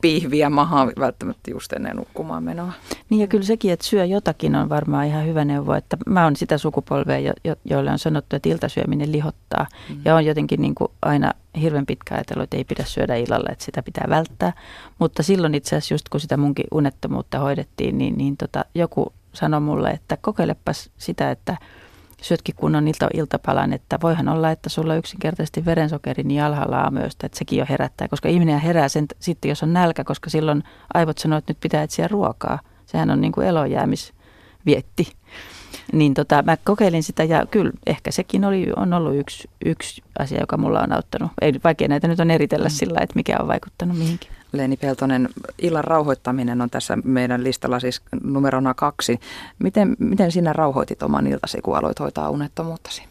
pihviä 0.01 0.49
mahaa 0.49 0.87
välttämättä 0.99 1.51
just 1.51 1.73
ennen 1.73 1.95
nukkumaan 1.95 2.43
menoa. 2.43 2.71
Niin 3.09 3.21
ja 3.21 3.27
kyllä 3.27 3.43
sekin, 3.43 3.73
että 3.73 3.85
syö 3.85 4.05
jotakin 4.05 4.55
on 4.55 4.69
varmaan 4.69 5.07
ihan 5.07 5.25
hyvä 5.25 5.45
neuvo, 5.45 5.73
että 5.73 5.97
mä 6.05 6.23
oon 6.23 6.35
sitä 6.35 6.57
sukupolvea, 6.57 7.19
jo, 7.19 7.33
jo, 7.43 7.55
joille 7.65 7.91
on 7.91 7.99
sanottu, 7.99 8.35
että 8.35 8.49
iltasyöminen 8.49 9.11
lihottaa. 9.11 9.67
Mm. 9.89 10.01
Ja 10.05 10.15
on 10.15 10.25
jotenkin 10.25 10.61
niin 10.61 10.75
kuin 10.75 10.91
aina 11.01 11.31
hirveän 11.61 11.85
pitkä 11.85 12.15
ajatellut, 12.15 12.43
että 12.43 12.57
ei 12.57 12.63
pidä 12.63 12.83
syödä 12.85 13.15
illalla, 13.15 13.49
että 13.51 13.65
sitä 13.65 13.83
pitää 13.83 14.05
välttää. 14.09 14.53
Mutta 14.99 15.23
silloin 15.23 15.55
itse 15.55 15.75
asiassa 15.75 15.93
just 15.93 16.09
kun 16.09 16.19
sitä 16.19 16.37
munkin 16.37 16.65
unettomuutta 16.71 17.39
hoidettiin, 17.39 17.97
niin, 17.97 18.17
niin 18.17 18.37
tota, 18.37 18.65
joku 18.75 19.13
sanoi 19.33 19.61
mulle, 19.61 19.89
että 19.89 20.17
kokeilepas 20.21 20.89
sitä, 20.97 21.31
että– 21.31 21.57
syötkin 22.21 22.55
kunnon 22.55 22.87
ilta, 22.87 23.07
iltapalan, 23.13 23.73
että 23.73 23.99
voihan 24.03 24.29
olla, 24.29 24.51
että 24.51 24.69
sulla 24.69 24.95
yksinkertaisesti 24.95 25.65
verensokeri 25.65 26.23
niin 26.23 26.43
alhaalla 26.43 26.79
aamuyöstä, 26.81 27.25
että 27.25 27.37
sekin 27.37 27.59
jo 27.59 27.65
herättää, 27.69 28.07
koska 28.07 28.29
ihminen 28.29 28.59
herää 28.59 28.89
sen 28.89 29.05
sitten, 29.19 29.49
jos 29.49 29.63
on 29.63 29.73
nälkä, 29.73 30.03
koska 30.03 30.29
silloin 30.29 30.63
aivot 30.93 31.17
sanoo, 31.17 31.37
että 31.37 31.51
nyt 31.51 31.59
pitää 31.59 31.83
etsiä 31.83 32.07
ruokaa. 32.07 32.59
Sehän 32.85 33.09
on 33.09 33.21
niin 33.21 33.31
kuin 33.31 33.47
elojäämisvietti. 33.47 35.13
Niin 35.93 36.13
tota, 36.13 36.43
mä 36.43 36.57
kokeilin 36.57 37.03
sitä 37.03 37.23
ja 37.23 37.45
kyllä 37.45 37.71
ehkä 37.87 38.11
sekin 38.11 38.45
oli, 38.45 38.67
on 38.75 38.93
ollut 38.93 39.15
yksi, 39.15 39.49
yksi 39.65 40.01
asia, 40.19 40.39
joka 40.39 40.57
mulla 40.57 40.81
on 40.81 40.91
auttanut. 40.91 41.31
Ei 41.41 41.53
vaikea 41.63 41.87
näitä 41.87 42.07
nyt 42.07 42.19
on 42.19 42.31
eritellä 42.31 42.67
mm. 42.67 42.71
sillä, 42.71 42.99
että 43.01 43.15
mikä 43.15 43.37
on 43.39 43.47
vaikuttanut 43.47 43.97
mihinkin. 43.97 44.31
Leeni 44.57 44.77
Peltonen, 44.77 45.29
illan 45.61 45.83
rauhoittaminen 45.83 46.61
on 46.61 46.69
tässä 46.69 46.97
meidän 47.03 47.43
listalla 47.43 47.79
siis 47.79 48.01
numerona 48.23 48.73
kaksi. 48.73 49.19
Miten, 49.59 49.95
miten 49.99 50.31
sinä 50.31 50.53
rauhoitit 50.53 51.03
oman 51.03 51.27
iltasi, 51.27 51.61
kun 51.61 51.77
aloit 51.77 51.99
hoitaa 51.99 52.29
unettomuuttasi? 52.29 53.03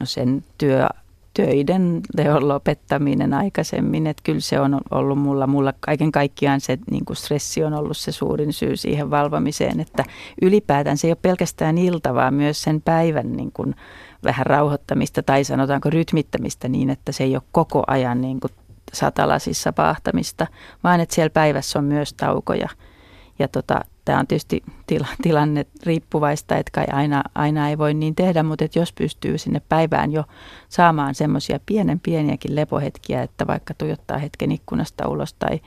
No 0.00 0.06
sen 0.06 0.44
työ, 0.58 0.88
töiden 1.34 2.00
teon 2.16 2.48
lopettaminen 2.48 3.34
aikaisemmin, 3.34 4.06
että 4.06 4.22
kyllä 4.22 4.40
se 4.40 4.60
on 4.60 4.80
ollut 4.90 5.18
mulla, 5.18 5.46
mulla 5.46 5.72
kaiken 5.80 6.12
kaikkiaan 6.12 6.60
se 6.60 6.78
niin 6.90 7.04
kuin 7.04 7.16
stressi 7.16 7.64
on 7.64 7.74
ollut 7.74 7.96
se 7.96 8.12
suurin 8.12 8.52
syy 8.52 8.76
siihen 8.76 9.10
valvomiseen, 9.10 9.80
että 9.80 10.04
ylipäätään 10.42 10.98
se 10.98 11.06
ei 11.06 11.10
ole 11.10 11.18
pelkästään 11.22 11.78
ilta, 11.78 12.14
vaan 12.14 12.34
myös 12.34 12.62
sen 12.62 12.82
päivän 12.82 13.32
niin 13.32 13.52
kuin 13.52 13.74
vähän 14.24 14.46
rauhoittamista 14.46 15.22
tai 15.22 15.44
sanotaanko 15.44 15.90
rytmittämistä 15.90 16.68
niin, 16.68 16.90
että 16.90 17.12
se 17.12 17.24
ei 17.24 17.36
ole 17.36 17.42
koko 17.52 17.82
ajan 17.86 18.20
niin 18.20 18.40
kuin 18.40 18.52
satalasissa 18.92 19.72
paahtamista, 19.72 20.46
vaan 20.84 21.00
että 21.00 21.14
siellä 21.14 21.30
päivässä 21.30 21.78
on 21.78 21.84
myös 21.84 22.14
taukoja. 22.14 22.68
Ja 23.38 23.48
tota, 23.48 23.80
tämä 24.04 24.20
on 24.20 24.26
tietysti 24.26 24.62
tila, 24.86 25.06
tilanne 25.22 25.66
riippuvaista, 25.82 26.56
että 26.56 26.70
kai 26.74 26.84
aina, 26.92 27.22
aina 27.34 27.68
ei 27.68 27.78
voi 27.78 27.94
niin 27.94 28.14
tehdä, 28.14 28.42
mutta 28.42 28.64
että 28.64 28.78
jos 28.78 28.92
pystyy 28.92 29.38
sinne 29.38 29.62
päivään 29.68 30.12
jo 30.12 30.24
saamaan 30.68 31.14
semmoisia 31.14 31.60
pienen 31.66 32.00
pieniäkin 32.00 32.56
lepohetkiä, 32.56 33.22
että 33.22 33.46
vaikka 33.46 33.74
tuijottaa 33.74 34.18
hetken 34.18 34.52
ikkunasta 34.52 35.08
ulos 35.08 35.34
tai, 35.34 35.60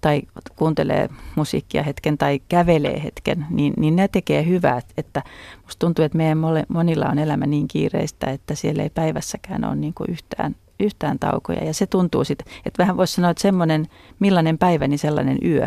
tai 0.00 0.22
kuuntelee 0.56 1.08
musiikkia 1.36 1.82
hetken 1.82 2.18
tai 2.18 2.40
kävelee 2.48 3.02
hetken, 3.02 3.46
niin, 3.50 3.72
niin 3.76 3.96
ne 3.96 4.08
tekee 4.08 4.46
hyvää. 4.46 4.80
Että 4.96 5.22
musta 5.62 5.78
tuntuu, 5.78 6.04
että 6.04 6.18
meidän 6.18 6.38
monilla 6.68 7.06
on 7.06 7.18
elämä 7.18 7.46
niin 7.46 7.68
kiireistä, 7.68 8.30
että 8.30 8.54
siellä 8.54 8.82
ei 8.82 8.90
päivässäkään 8.90 9.64
ole 9.64 9.76
niin 9.76 9.94
kuin 9.94 10.10
yhtään 10.10 10.56
yhtään 10.80 11.18
taukoja. 11.18 11.64
Ja 11.64 11.74
se 11.74 11.86
tuntuu 11.86 12.24
sitten, 12.24 12.54
että 12.66 12.82
vähän 12.82 12.96
voisi 12.96 13.14
sanoa, 13.14 13.30
että 13.30 13.42
semmoinen 13.42 13.88
millainen 14.18 14.58
päivä, 14.58 14.88
niin 14.88 14.98
sellainen 14.98 15.38
yö. 15.44 15.66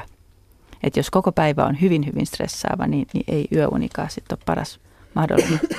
Että 0.84 0.99
jos 0.99 1.09
koko 1.09 1.32
päivä 1.32 1.66
on 1.66 1.82
hyvin, 1.82 2.05
hyvin 2.05 2.26
stressaava, 2.26 2.88
niin, 2.88 3.07
niin 3.14 3.24
ei 3.28 3.47
yöunikaan 3.55 4.09
sitten 4.09 4.38
ole 4.38 4.43
paras 4.45 4.80
mahdollinen. 5.14 5.59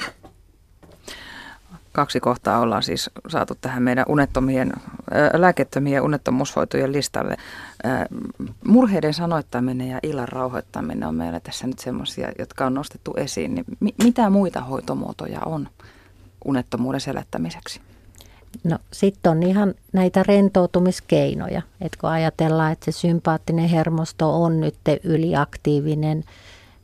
Kaksi 1.93 2.21
kohtaa 2.21 2.59
ollaan 2.59 2.83
siis 2.83 3.11
saatu 3.29 3.55
tähän 3.61 3.83
meidän 3.83 4.05
unettomien, 4.09 4.73
ää, 5.11 5.31
lääkettömien 5.35 6.03
unettomuushoitojen 6.03 6.93
listalle. 6.93 7.37
Ää, 7.85 8.07
murheiden 8.67 9.15
sanoittaminen 9.15 9.89
ja 9.89 9.99
illan 10.03 10.29
rauhoittaminen 10.29 11.09
on 11.09 11.15
meillä 11.15 11.41
tässä 11.41 11.67
nyt 11.67 11.79
semmoisia, 11.79 12.33
jotka 12.39 12.67
on 12.67 12.75
nostettu 12.75 13.15
esiin. 13.17 13.55
Niin 13.55 13.65
mi- 13.81 13.95
mitä 14.03 14.31
muita 14.31 14.61
hoitomuotoja 14.61 15.41
on 15.41 15.69
unettomuuden 16.45 17.01
selättämiseksi? 17.01 17.81
No 18.65 18.79
sitten 18.93 19.33
on 19.33 19.43
ihan 19.43 19.75
näitä 19.93 20.23
rentoutumiskeinoja, 20.27 21.63
että 21.81 21.99
kun 22.01 22.11
ajatellaan, 22.11 22.73
että 22.73 22.85
se 22.85 22.93
sympaattinen 22.93 23.69
hermosto 23.69 24.43
on 24.43 24.61
nyt 24.61 24.75
yliaktiivinen, 25.05 26.25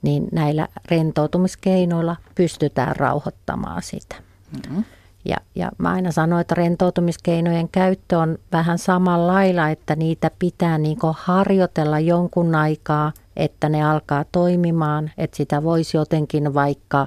niin 0.03 0.29
näillä 0.33 0.69
rentoutumiskeinoilla 0.91 2.17
pystytään 2.35 2.97
rauhoittamaan 2.97 3.83
sitä. 3.83 4.17
Mm-hmm. 4.53 4.85
Ja, 5.25 5.37
ja 5.55 5.71
mä 5.79 5.91
aina 5.91 6.13
sanon, 6.13 6.41
että 6.41 6.55
rentoutumiskeinojen 6.55 7.69
käyttö 7.69 8.19
on 8.19 8.39
vähän 8.53 8.79
samalla 8.79 9.27
lailla, 9.27 9.69
että 9.69 9.97
niitä 9.97 10.31
pitää 10.39 10.79
niin 10.79 10.99
harjoitella 11.13 11.99
jonkun 11.99 12.55
aikaa, 12.55 13.13
että 13.37 13.69
ne 13.69 13.85
alkaa 13.85 14.25
toimimaan, 14.33 15.11
että 15.19 15.37
sitä 15.37 15.63
voisi 15.63 15.97
jotenkin 15.97 16.55
vaikka 16.55 17.07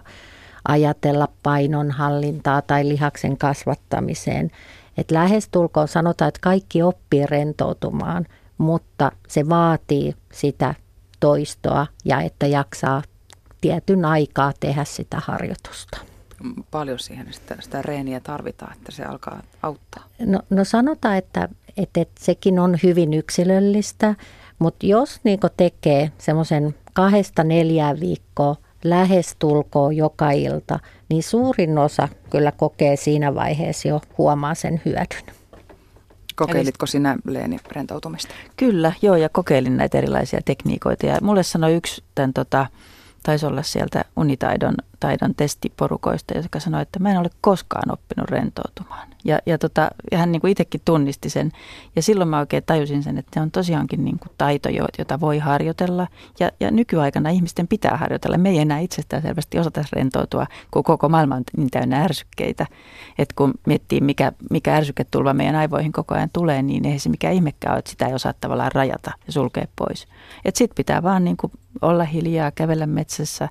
ajatella 0.67 1.27
painonhallintaa 1.43 2.61
tai 2.61 2.87
lihaksen 2.87 3.37
kasvattamiseen. 3.37 4.51
Et 4.97 5.11
lähestulkoon 5.11 5.87
sanotaan, 5.87 6.29
että 6.29 6.41
kaikki 6.41 6.81
oppii 6.81 7.25
rentoutumaan, 7.25 8.25
mutta 8.57 9.11
se 9.27 9.49
vaatii 9.49 10.15
sitä 10.33 10.75
toistoa 11.19 11.87
ja 12.05 12.21
että 12.21 12.47
jaksaa 12.47 13.01
tietyn 13.61 14.05
aikaa 14.05 14.53
tehdä 14.59 14.83
sitä 14.83 15.21
harjoitusta. 15.25 15.97
Paljon 16.71 16.99
siihen 16.99 17.33
sitä, 17.33 17.55
sitä 17.59 17.81
reeniä 17.81 18.19
tarvitaan, 18.19 18.73
että 18.73 18.91
se 18.91 19.03
alkaa 19.03 19.41
auttaa? 19.63 20.03
No, 20.19 20.39
no 20.49 20.63
sanotaan, 20.63 21.17
että, 21.17 21.49
että, 21.77 22.01
että 22.01 22.21
sekin 22.23 22.59
on 22.59 22.77
hyvin 22.83 23.13
yksilöllistä, 23.13 24.15
mutta 24.59 24.85
jos 24.85 25.19
niin 25.23 25.39
tekee 25.57 26.11
semmoisen 26.17 26.75
kahdesta 26.93 27.43
neljään 27.43 27.99
viikkoa 27.99 28.55
lähestulkoon 28.83 29.95
joka 29.95 30.31
ilta, 30.31 30.79
niin 31.09 31.23
suurin 31.23 31.77
osa 31.77 32.07
kyllä 32.29 32.51
kokee 32.51 32.95
siinä 32.95 33.35
vaiheessa 33.35 33.87
jo 33.87 34.01
huomaa 34.17 34.55
sen 34.55 34.81
hyödyn. 34.85 35.35
Kokeilitko 36.35 36.85
sinä 36.85 37.17
Leeni 37.25 37.57
rentoutumista? 37.71 38.33
Kyllä, 38.57 38.93
joo 39.01 39.15
ja 39.15 39.29
kokeilin 39.29 39.77
näitä 39.77 39.97
erilaisia 39.97 40.41
tekniikoita 40.45 41.05
ja 41.05 41.17
mulle 41.21 41.43
sanoi 41.43 41.73
yksi 41.73 42.03
tämän 42.15 42.33
tota, 42.33 42.67
taisi 43.23 43.45
olla 43.45 43.63
sieltä 43.63 44.05
unitaidon 44.15 44.75
taidon 45.01 45.35
testiporukoista, 45.35 46.37
jotka 46.37 46.59
sanoi, 46.59 46.81
että 46.81 46.99
mä 46.99 47.11
en 47.11 47.17
ole 47.17 47.29
koskaan 47.41 47.91
oppinut 47.91 48.29
rentoutumaan. 48.29 49.07
Ja, 49.23 49.39
ja, 49.45 49.57
tota, 49.57 49.89
ja 50.11 50.17
hän 50.17 50.31
niin 50.31 50.41
kuin 50.41 50.51
itsekin 50.51 50.81
tunnisti 50.85 51.29
sen. 51.29 51.51
Ja 51.95 52.01
silloin 52.01 52.29
mä 52.29 52.39
oikein 52.39 52.63
tajusin 52.65 53.03
sen, 53.03 53.17
että 53.17 53.31
se 53.33 53.41
on 53.41 53.51
tosiaankin 53.51 54.05
niin 54.05 54.19
kuin 54.19 54.31
taito, 54.37 54.69
jota 54.97 55.19
voi 55.19 55.39
harjoitella. 55.39 56.07
Ja, 56.39 56.51
ja 56.59 56.71
nykyaikana 56.71 57.29
ihmisten 57.29 57.67
pitää 57.67 57.97
harjoitella. 57.97 58.37
Me 58.37 58.49
ei 58.49 58.59
enää 58.59 58.79
itsestään 58.79 59.21
selvästi 59.21 59.59
osata 59.59 59.83
rentoutua, 59.93 60.45
kun 60.71 60.83
koko 60.83 61.09
maailma 61.09 61.35
on 61.35 61.43
niin 61.57 61.69
täynnä 61.71 62.03
ärsykkeitä. 62.03 62.65
Että 63.17 63.33
kun 63.37 63.53
miettii, 63.67 64.01
mikä, 64.01 64.31
mikä 64.49 64.75
ärsyketulva 64.75 65.33
meidän 65.33 65.55
aivoihin 65.55 65.91
koko 65.91 66.15
ajan 66.15 66.29
tulee, 66.33 66.61
niin 66.61 66.85
ei 66.85 66.99
se 66.99 67.09
mikä 67.09 67.29
ihmekään 67.29 67.73
ole, 67.73 67.79
että 67.79 67.91
sitä 67.91 68.05
ei 68.05 68.13
osaa 68.13 68.33
tavallaan 68.41 68.71
rajata 68.71 69.11
ja 69.27 69.33
sulkea 69.33 69.65
pois. 69.75 70.07
Että 70.45 70.57
sit 70.57 70.71
pitää 70.75 71.03
vaan 71.03 71.23
niin 71.23 71.37
kuin 71.37 71.51
olla 71.81 72.03
hiljaa, 72.03 72.51
kävellä 72.51 72.87
metsässä, 72.87 73.49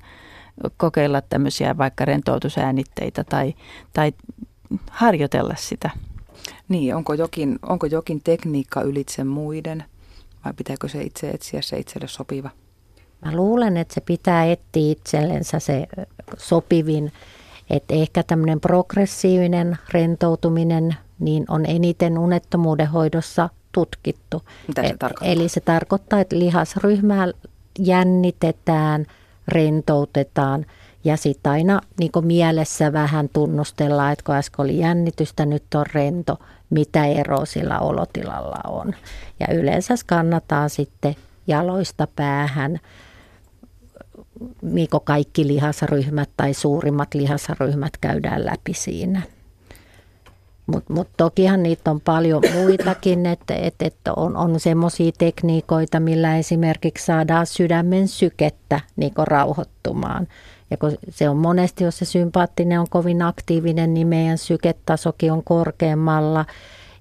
kokeilla 0.77 1.21
tämmöisiä 1.21 1.77
vaikka 1.77 2.05
rentoutusäänitteitä 2.05 3.23
tai, 3.23 3.53
tai 3.93 4.13
harjoitella 4.91 5.55
sitä. 5.57 5.89
Niin, 6.69 6.95
onko 6.95 7.13
jokin, 7.13 7.59
onko 7.61 7.85
jokin 7.85 8.21
tekniikka 8.23 8.81
ylitse 8.81 9.23
muiden 9.23 9.83
vai 10.45 10.53
pitääkö 10.53 10.87
se 10.87 11.01
itse 11.01 11.29
etsiä 11.29 11.61
se 11.61 11.77
itselle 11.77 12.07
sopiva? 12.07 12.49
Mä 13.25 13.35
luulen, 13.35 13.77
että 13.77 13.93
se 13.93 14.01
pitää 14.01 14.45
etsiä 14.45 14.91
itsellensä 14.91 15.59
se 15.59 15.87
sopivin. 16.37 17.11
Että 17.69 17.93
ehkä 17.93 18.23
tämmöinen 18.23 18.59
progressiivinen 18.59 19.77
rentoutuminen 19.93 20.95
niin 21.19 21.45
on 21.47 21.65
eniten 21.65 22.17
unettomuuden 22.17 22.87
hoidossa 22.87 23.49
tutkittu. 23.71 24.41
Mitä 24.67 24.81
se 24.87 24.95
tarkoittaa? 24.99 25.27
Eli 25.27 25.49
se 25.49 25.59
tarkoittaa, 25.59 26.19
että 26.19 26.39
lihasryhmää 26.39 27.27
jännitetään– 27.79 29.05
rentoutetaan 29.47 30.65
ja 31.03 31.17
sitten 31.17 31.51
aina 31.51 31.81
niin 31.99 32.11
mielessä 32.21 32.93
vähän 32.93 33.29
tunnustellaan, 33.33 34.13
että 34.13 34.23
kun 34.25 34.35
äsken 34.35 34.63
oli 34.63 34.77
jännitystä, 34.77 35.45
nyt 35.45 35.63
on 35.75 35.85
rento, 35.93 36.39
mitä 36.69 37.05
ero 37.05 37.45
sillä 37.45 37.79
olotilalla 37.79 38.59
on. 38.67 38.95
Ja 39.39 39.53
yleensä 39.53 39.95
kannataan 40.05 40.69
sitten 40.69 41.15
jaloista 41.47 42.07
päähän 42.15 42.79
Miko 44.61 44.99
kaikki 44.99 45.47
lihasryhmät 45.47 46.29
tai 46.37 46.53
suurimmat 46.53 47.13
lihasryhmät 47.13 47.97
käydään 48.01 48.45
läpi 48.45 48.73
siinä. 48.73 49.21
Mutta 50.71 50.93
mut 50.93 51.07
tokihan 51.17 51.63
niitä 51.63 51.91
on 51.91 52.01
paljon 52.01 52.43
muitakin, 52.61 53.25
että 53.25 53.55
et, 53.55 53.75
et 53.79 53.95
on, 54.15 54.37
on 54.37 54.59
semmoisia 54.59 55.11
tekniikoita, 55.17 55.99
millä 55.99 56.37
esimerkiksi 56.37 57.05
saadaan 57.05 57.45
sydämen 57.45 58.07
sykettä 58.07 58.79
niin 58.95 59.13
rauhoittumaan. 59.17 60.27
Ja 60.71 60.77
kun 60.77 60.91
se 61.09 61.29
on 61.29 61.37
monesti, 61.37 61.83
jos 61.83 61.97
se 61.97 62.05
sympaattinen 62.05 62.79
on 62.79 62.89
kovin 62.89 63.21
aktiivinen, 63.21 63.93
niin 63.93 64.07
meidän 64.07 64.37
syketasokin 64.37 65.31
on 65.31 65.43
korkeammalla– 65.43 66.45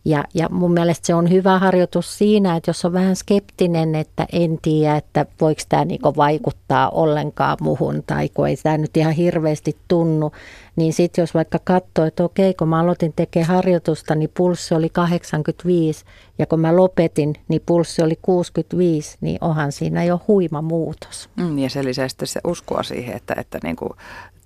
ja, 0.05 0.25
ja 0.35 0.49
mun 0.51 0.73
mielestä 0.73 1.07
se 1.07 1.15
on 1.15 1.31
hyvä 1.31 1.59
harjoitus 1.59 2.19
siinä, 2.19 2.57
että 2.57 2.69
jos 2.69 2.85
on 2.85 2.93
vähän 2.93 3.17
skeptinen, 3.17 3.95
että 3.95 4.27
en 4.33 4.59
tiedä, 4.63 4.97
että 4.97 5.27
voiko 5.41 5.63
tämä 5.69 5.85
niinku 5.85 6.13
vaikuttaa 6.17 6.91
ollenkaan 6.91 7.57
muhun 7.61 8.03
tai 8.07 8.29
kun 8.29 8.49
ei 8.49 8.57
tämä 8.57 8.79
nyt 8.79 8.97
ihan 8.97 9.13
hirveästi 9.13 9.77
tunnu, 9.89 10.33
niin 10.81 10.93
sitten 10.93 11.23
jos 11.23 11.35
vaikka 11.35 11.59
katsoo, 11.65 12.05
että 12.05 12.25
okei, 12.25 12.55
kun 12.55 12.69
mä 12.69 12.81
aloitin 12.81 13.13
tekemään 13.17 13.49
harjoitusta, 13.49 14.15
niin 14.15 14.31
pulssi 14.35 14.75
oli 14.75 14.89
85 14.89 16.05
ja 16.39 16.47
kun 16.47 16.61
mä 16.61 16.77
lopetin, 16.77 17.35
niin 17.49 17.63
pulssi 17.67 18.03
oli 18.03 18.19
65, 18.23 19.19
niin 19.21 19.39
onhan 19.41 19.73
siinä 19.73 20.05
jo 20.05 20.21
huima 20.29 20.63
muutos. 20.63 21.29
Mm, 21.37 21.59
ja 21.59 21.71
se 21.71 21.85
lisää 21.85 22.09
sitten 22.09 22.29
se 22.29 22.41
uskoa 22.47 22.83
siihen, 22.83 23.17
että, 23.17 23.35
että 23.39 23.59
niin 23.63 23.77
kuin 23.77 23.91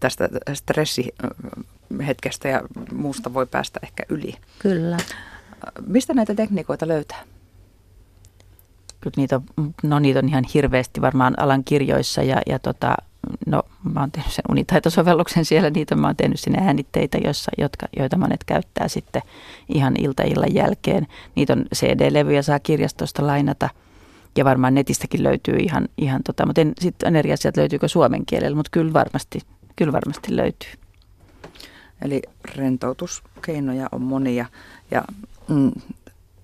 tästä 0.01 0.28
stressihetkestä 0.55 2.49
ja 2.49 2.62
muusta 2.93 3.35
voi 3.35 3.47
päästä 3.47 3.80
ehkä 3.82 4.03
yli. 4.09 4.35
Kyllä. 4.59 4.97
Mistä 5.87 6.14
näitä 6.14 6.35
tekniikoita 6.35 6.89
löytää? 6.89 7.24
Kyllä 9.01 9.14
niitä 9.16 9.41
on, 9.57 9.74
no 9.82 9.99
niitä 9.99 10.18
on 10.18 10.28
ihan 10.28 10.45
hirveästi 10.55 11.01
varmaan 11.01 11.35
alan 11.41 11.64
kirjoissa 11.64 12.22
ja, 12.22 12.43
ja 12.47 12.59
tota, 12.59 12.97
no 13.47 13.62
mä 13.95 14.01
oon 14.01 14.12
tehnyt 14.12 14.33
sen 14.33 14.45
unitaitosovelluksen 14.49 15.45
siellä, 15.45 15.70
niitä 15.70 15.95
mä 15.97 16.07
oon 16.07 16.16
tehnyt 16.16 16.41
sinne 16.41 16.66
äänitteitä, 16.66 17.18
joissa, 17.25 17.51
jotka, 17.59 17.87
joita 17.97 18.18
monet 18.18 18.45
käyttää 18.45 18.89
sitten 18.89 19.22
ihan 19.68 19.95
iltaillan 19.99 20.55
jälkeen. 20.55 21.07
Niitä 21.35 21.53
on 21.53 21.64
CD-levyjä, 21.75 22.43
saa 22.43 22.59
kirjastosta 22.59 23.27
lainata 23.27 23.68
ja 24.37 24.45
varmaan 24.45 24.75
netistäkin 24.75 25.22
löytyy 25.22 25.57
ihan, 25.57 25.89
ihan 25.99 26.22
tota, 26.22 26.47
mutta 26.47 26.61
sitten 26.81 27.07
on 27.07 27.16
eri 27.16 27.33
asiat 27.33 27.57
löytyykö 27.57 27.89
suomen 27.89 28.27
kielellä, 28.27 28.57
mutta 28.57 28.70
kyllä 28.72 28.93
varmasti, 28.93 29.41
kyllä 29.77 29.93
varmasti 29.93 30.37
löytyy. 30.37 30.70
Eli 32.03 32.22
rentoutuskeinoja 32.57 33.89
on 33.93 34.03
monia 34.03 34.47
ja 34.91 35.05
mm, 35.49 35.72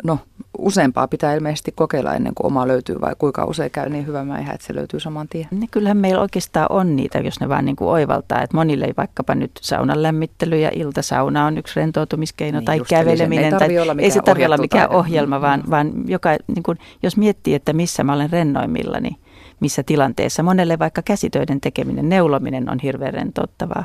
no 0.04 0.18
useampaa 0.58 1.08
pitää 1.08 1.34
ilmeisesti 1.34 1.72
kokeilla 1.72 2.14
ennen 2.14 2.34
kuin 2.34 2.46
oma 2.46 2.68
löytyy 2.68 3.00
vai 3.00 3.14
kuinka 3.18 3.44
usein 3.44 3.70
käy 3.70 3.88
niin 3.88 4.06
hyvä 4.06 4.24
mäihä, 4.24 4.52
että 4.52 4.66
se 4.66 4.74
löytyy 4.74 5.00
saman 5.00 5.28
tien? 5.28 5.48
Niin 5.50 5.70
kyllähän 5.70 5.96
meillä 5.96 6.20
oikeastaan 6.20 6.66
on 6.70 6.96
niitä, 6.96 7.18
jos 7.18 7.40
ne 7.40 7.48
vaan 7.48 7.64
niin 7.64 7.76
kuin 7.76 7.88
oivaltaa, 7.88 8.42
että 8.42 8.56
monille 8.56 8.84
ei 8.84 8.94
vaikkapa 8.96 9.34
nyt 9.34 9.50
saunan 9.60 10.02
lämmittely 10.02 10.58
ja 10.58 10.70
iltasauna 10.74 11.46
on 11.46 11.58
yksi 11.58 11.80
rentoutumiskeino 11.80 12.58
niin 12.58 12.66
tai 12.66 12.78
just, 12.78 12.90
käveleminen. 12.90 13.44
Ei, 13.44 13.58
tai, 13.58 13.68
ei 13.98 14.10
se 14.10 14.20
tarvitse 14.22 14.46
olla 14.46 14.56
mikään 14.56 14.90
ohjelma, 14.90 15.38
mm. 15.38 15.42
vaan, 15.42 15.62
vaan 15.70 15.92
joka, 16.06 16.30
niin 16.30 16.62
kuin, 16.62 16.78
jos 17.02 17.16
miettii, 17.16 17.54
että 17.54 17.72
missä 17.72 18.04
mä 18.04 18.12
olen 18.12 18.30
rennoimmillani, 18.30 19.16
missä 19.60 19.82
tilanteessa. 19.82 20.42
Monelle 20.42 20.78
vaikka 20.78 21.02
käsitöiden 21.02 21.60
tekeminen, 21.60 22.08
neulominen 22.08 22.70
on 22.70 22.78
hirveän 22.78 23.14
rentouttavaa 23.14 23.84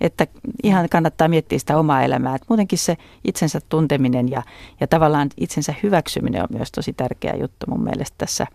että 0.00 0.26
ihan 0.62 0.88
kannattaa 0.88 1.28
miettiä 1.28 1.58
sitä 1.58 1.78
omaa 1.78 2.02
elämää. 2.02 2.34
Että 2.34 2.46
muutenkin 2.48 2.78
se 2.78 2.96
itsensä 3.24 3.60
tunteminen 3.68 4.30
ja, 4.30 4.42
ja 4.80 4.86
tavallaan 4.86 5.28
itsensä 5.36 5.74
hyväksyminen 5.82 6.42
on 6.42 6.48
myös 6.50 6.72
tosi 6.72 6.92
tärkeä 6.92 7.34
juttu 7.36 7.66
mun 7.68 7.84
mielestä 7.84 8.14
tässä, 8.18 8.46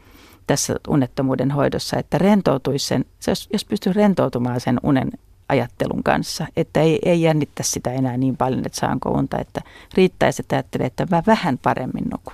tässä 0.48 0.76
unettomuuden 0.88 1.52
hoidossa, 1.52 1.98
että 1.98 2.18
rentoutuisi 2.18 2.88
sen, 2.88 3.06
jos, 3.28 3.50
jos 3.54 3.66
pystyy 3.66 3.94
rentoutumaan 3.94 4.60
sen 4.60 4.80
unen 4.84 5.12
ajattelun 5.50 6.04
kanssa, 6.04 6.48
että 6.56 6.82
ei, 6.82 7.00
ei 7.06 7.22
jännittä 7.22 7.64
sitä 7.64 7.92
enää 7.92 8.18
niin 8.18 8.38
paljon, 8.38 8.66
että 8.66 8.80
saanko 8.80 9.10
unta, 9.10 9.40
että 9.40 9.62
riittäisi, 9.94 10.42
että 10.42 10.56
ajattelee, 10.56 10.88
että 10.88 11.08
mä 11.12 11.24
vähän 11.28 11.58
paremmin 11.58 12.06
nukun. 12.12 12.34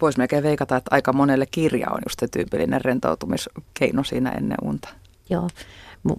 Voisi 0.00 0.18
melkein 0.18 0.42
veikata, 0.42 0.76
että 0.76 0.94
aika 0.94 1.12
monelle 1.12 1.46
kirja 1.46 1.90
on 1.90 2.00
just 2.06 2.20
se 2.20 2.28
tyypillinen 2.28 2.84
rentoutumiskeino 2.84 4.04
siinä 4.04 4.30
ennen 4.30 4.58
unta. 4.62 4.88
Joo, 5.30 5.48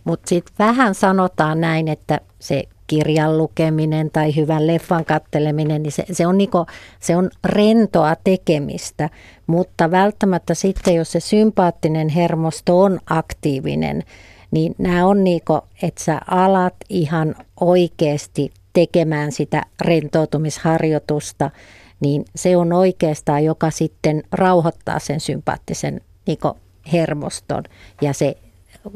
mutta 0.04 0.30
sitten 0.30 0.54
vähän 0.60 0.96
sanotaan 0.96 1.62
näin, 1.62 1.88
että 1.88 2.20
se 2.40 2.64
kirjan 2.88 3.38
lukeminen 3.38 4.12
tai 4.12 4.36
hyvän 4.36 4.68
leffan 4.68 5.06
katteleminen, 5.06 5.84
niin 5.84 5.92
se, 5.92 6.06
se, 6.12 6.28
on 6.28 6.38
niinku, 6.38 6.66
se 7.00 7.16
on 7.16 7.30
rentoa 7.46 8.16
tekemistä, 8.24 9.10
mutta 9.48 9.92
välttämättä 9.92 10.54
sitten, 10.54 10.96
jos 10.96 11.12
se 11.12 11.20
sympaattinen 11.20 12.10
hermosto 12.10 12.82
on 12.82 13.00
aktiivinen, 13.10 14.04
niin 14.52 14.76
nämä 14.78 15.06
on 15.06 15.24
niinku, 15.24 15.60
että 15.82 16.04
sä 16.04 16.22
alat 16.32 16.76
ihan 16.90 17.36
oikeasti 17.60 18.52
tekemään 18.74 19.32
sitä 19.32 19.64
rentoutumisharjoitusta, 19.82 21.52
niin 22.00 22.26
se 22.36 22.58
on 22.58 22.74
oikeastaan, 22.74 23.44
joka 23.44 23.72
sitten 23.72 24.24
rauhoittaa 24.32 25.00
sen 25.00 25.20
sympaattisen 25.20 26.02
niinku 26.28 26.58
hermoston. 26.94 27.64
Ja 28.02 28.14
se 28.14 28.38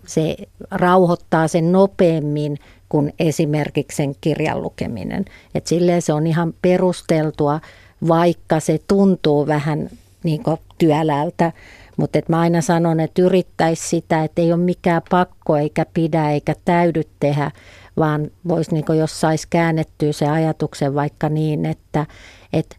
se 0.06 0.36
rauhoittaa 0.72 1.48
sen 1.48 1.72
nopeammin 1.72 2.58
kuin 2.90 3.14
esimerkiksi 3.20 3.96
sen 3.96 4.16
kirjan 4.22 4.62
lukeminen. 4.62 5.26
Et 5.56 5.68
silleen 5.68 6.02
se 6.02 6.14
on 6.14 6.28
ihan 6.28 6.54
perusteltua, 6.62 7.60
vaikka 8.08 8.60
se 8.60 8.80
tuntuu 8.88 9.48
vähän 9.48 9.90
niin 10.24 10.44
työlältä. 10.78 11.52
Mutta 11.98 12.20
mä 12.28 12.40
aina 12.40 12.62
sanon, 12.62 13.00
että 13.00 13.22
yrittäisi 13.22 13.90
sitä, 13.90 14.24
että 14.24 14.42
ei 14.42 14.54
ole 14.54 14.62
mikään 14.62 15.02
pakko 15.10 15.58
eikä 15.58 15.86
pidä 15.94 16.30
eikä 16.30 16.56
täydy 16.66 17.02
tehdä, 17.20 17.52
vaan 17.98 18.32
voisi, 18.48 18.74
niin 18.74 19.00
jos 19.00 19.22
saisi 19.22 19.48
käännettyä 19.50 20.12
se 20.12 20.28
ajatuksen 20.28 20.96
vaikka 20.96 21.30
niin, 21.30 21.66
että, 21.66 22.06
että 22.54 22.76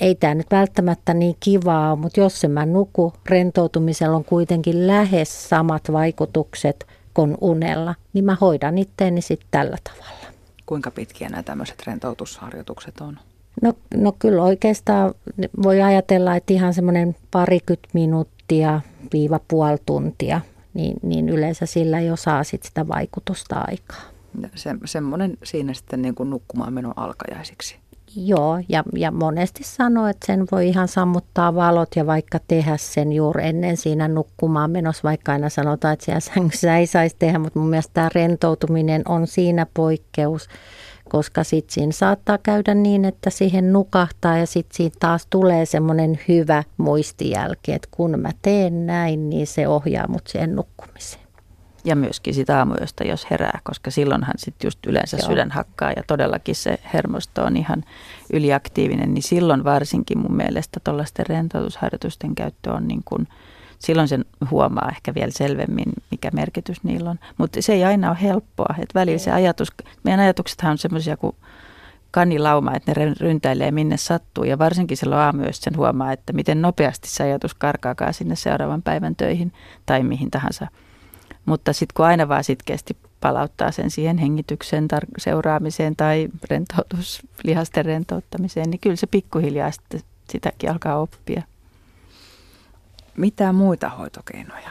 ei 0.00 0.14
tämä 0.14 0.34
nyt 0.34 0.46
välttämättä 0.50 1.14
niin 1.14 1.36
kivaa 1.40 1.96
mutta 1.96 2.20
jos 2.20 2.40
se 2.40 2.48
mä 2.48 2.66
nuku, 2.66 3.12
rentoutumisella 3.26 4.16
on 4.16 4.24
kuitenkin 4.24 4.86
lähes 4.86 5.48
samat 5.48 5.82
vaikutukset 5.92 6.86
kuin 7.14 7.36
unella, 7.40 7.94
niin 8.12 8.24
mä 8.24 8.36
hoidan 8.40 8.78
itteeni 8.78 9.20
sitten 9.20 9.48
tällä 9.50 9.76
tavalla. 9.84 10.26
Kuinka 10.66 10.90
pitkiä 10.90 11.28
nämä 11.28 11.42
tämmöiset 11.42 11.82
rentoutusharjoitukset 11.86 13.00
on? 13.00 13.18
No, 13.62 13.72
no 13.94 14.12
kyllä 14.18 14.42
oikeastaan 14.42 15.14
voi 15.62 15.82
ajatella, 15.82 16.36
että 16.36 16.52
ihan 16.52 16.74
semmoinen 16.74 17.16
parikymmentä 17.30 17.88
minuuttia 17.92 18.80
viiva 19.12 19.40
puoli 19.48 19.78
tuntia, 19.86 20.40
niin, 20.74 20.96
niin 21.02 21.28
yleensä 21.28 21.66
sillä 21.66 22.00
jo 22.00 22.16
saa 22.16 22.44
sit 22.44 22.62
sitä 22.62 22.88
vaikutusta 22.88 23.64
aikaa. 23.68 24.00
Se, 24.54 24.74
semmoinen 24.84 25.38
siinä 25.44 25.74
sitten 25.74 26.02
niin 26.02 26.14
kuin 26.14 26.30
nukkumaan 26.30 26.72
menon 26.72 26.92
alkajaisiksi. 26.96 27.76
Joo, 28.16 28.58
ja, 28.68 28.84
ja 28.94 29.10
monesti 29.10 29.64
sanoo, 29.64 30.06
että 30.06 30.26
sen 30.26 30.46
voi 30.52 30.68
ihan 30.68 30.88
sammuttaa 30.88 31.54
valot 31.54 31.96
ja 31.96 32.06
vaikka 32.06 32.38
tehdä 32.48 32.76
sen 32.76 33.12
juuri 33.12 33.46
ennen 33.46 33.76
siinä 33.76 34.08
nukkumaan 34.08 34.70
menossa, 34.70 35.02
vaikka 35.04 35.32
aina 35.32 35.48
sanotaan, 35.48 35.92
että 35.94 36.04
siellä 36.04 36.20
sängyssä 36.20 36.76
ei 36.78 36.86
saisi 36.86 37.16
tehdä, 37.18 37.38
mutta 37.38 37.58
mun 37.58 37.70
mielestä 37.70 37.94
tämä 37.94 38.08
rentoutuminen 38.14 39.02
on 39.08 39.26
siinä 39.26 39.66
poikkeus, 39.74 40.48
koska 41.08 41.44
sitten 41.44 41.74
siinä 41.74 41.92
saattaa 41.92 42.38
käydä 42.38 42.74
niin, 42.74 43.04
että 43.04 43.30
siihen 43.30 43.72
nukahtaa 43.72 44.38
ja 44.38 44.46
sitten 44.46 44.76
siitä 44.76 44.96
taas 45.00 45.26
tulee 45.30 45.66
semmoinen 45.66 46.18
hyvä 46.28 46.64
muistijälki, 46.76 47.72
että 47.72 47.88
kun 47.90 48.20
mä 48.20 48.30
teen 48.42 48.86
näin, 48.86 49.30
niin 49.30 49.46
se 49.46 49.68
ohjaa 49.68 50.08
mut 50.08 50.26
siihen 50.26 50.56
nukkumiseen. 50.56 51.27
Ja 51.88 51.96
myöskin 51.96 52.34
sitä 52.34 52.58
aamuyöstä, 52.58 53.04
jos 53.04 53.30
herää, 53.30 53.60
koska 53.64 53.90
silloinhan 53.90 54.34
sitten 54.36 54.66
just 54.66 54.86
yleensä 54.86 55.16
Joo. 55.16 55.28
sydän 55.28 55.50
hakkaa 55.50 55.92
ja 55.96 56.02
todellakin 56.06 56.54
se 56.54 56.78
hermosto 56.94 57.44
on 57.44 57.56
ihan 57.56 57.84
yliaktiivinen, 58.32 59.14
niin 59.14 59.22
silloin 59.22 59.64
varsinkin 59.64 60.18
mun 60.18 60.36
mielestä 60.36 60.80
tuollaisten 60.84 61.26
rentoutusharjoitusten 61.26 62.34
käyttö 62.34 62.72
on 62.72 62.88
niin 62.88 63.02
kuin, 63.04 63.28
silloin 63.78 64.08
sen 64.08 64.24
huomaa 64.50 64.88
ehkä 64.90 65.14
vielä 65.14 65.30
selvemmin, 65.30 65.92
mikä 66.10 66.30
merkitys 66.32 66.84
niillä 66.84 67.10
on. 67.10 67.18
Mutta 67.38 67.62
se 67.62 67.72
ei 67.72 67.84
aina 67.84 68.10
ole 68.10 68.18
helppoa, 68.22 68.74
että 68.78 68.98
välillä 68.98 69.18
se 69.18 69.30
ajatus, 69.30 69.68
meidän 70.02 70.20
ajatuksethan 70.20 70.70
on 70.70 70.78
semmoisia 70.78 71.16
kuin 71.16 71.36
kanilauma, 72.10 72.76
että 72.76 72.92
ne 72.96 73.14
ryntäilee 73.20 73.70
minne 73.70 73.96
sattuu 73.96 74.44
ja 74.44 74.58
varsinkin 74.58 74.96
silloin 74.96 75.20
aamuyöstä 75.20 75.64
sen 75.64 75.76
huomaa, 75.76 76.12
että 76.12 76.32
miten 76.32 76.62
nopeasti 76.62 77.08
se 77.08 77.22
ajatus 77.22 77.54
karkaakaan 77.54 78.14
sinne 78.14 78.36
seuraavan 78.36 78.82
päivän 78.82 79.16
töihin 79.16 79.52
tai 79.86 80.02
mihin 80.02 80.30
tahansa– 80.30 80.66
mutta 81.48 81.72
sitten 81.72 81.94
kun 81.94 82.06
aina 82.06 82.28
vaan 82.28 82.44
sitkeästi 82.44 82.96
palauttaa 83.20 83.70
sen 83.70 83.90
siihen 83.90 84.18
hengityksen 84.18 84.88
tar- 84.94 85.14
seuraamiseen 85.18 85.96
tai 85.96 86.28
rentoutus, 86.50 87.22
lihasten 87.44 87.84
rentouttamiseen, 87.84 88.70
niin 88.70 88.80
kyllä 88.80 88.96
se 88.96 89.06
pikkuhiljaa 89.06 89.70
sitten 89.70 90.00
sitäkin 90.30 90.70
alkaa 90.70 91.00
oppia. 91.00 91.42
Mitä 93.16 93.52
muita 93.52 93.88
hoitokeinoja 93.88 94.70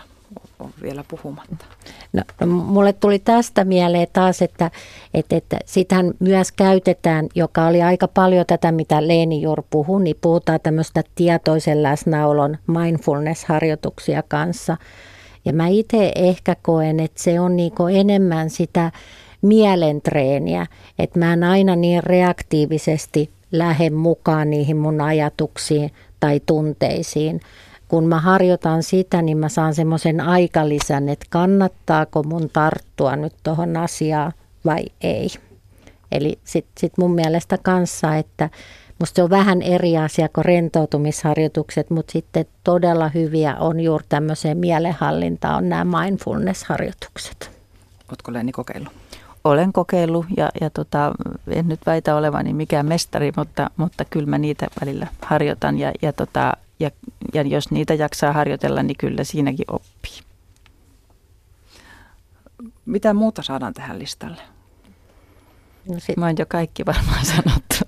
on 0.60 0.72
vielä 0.82 1.04
puhumatta? 1.08 1.66
No, 2.14 2.24
no, 2.40 2.48
mulle 2.48 2.94
tuli 2.94 3.20
tästä 3.20 3.66
mieleen 3.66 4.08
taas, 4.14 4.42
että, 4.42 4.72
että, 5.14 5.36
että 5.36 5.60
sitähän 5.66 6.14
myös 6.20 6.52
käytetään, 6.52 7.28
joka 7.36 7.66
oli 7.66 7.82
aika 7.82 8.08
paljon 8.08 8.46
tätä, 8.46 8.72
mitä 8.72 9.08
Leeni 9.08 9.42
juuri 9.42 9.64
puhui, 9.70 10.04
niin 10.04 10.18
puhutaan 10.22 10.60
tämmöistä 10.64 11.04
tietoisen 11.16 11.84
läsnäolon 11.84 12.58
mindfulness-harjoituksia 12.68 14.24
kanssa– 14.28 14.78
Ja 15.48 15.54
mä 15.54 15.68
itse 15.68 16.12
ehkä 16.16 16.56
koen, 16.62 17.00
että 17.00 17.24
se 17.24 17.40
on 17.40 17.56
niinku 17.56 17.88
enemmän 17.88 18.50
sitä 18.50 18.92
mielentreeniä, 19.42 20.68
että 21.00 21.20
mä 21.20 21.34
en 21.34 21.44
aina 21.44 21.76
niin 21.76 22.04
reaktiivisesti 22.04 23.30
lähde 23.52 23.90
mukaan 23.90 24.50
niihin 24.50 24.78
mun 24.78 25.02
ajatuksiin 25.02 25.92
tai 26.20 26.42
tunteisiin. 26.46 27.40
Kun 27.88 28.08
mä 28.08 28.20
harjoitan 28.20 28.84
sitä, 28.84 29.22
niin 29.22 29.38
mä 29.38 29.50
saan 29.50 29.76
semmoisen 29.76 30.22
aikalisän, 30.22 31.10
että 31.10 31.26
kannattaako 31.30 32.24
mun 32.24 32.50
tarttua 32.54 33.16
nyt 33.16 33.34
tuohon 33.44 33.78
asiaan 33.78 34.34
vai 34.66 34.84
ei. 35.02 35.28
Eli 36.12 36.40
sitten 36.44 36.74
sit 36.78 36.98
mun 36.98 37.16
mielestä 37.16 37.58
kanssa, 37.64 38.16
että 38.16 38.50
musta 39.00 39.16
se 39.16 39.24
on 39.24 39.30
vähän 39.30 39.62
eri 39.62 39.98
asia 39.98 40.30
kuin 40.30 40.46
rentoutumisharjoitukset, 40.46 41.90
mutta 41.90 42.12
sitten 42.12 42.46
todella 42.64 43.10
hyviä 43.10 43.56
on 43.56 43.80
juuri 43.80 44.06
tämmöiseen 44.10 44.58
mielenhallintaan 44.58 45.56
on 45.56 45.70
nämä 45.70 46.00
mindfulness-harjoitukset. 46.00 47.52
Oletko 48.10 48.34
Leeni 48.34 48.52
kokeillut? 48.52 48.94
Olen 49.44 49.74
kokeillut 49.74 50.26
ja, 50.38 50.50
ja 50.62 50.70
tota, 50.70 51.12
en 51.48 51.68
nyt 51.68 51.80
väitä 51.86 52.16
olevani 52.16 52.54
mikään 52.54 52.86
mestari, 52.86 53.32
mutta, 53.38 53.70
mutta 53.78 54.06
kyllä 54.06 54.30
mä 54.30 54.38
niitä 54.38 54.68
välillä 54.82 55.08
harjoitan 55.22 55.80
ja, 55.80 55.92
ja, 56.02 56.14
tota, 56.14 56.54
ja, 56.80 56.92
ja 57.34 57.42
jos 57.42 57.72
niitä 57.72 57.94
jaksaa 57.94 58.34
harjoitella, 58.34 58.84
niin 58.84 58.98
kyllä 58.98 59.24
siinäkin 59.24 59.66
oppii. 59.68 60.20
Mitä 62.86 63.14
muuta 63.14 63.44
saadaan 63.44 63.74
tähän 63.74 64.00
listalle? 64.00 64.42
No 65.90 66.00
sit... 66.00 66.18
Mä 66.18 66.26
oon 66.26 66.36
jo 66.40 66.46
kaikki 66.50 66.86
varmaan 66.86 67.26
sanottu. 67.26 67.87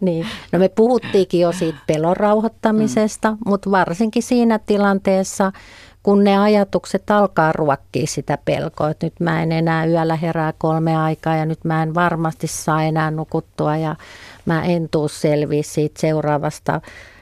Niin, 0.00 0.26
no 0.52 0.58
me 0.58 0.68
puhuttiinkin 0.68 1.40
jo 1.40 1.52
siitä 1.52 1.78
pelon 1.86 2.16
rauhoittamisesta, 2.16 3.30
mm. 3.30 3.38
mutta 3.46 3.70
varsinkin 3.70 4.22
siinä 4.22 4.58
tilanteessa, 4.58 5.52
kun 6.02 6.24
ne 6.24 6.38
ajatukset 6.38 7.10
alkaa 7.10 7.52
ruokkia 7.52 8.06
sitä 8.06 8.38
pelkoa, 8.44 8.90
että 8.90 9.06
nyt 9.06 9.20
mä 9.20 9.42
en 9.42 9.52
enää 9.52 9.84
yöllä 9.84 10.16
herää 10.16 10.52
kolme 10.58 10.96
aikaa 10.96 11.36
ja 11.36 11.46
nyt 11.46 11.64
mä 11.64 11.82
en 11.82 11.94
varmasti 11.94 12.46
saa 12.46 12.82
enää 12.82 13.10
nukuttua 13.10 13.76
ja 13.76 13.96
mä 14.46 14.64
en 14.64 14.88
tuu 14.90 15.08
selviä 15.08 15.62
siitä 15.62 16.00
seuraavasta, 16.00 16.80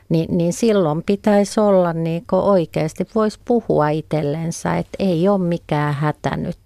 niin, 0.09 0.39
niin 0.39 0.53
silloin 0.53 1.03
pitäisi 1.03 1.61
olla 1.61 1.93
niin 1.93 2.24
oikeasti, 2.33 3.09
voisi 3.14 3.41
puhua 3.45 3.89
itsellensä, 3.89 4.76
että 4.76 4.97
ei 4.99 5.29
ole 5.29 5.39
mikään 5.39 5.95
hätä 5.95 6.37
nyt. 6.37 6.59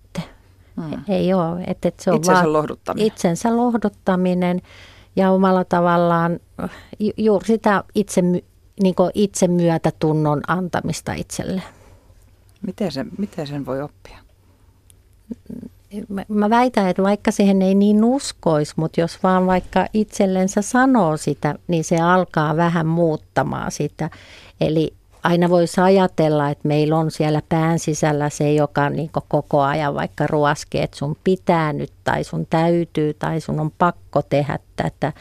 Hmm. 0.76 1.04
Ei 1.08 1.34
ole. 1.34 1.60
Että, 1.66 1.88
että 1.88 2.04
se 2.04 2.10
on 2.10 2.16
itsensä 2.16 2.40
vaan 2.40 2.52
lohduttaminen. 2.52 3.06
Itsensä 3.06 3.56
lohduttaminen 3.56 4.62
ja 5.16 5.30
omalla 5.30 5.64
tavallaan 5.64 6.40
juuri 7.16 7.46
sitä 7.46 7.84
itse, 7.94 8.22
niin 8.22 8.94
itsemyötätunnon 9.14 10.40
antamista 10.46 11.12
itselle. 11.12 11.62
Miten 12.66 12.92
sen, 12.92 13.08
miten 13.18 13.46
sen 13.46 13.66
voi 13.66 13.82
oppia? 13.82 14.18
Mä 16.28 16.50
väitän, 16.50 16.88
että 16.88 17.02
vaikka 17.02 17.30
siihen 17.30 17.62
ei 17.62 17.74
niin 17.74 18.04
uskoisi, 18.04 18.72
mutta 18.76 19.00
jos 19.00 19.22
vaan 19.22 19.46
vaikka 19.46 19.86
itsellensä 19.92 20.62
sanoo 20.62 21.16
sitä, 21.16 21.54
niin 21.68 21.84
se 21.84 22.00
alkaa 22.00 22.56
vähän 22.56 22.86
muuttamaan 22.86 23.72
sitä. 23.72 24.10
Eli 24.60 24.94
aina 25.22 25.48
voisi 25.48 25.80
ajatella, 25.80 26.50
että 26.50 26.68
meillä 26.68 26.96
on 26.98 27.10
siellä 27.10 27.42
pään 27.48 27.78
sisällä 27.78 28.30
se, 28.30 28.52
joka 28.52 28.90
niin 28.90 29.10
koko 29.28 29.60
ajan 29.60 29.94
vaikka 29.94 30.26
ruoskee, 30.26 30.82
että 30.82 30.96
sun 30.96 31.16
pitää 31.24 31.72
nyt 31.72 31.92
tai 32.04 32.24
sun 32.24 32.46
täytyy 32.50 33.14
tai 33.14 33.40
sun 33.40 33.60
on 33.60 33.70
pakko 33.78 34.22
tehdä 34.22 34.58
tätä. 34.76 35.12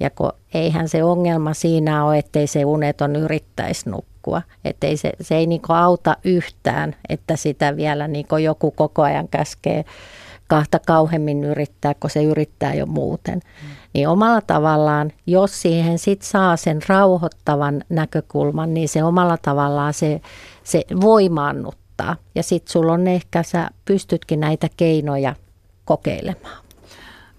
Ja 0.00 0.10
kun 0.10 0.32
eihän 0.54 0.88
se 0.88 1.04
ongelma 1.04 1.54
siinä 1.54 2.04
ole, 2.04 2.18
ettei 2.18 2.46
se 2.46 2.64
uneton 2.64 3.16
yrittäisi 3.16 3.90
nukkua. 3.90 4.42
Että 4.64 4.86
se, 4.96 5.12
se 5.20 5.36
ei 5.36 5.46
niin 5.46 5.62
auta 5.68 6.16
yhtään, 6.24 6.96
että 7.08 7.36
sitä 7.36 7.76
vielä 7.76 8.08
niin 8.08 8.26
joku 8.42 8.70
koko 8.70 9.02
ajan 9.02 9.28
käskee 9.28 9.84
kahta 10.48 10.78
kauhemmin 10.78 11.44
yrittää, 11.44 11.94
kun 11.94 12.10
se 12.10 12.24
yrittää 12.24 12.74
jo 12.74 12.86
muuten. 12.86 13.34
Mm. 13.34 13.68
Niin 13.94 14.08
omalla 14.08 14.40
tavallaan, 14.40 15.12
jos 15.26 15.62
siihen 15.62 15.98
sit 15.98 16.22
saa 16.22 16.56
sen 16.56 16.78
rauhoittavan 16.88 17.84
näkökulman, 17.88 18.74
niin 18.74 18.88
se 18.88 19.04
omalla 19.04 19.36
tavallaan 19.36 19.94
se, 19.94 20.20
se 20.64 20.84
voimaannuttaa. 21.00 22.16
Ja 22.34 22.42
sitten 22.42 22.72
sulla 22.72 22.92
on 22.92 23.06
ehkä, 23.06 23.42
sä 23.42 23.70
pystytkin 23.84 24.40
näitä 24.40 24.68
keinoja 24.76 25.34
kokeilemaan. 25.84 26.64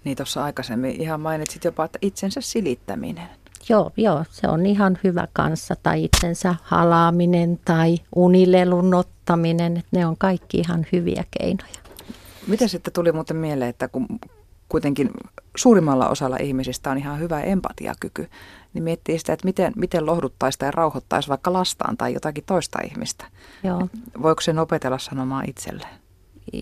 Niin 0.04 0.16
tuossa 0.16 0.44
aikaisemmin 0.44 1.00
ihan 1.00 1.20
mainitsit 1.20 1.64
jopa, 1.64 1.84
että 1.84 1.98
itsensä 2.02 2.40
silittäminen. 2.40 3.28
Joo, 3.68 3.90
joo, 3.96 4.24
se 4.30 4.48
on 4.48 4.66
ihan 4.66 4.98
hyvä 5.04 5.28
kanssa. 5.32 5.74
Tai 5.82 6.04
itsensä 6.04 6.54
halaaminen 6.62 7.60
tai 7.64 7.98
unilelun 8.16 8.94
ottaminen. 8.94 9.82
Ne 9.90 10.06
on 10.06 10.16
kaikki 10.18 10.58
ihan 10.58 10.86
hyviä 10.92 11.24
keinoja. 11.38 11.85
Miten 12.46 12.68
sitten 12.68 12.92
tuli 12.92 13.12
muuten 13.12 13.36
mieleen, 13.36 13.70
että 13.70 13.88
kun 13.88 14.06
kuitenkin 14.68 15.10
suurimmalla 15.56 16.08
osalla 16.08 16.36
ihmisistä 16.36 16.90
on 16.90 16.98
ihan 16.98 17.18
hyvä 17.18 17.40
empatiakyky, 17.40 18.28
niin 18.74 18.84
miettii 18.84 19.18
sitä, 19.18 19.32
että 19.32 19.44
miten, 19.46 19.72
miten 19.76 20.06
lohduttaisi 20.06 20.58
tai 20.58 20.70
rauhoittaisi 20.70 21.28
vaikka 21.28 21.52
lastaan 21.52 21.96
tai 21.96 22.14
jotakin 22.14 22.44
toista 22.44 22.78
ihmistä. 22.84 23.24
Joo. 23.64 23.88
Voiko 24.22 24.40
sen 24.40 24.58
opetella 24.58 24.98
sanomaan 24.98 25.48
itselleen? 25.48 25.94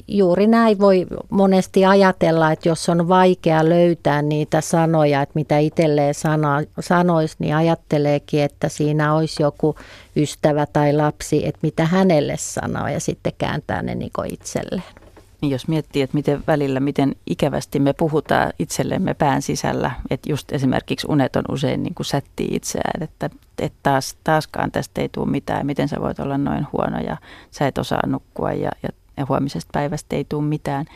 Juuri 0.08 0.46
näin 0.46 0.78
voi 0.78 1.06
monesti 1.30 1.84
ajatella, 1.84 2.52
että 2.52 2.68
jos 2.68 2.88
on 2.88 3.08
vaikea 3.08 3.68
löytää 3.68 4.22
niitä 4.22 4.60
sanoja, 4.60 5.22
että 5.22 5.32
mitä 5.34 5.58
itselleen 5.58 6.14
sana, 6.14 6.62
sanoisi, 6.80 7.36
niin 7.38 7.56
ajatteleekin, 7.56 8.42
että 8.42 8.68
siinä 8.68 9.14
olisi 9.14 9.42
joku 9.42 9.76
ystävä 10.16 10.66
tai 10.66 10.92
lapsi, 10.92 11.46
että 11.46 11.58
mitä 11.62 11.84
hänelle 11.84 12.36
sanoo 12.36 12.88
ja 12.88 13.00
sitten 13.00 13.32
kääntää 13.38 13.82
ne 13.82 13.94
niin 13.94 14.10
itselleen. 14.30 15.03
Niin 15.44 15.52
jos 15.52 15.68
miettii, 15.68 16.02
että 16.02 16.14
miten 16.14 16.42
välillä, 16.46 16.80
miten 16.80 17.16
ikävästi 17.26 17.80
me 17.80 17.92
puhutaan 17.92 18.52
itsellemme 18.58 19.14
pään 19.14 19.42
sisällä, 19.42 19.90
että 20.10 20.30
just 20.30 20.52
esimerkiksi 20.52 21.06
unet 21.10 21.36
on 21.36 21.44
usein 21.48 21.82
niin 21.82 21.94
kuin 21.94 22.06
sättii 22.06 22.48
itseään, 22.50 23.02
että, 23.02 23.30
että 23.58 23.78
taas, 23.82 24.16
taaskaan 24.24 24.72
tästä 24.72 25.00
ei 25.00 25.08
tule 25.08 25.30
mitään, 25.30 25.66
miten 25.66 25.88
sä 25.88 26.00
voit 26.00 26.20
olla 26.20 26.38
noin 26.38 26.66
huono 26.72 26.98
ja 26.98 27.16
sä 27.50 27.66
et 27.66 27.78
osaa 27.78 28.06
nukkua 28.06 28.52
ja, 28.52 28.70
ja, 28.82 28.88
ja 29.16 29.26
huomisesta 29.28 29.70
päivästä 29.72 30.16
ei 30.16 30.24
tule 30.28 30.44
mitään. 30.44 30.86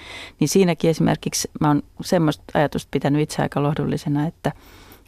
Niin 0.40 0.48
siinäkin 0.48 0.90
esimerkiksi 0.90 1.50
mä 1.60 1.68
oon 1.68 1.82
semmoista 2.00 2.44
ajatusta 2.54 2.88
pitänyt 2.90 3.22
itse 3.22 3.42
aika 3.42 3.62
lohdullisena, 3.62 4.26
että, 4.26 4.52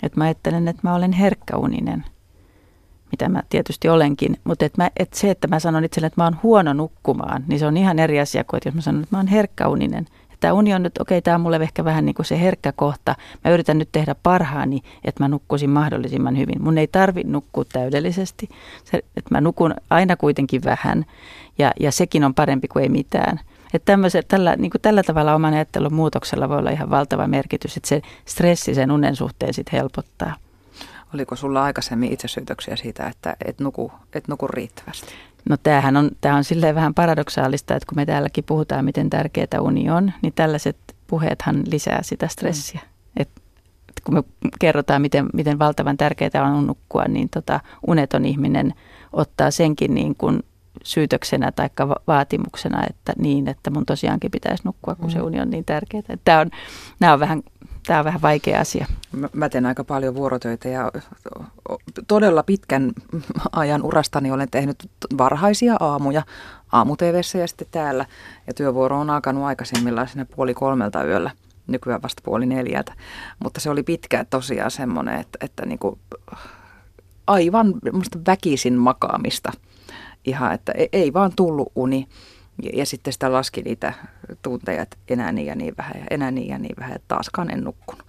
että 0.03 0.19
mä 0.19 0.25
ajattelen, 0.25 0.69
että 0.69 0.83
mä 0.83 0.95
olen 0.95 1.13
herkkäuninen– 1.13 2.05
mitä 3.13 3.29
mä 3.29 3.43
tietysti 3.49 3.89
olenkin, 3.89 4.37
mutta 4.45 4.65
et 4.65 4.77
mä, 4.77 4.91
et 4.97 5.15
se, 5.15 5.31
että 5.31 5.49
mä 5.49 5.61
sanon 5.61 5.85
itselle, 5.85 6.07
että 6.07 6.21
mä 6.21 6.25
oon 6.25 6.39
huono 6.43 6.73
nukkumaan, 6.73 7.45
niin 7.47 7.59
se 7.59 7.67
on 7.67 7.77
ihan 7.77 7.99
eri 7.99 8.21
asia 8.21 8.45
kuin, 8.45 8.59
että 8.59 8.69
jos 8.69 8.75
mä 8.75 8.81
sanon, 8.81 9.03
että 9.03 9.17
mä 9.17 9.19
oon 9.19 9.27
herkkäuninen. 9.27 10.07
Tämä 10.41 10.53
uni 10.53 10.75
on 10.75 10.83
nyt, 10.83 10.99
okei, 10.99 11.19
okay, 11.19 11.23
tämä 11.23 11.35
on 11.35 11.41
mulle 11.41 11.57
ehkä 11.57 11.85
vähän 11.85 12.07
niin 12.07 12.15
kuin 12.15 12.27
se 12.27 12.41
herkkä 12.41 12.73
kohta. 12.73 13.15
Mä 13.45 13.51
yritän 13.51 13.79
nyt 13.79 13.89
tehdä 13.93 14.15
parhaani, 14.23 14.81
että 15.05 15.25
mä 15.25 15.29
nukkuisin 15.29 15.71
mahdollisimman 15.71 16.39
hyvin. 16.39 16.63
Mun 16.63 16.79
ei 16.79 16.87
tarvi 16.87 17.23
nukkua 17.25 17.65
täydellisesti, 17.73 18.49
se, 18.85 18.97
että 19.17 19.31
mä 19.31 19.41
nukun 19.41 19.75
aina 19.91 20.17
kuitenkin 20.17 20.65
vähän 20.65 21.05
ja, 21.59 21.73
ja 21.81 21.93
sekin 21.93 22.25
on 22.25 22.35
parempi 22.35 22.69
kuin 22.69 22.83
ei 22.83 22.89
mitään. 22.89 23.41
Että 23.75 23.99
tällä, 24.29 24.57
niin 24.57 24.71
kuin 24.71 24.83
tällä 24.83 25.03
tavalla 25.03 25.35
oman 25.35 25.55
ajattelun 25.55 25.95
muutoksella 25.95 26.49
voi 26.49 26.59
olla 26.59 26.71
ihan 26.71 26.91
valtava 26.91 27.27
merkitys, 27.27 27.77
että 27.77 27.89
se 27.89 28.03
stressi 28.25 28.75
sen 28.75 28.91
unen 28.91 29.17
suhteen 29.17 29.55
sitten 29.55 29.79
helpottaa. 29.79 30.35
Oliko 31.15 31.37
sulla 31.37 31.63
aikaisemmin 31.63 32.13
itsesyytöksiä 32.13 32.77
siitä, 32.77 33.07
että 33.07 33.37
et 33.45 33.61
nuku, 33.61 33.93
et 34.13 34.29
nuku 34.29 34.49
riittävästi? 34.49 35.15
No 35.49 35.57
tämähän 35.63 35.97
on, 35.97 36.11
tämä 36.21 36.37
on 36.37 36.45
silleen 36.45 36.75
vähän 36.75 36.95
paradoksaalista, 36.95 37.75
että 37.75 37.87
kun 37.87 37.97
me 37.97 38.07
täälläkin 38.07 38.45
puhutaan, 38.45 38.85
miten 38.85 39.11
tärkeää 39.11 39.61
uni 39.61 39.91
on, 39.91 40.13
niin 40.23 40.33
tällaiset 40.33 40.77
puheethan 41.07 41.63
lisää 41.67 42.03
sitä 42.03 42.29
stressiä. 42.29 42.81
Mm. 42.83 43.23
Et, 43.23 43.29
et 43.89 44.01
kun 44.05 44.15
me 44.15 44.23
kerrotaan, 44.59 45.03
miten, 45.03 45.27
miten 45.33 45.59
valtavan 45.59 45.97
tärkeää 45.97 46.45
on 46.45 46.67
nukkua, 46.67 47.05
niin 47.05 47.29
tota, 47.29 47.61
uneton 47.87 48.25
ihminen 48.25 48.75
ottaa 49.13 49.51
senkin 49.51 49.95
niin 49.95 50.15
kuin 50.15 50.43
syytöksenä 50.85 51.53
tai 51.53 51.71
vaatimuksena, 52.07 52.87
että 52.91 53.13
niin, 53.19 53.49
että 53.49 53.71
mun 53.71 53.87
tosiaankin 53.87 54.31
pitäisi 54.31 54.63
nukkua, 54.65 54.95
kun 54.95 55.07
mm. 55.07 55.11
se 55.11 55.23
uni 55.23 55.41
on 55.41 55.51
niin 55.51 55.65
tärkeää. 55.65 56.03
Tämä 56.25 56.41
on, 56.41 56.51
nämä 57.01 57.13
on 57.13 57.21
vähän 57.21 57.43
tämä 57.91 58.01
on 58.01 58.05
vähän 58.05 58.23
vaikea 58.23 58.61
asia. 58.61 58.87
Mä, 59.33 59.49
teen 59.49 59.67
aika 59.67 59.85
paljon 59.85 60.15
vuorotöitä 60.15 60.69
ja 60.69 60.93
todella 62.09 62.43
pitkän 62.43 62.93
ajan 63.53 63.83
urastani 63.83 64.31
olen 64.31 64.51
tehnyt 64.51 64.91
varhaisia 65.19 65.77
aamuja 65.81 66.23
aamu 66.73 66.97
ja 67.41 67.47
sitten 67.47 67.67
täällä. 67.71 68.07
Ja 68.47 68.55
työvuoro 68.55 69.01
on 69.01 69.11
alkanut 69.11 69.45
aikaisemmillaan 69.45 70.09
sinne 70.09 70.25
puoli 70.25 70.55
kolmelta 70.55 71.05
yöllä, 71.05 71.31
nykyään 71.67 72.03
vasta 72.03 72.23
puoli 72.25 72.47
neljältä. 72.47 72.93
Mutta 73.43 73.61
se 73.61 73.71
oli 73.71 73.83
pitkä 73.83 74.25
tosiaan 74.25 74.71
semmoinen, 74.71 75.21
että, 75.21 75.39
että 75.41 75.67
niin 75.67 75.79
kuin 75.79 75.99
aivan 77.27 77.75
väkisin 78.27 78.75
makaamista. 78.75 79.53
Ihan, 80.25 80.55
että 80.55 80.73
ei, 80.73 80.89
ei 80.93 81.13
vaan 81.13 81.33
tullut 81.37 81.73
uni. 81.75 82.09
Ja, 82.63 82.71
ja 82.75 82.87
sitten 82.87 83.13
sitä 83.13 83.33
laski 83.33 83.63
niitä 83.63 83.93
tunteja, 84.43 84.83
että 84.83 84.97
enää 85.09 85.33
niin 85.33 85.47
ja 85.47 85.55
niin 85.55 85.75
vähän 85.79 85.95
ja 85.99 86.07
enää 86.11 86.31
niin 86.31 86.49
ja 86.49 86.59
niin 86.59 86.77
vähän, 86.79 86.97
että 86.97 87.09
taaskaan 87.09 87.51
en 87.51 87.65
nukkunut. 87.65 88.07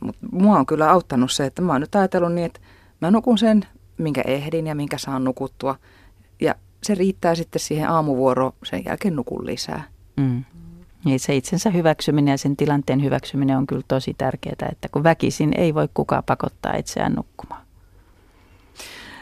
Mutta 0.00 0.26
mua 0.32 0.58
on 0.58 0.66
kyllä 0.66 0.90
auttanut 0.90 1.32
se, 1.32 1.46
että 1.46 1.62
mä 1.62 1.72
oon 1.72 1.80
nyt 1.80 1.94
ajatellut 1.94 2.32
niin, 2.32 2.46
että 2.46 2.60
mä 3.00 3.10
nukun 3.10 3.38
sen, 3.38 3.66
minkä 3.98 4.22
ehdin 4.26 4.66
ja 4.66 4.74
minkä 4.74 4.98
saan 4.98 5.24
nukuttua. 5.24 5.78
Ja 6.40 6.54
se 6.82 6.94
riittää 6.94 7.34
sitten 7.34 7.60
siihen 7.60 7.90
aamuvuoroon, 7.90 8.52
sen 8.64 8.82
jälkeen 8.86 9.16
nukun 9.16 9.46
lisää. 9.46 9.84
Mm. 10.16 10.44
Niin 11.04 11.20
se 11.20 11.36
itsensä 11.36 11.70
hyväksyminen 11.70 12.32
ja 12.32 12.38
sen 12.38 12.56
tilanteen 12.56 13.02
hyväksyminen 13.02 13.58
on 13.58 13.66
kyllä 13.66 13.82
tosi 13.88 14.14
tärkeää, 14.18 14.68
että 14.72 14.88
kun 14.88 15.02
väkisin 15.02 15.52
ei 15.56 15.74
voi 15.74 15.88
kukaan 15.94 16.24
pakottaa 16.26 16.76
itseään 16.76 17.12
nukkumaan. 17.12 17.63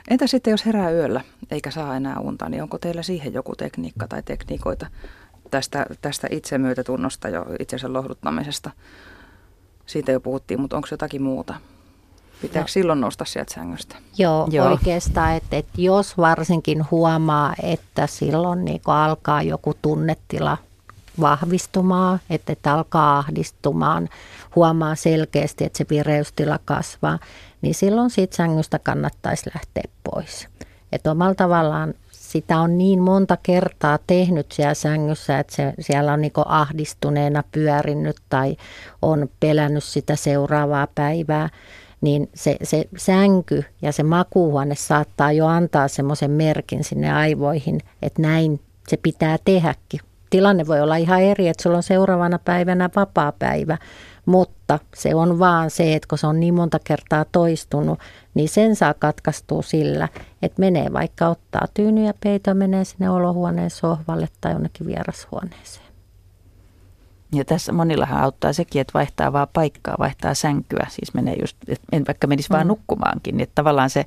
Entä 0.09 0.27
sitten 0.27 0.51
jos 0.51 0.67
herää 0.67 0.91
yöllä 0.91 1.21
eikä 1.51 1.71
saa 1.71 1.97
enää 1.97 2.21
unta, 2.21 2.49
niin 2.49 2.63
onko 2.63 2.79
teillä 2.79 3.03
siihen 3.03 3.33
joku 3.33 3.57
tekniikka 3.57 4.09
tai 4.09 4.23
tekniikoita 4.23 4.87
tästä, 5.51 5.87
tästä 6.03 6.29
itsemyötätunnosta 6.31 7.29
jo 7.29 7.47
itsensä 7.59 7.93
lohduttamisesta? 7.93 8.71
Siitä 9.87 10.13
jo 10.13 10.21
puhuttiin, 10.21 10.61
mutta 10.61 10.77
onko 10.77 10.89
jotakin 10.91 11.23
muuta? 11.23 11.55
Pitääkö 12.43 12.65
no. 12.65 12.69
silloin 12.69 13.01
nousta 13.01 13.25
sieltä 13.25 13.55
sängystä? 13.55 13.97
Joo, 14.19 14.49
Joo. 14.51 14.69
oikeastaan, 14.69 15.33
että, 15.35 15.57
että 15.57 15.81
jos 15.81 16.19
varsinkin 16.19 16.91
huomaa, 16.91 17.55
että 17.63 18.07
silloin 18.07 18.65
niin 18.65 18.81
alkaa 18.87 19.43
joku 19.43 19.75
tunnetila 19.83 20.59
vahvistumaan, 21.21 22.21
että, 22.31 22.53
että 22.53 22.75
alkaa 22.75 23.19
ahdistumaan, 23.19 24.09
huomaa 24.57 24.95
selkeästi, 24.95 25.65
että 25.65 25.79
se 25.79 25.87
vireystila 25.91 26.59
kasvaa, 26.65 27.19
niin 27.63 27.75
silloin 27.75 28.11
siitä 28.11 28.37
sängystä 28.37 28.79
kannattaisi 28.79 29.51
lähteä 29.55 29.83
pois. 30.11 30.49
Että 30.93 31.11
omalla 31.11 31.35
tavallaan 31.35 31.95
sitä 32.33 32.61
on 32.61 32.79
niin 32.79 33.03
monta 33.03 33.37
kertaa 33.43 33.99
tehnyt 34.07 34.53
siellä 34.53 34.75
sängyssä, 34.75 35.39
että 35.39 35.57
se, 35.57 35.75
siellä 35.81 36.13
on 36.13 36.21
niin 36.21 36.33
ahdistuneena 36.47 37.45
pyörinyt 37.53 38.17
tai 38.29 38.57
on 39.03 39.29
pelännyt 39.41 39.85
sitä 39.85 40.17
seuraavaa 40.17 40.87
päivää, 40.95 41.49
niin 42.01 42.31
se, 42.35 42.57
se 42.63 42.85
sänky 42.97 43.65
ja 43.83 43.93
se 43.93 44.03
makuuhuone 44.03 44.75
saattaa 44.75 45.33
jo 45.33 45.47
antaa 45.47 45.89
semmoisen 45.89 46.31
merkin 46.31 46.85
sinne 46.85 47.13
aivoihin, 47.13 47.81
että 48.03 48.23
näin 48.23 48.61
se 48.89 48.97
pitää 48.97 49.37
tehdäkin. 49.45 50.01
Tilanne 50.31 50.67
voi 50.67 50.81
olla 50.81 50.97
ihan 50.97 51.23
eri, 51.23 51.49
että 51.49 51.63
sulla 51.63 51.77
on 51.77 51.83
seuraavana 51.83 52.39
päivänä 52.39 52.91
vapaa 52.97 53.33
päivä, 53.33 53.79
mutta 54.27 54.79
se 54.95 55.15
on 55.15 55.39
vaan 55.39 55.71
se, 55.71 55.95
että 55.95 56.09
kun 56.09 56.19
se 56.19 56.27
on 56.27 56.41
niin 56.41 56.55
monta 56.55 56.79
kertaa 56.85 57.25
toistunut, 57.33 57.99
niin 58.35 58.49
sen 58.49 58.77
saa 58.77 58.95
katkaistua 58.95 59.63
sillä, 59.63 60.09
että 60.43 60.61
menee 60.61 60.93
vaikka 60.93 61.29
ottaa 61.29 61.67
tyyny 61.75 62.07
ja 62.07 62.15
peito, 62.23 62.55
menee 62.55 62.85
sinne 62.85 63.11
olohuoneen 63.11 63.71
sohvalle 63.71 64.29
tai 64.41 64.53
jonnekin 64.53 64.87
vierashuoneeseen. 64.87 65.87
Ja 67.35 67.45
tässä 67.45 67.73
monillahan 67.73 68.23
auttaa 68.23 68.53
sekin, 68.53 68.81
että 68.81 68.95
vaihtaa 68.95 69.33
vaan 69.33 69.49
paikkaa, 69.53 69.97
vaihtaa 69.99 70.35
sänkyä. 70.35 70.87
Siis 70.91 71.15
menee 71.15 71.37
just, 71.41 71.57
en 71.93 72.05
vaikka 72.07 72.27
menisi 72.27 72.51
vaan 72.51 72.67
mm. 72.67 72.69
nukkumaankin, 72.69 73.37
niin 73.37 73.43
että 73.43 73.55
tavallaan 73.55 73.91
se 73.91 74.05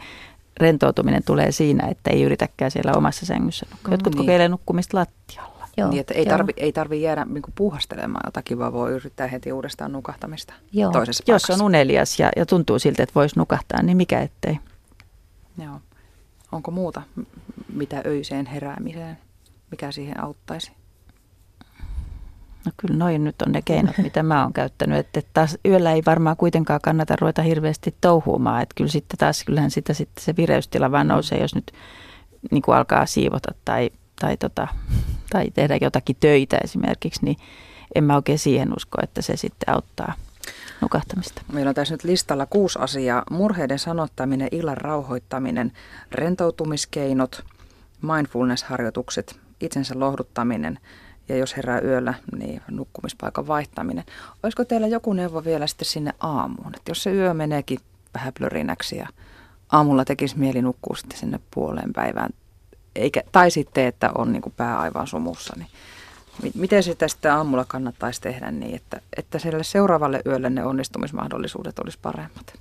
rentoutuminen 0.59 1.23
tulee 1.23 1.51
siinä, 1.51 1.87
että 1.87 2.11
ei 2.11 2.23
yritäkään 2.23 2.71
siellä 2.71 2.93
omassa 2.95 3.25
sängyssä 3.25 3.65
nukkua. 3.71 3.93
Jotkut 3.93 4.13
mm, 4.13 4.17
niin. 4.17 4.25
kokeilee 4.25 4.47
nukkumista 4.47 4.97
lattialla. 4.97 5.54
Joo, 5.77 5.89
niin, 5.89 5.99
että 5.99 6.13
ei, 6.13 6.25
tarvi, 6.25 6.51
ei 6.57 6.71
tarvi 6.71 7.01
jäädä 7.01 7.25
niin 7.25 7.43
puuhastelemaan 7.55 8.27
jotakin, 8.27 8.59
vaan 8.59 8.73
voi 8.73 8.91
yrittää 8.91 9.27
heti 9.27 9.51
uudestaan 9.51 9.91
nukahtamista 9.91 10.53
joo. 10.71 10.91
toisessa 10.91 11.23
Jos 11.27 11.41
paikassa. 11.41 11.63
on 11.63 11.65
unelias 11.65 12.19
ja, 12.19 12.31
ja 12.35 12.45
tuntuu 12.45 12.79
siltä, 12.79 13.03
että 13.03 13.15
voisi 13.15 13.39
nukahtaa, 13.39 13.81
niin 13.81 13.97
mikä 13.97 14.21
ettei. 14.21 14.59
Joo. 15.63 15.79
Onko 16.51 16.71
muuta, 16.71 17.01
mitä 17.73 18.01
öiseen 18.05 18.45
heräämiseen, 18.45 19.17
mikä 19.71 19.91
siihen 19.91 20.23
auttaisi? 20.23 20.71
No 22.65 22.71
kyllä 22.77 22.95
noin 22.97 23.23
nyt 23.23 23.41
on 23.41 23.51
ne 23.51 23.61
keinot, 23.61 23.97
mitä 23.97 24.23
mä 24.23 24.43
oon 24.43 24.53
käyttänyt. 24.53 24.97
Että 24.99 25.21
taas 25.33 25.57
yöllä 25.65 25.91
ei 25.91 26.03
varmaan 26.05 26.37
kuitenkaan 26.37 26.79
kannata 26.83 27.15
ruveta 27.21 27.41
hirveästi 27.41 27.95
touhuumaan. 28.01 28.61
Että 28.61 28.75
kyllä 28.75 28.91
sitten 28.91 29.17
taas, 29.17 29.43
kyllähän 29.43 29.71
sitä 29.71 29.93
sitten 29.93 30.23
se 30.23 30.35
vireystila 30.35 30.91
vaan 30.91 31.07
nousee, 31.07 31.41
jos 31.41 31.55
nyt 31.55 31.71
niin 32.51 32.61
kuin 32.61 32.75
alkaa 32.75 33.05
siivota 33.05 33.53
tai, 33.65 33.89
tai, 34.21 34.37
tota, 34.37 34.67
tai 35.29 35.51
tehdä 35.51 35.77
jotakin 35.81 36.15
töitä 36.19 36.57
esimerkiksi, 36.63 37.25
niin 37.25 37.37
en 37.95 38.03
mä 38.03 38.15
oikein 38.15 38.39
siihen 38.39 38.73
usko, 38.75 38.97
että 39.03 39.21
se 39.21 39.37
sitten 39.37 39.73
auttaa 39.73 40.13
nukahtamista. 40.81 41.41
Meillä 41.51 41.69
on 41.69 41.75
tässä 41.75 41.93
nyt 41.93 42.03
listalla 42.03 42.45
kuusi 42.45 42.79
asiaa. 42.79 43.23
Murheiden 43.31 43.79
sanottaminen, 43.79 44.49
illan 44.51 44.77
rauhoittaminen, 44.77 45.71
rentoutumiskeinot, 46.11 47.45
mindfulness-harjoitukset, 48.01 49.39
itsensä 49.61 49.99
lohduttaminen– 49.99 50.79
ja 51.29 51.37
jos 51.37 51.57
herää 51.57 51.81
yöllä, 51.81 52.13
niin 52.37 52.61
nukkumispaikan 52.71 53.47
vaihtaminen. 53.47 54.03
Olisiko 54.43 54.65
teillä 54.65 54.87
joku 54.87 55.13
neuvo 55.13 55.43
vielä 55.43 55.67
sitten 55.67 55.85
sinne 55.85 56.11
aamuun? 56.19 56.75
Että 56.75 56.91
jos 56.91 57.03
se 57.03 57.11
yö 57.11 57.33
meneekin 57.33 57.79
vähän 58.13 58.33
plörinäksi 58.37 58.97
ja 58.97 59.07
aamulla 59.71 60.05
tekisi 60.05 60.37
mieli 60.39 60.61
nukkua 60.61 60.95
sitten 60.95 61.19
sinne 61.19 61.39
puoleen 61.51 61.93
päivään, 61.93 62.29
eikä, 62.95 63.21
tai 63.31 63.51
sitten, 63.51 63.85
että 63.85 64.11
on 64.15 64.33
niin 64.33 64.53
pää 64.57 64.79
aivan 64.79 65.07
sumussa, 65.07 65.53
niin 65.57 65.69
miten 66.55 66.83
sitä 66.83 67.07
sitten 67.07 67.33
aamulla 67.33 67.65
kannattaisi 67.67 68.21
tehdä 68.21 68.51
niin, 68.51 68.75
että, 68.75 69.01
että 69.17 69.39
sille 69.39 69.63
seuraavalle 69.63 70.21
yölle 70.25 70.49
ne 70.49 70.65
onnistumismahdollisuudet 70.65 71.79
olisi 71.79 71.99
paremmat? 72.01 72.59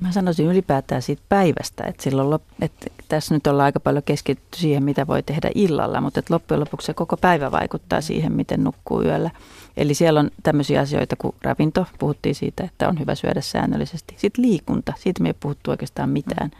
Mä 0.00 0.12
sanoisin 0.12 0.46
ylipäätään 0.46 1.02
siitä 1.02 1.22
päivästä, 1.28 1.84
että, 1.84 2.02
silloin, 2.02 2.40
että 2.60 2.86
tässä 3.08 3.34
nyt 3.34 3.46
ollaan 3.46 3.64
aika 3.64 3.80
paljon 3.80 4.02
keskitytty 4.02 4.58
siihen, 4.58 4.82
mitä 4.82 5.06
voi 5.06 5.22
tehdä 5.22 5.50
illalla, 5.54 6.00
mutta 6.00 6.20
että 6.20 6.34
loppujen 6.34 6.60
lopuksi 6.60 6.86
se 6.86 6.94
koko 6.94 7.16
päivä 7.16 7.50
vaikuttaa 7.50 8.00
siihen, 8.00 8.32
miten 8.32 8.64
nukkuu 8.64 9.02
yöllä. 9.02 9.30
Eli 9.76 9.94
siellä 9.94 10.20
on 10.20 10.30
tämmöisiä 10.42 10.80
asioita 10.80 11.16
kuin 11.16 11.34
ravinto, 11.42 11.86
puhuttiin 11.98 12.34
siitä, 12.34 12.64
että 12.64 12.88
on 12.88 12.98
hyvä 12.98 13.14
syödä 13.14 13.40
säännöllisesti. 13.40 14.14
Sitten 14.18 14.44
liikunta, 14.44 14.92
siitä 14.96 15.22
me 15.22 15.28
ei 15.28 15.34
puhuttu 15.40 15.70
oikeastaan 15.70 16.10
mitään. 16.10 16.50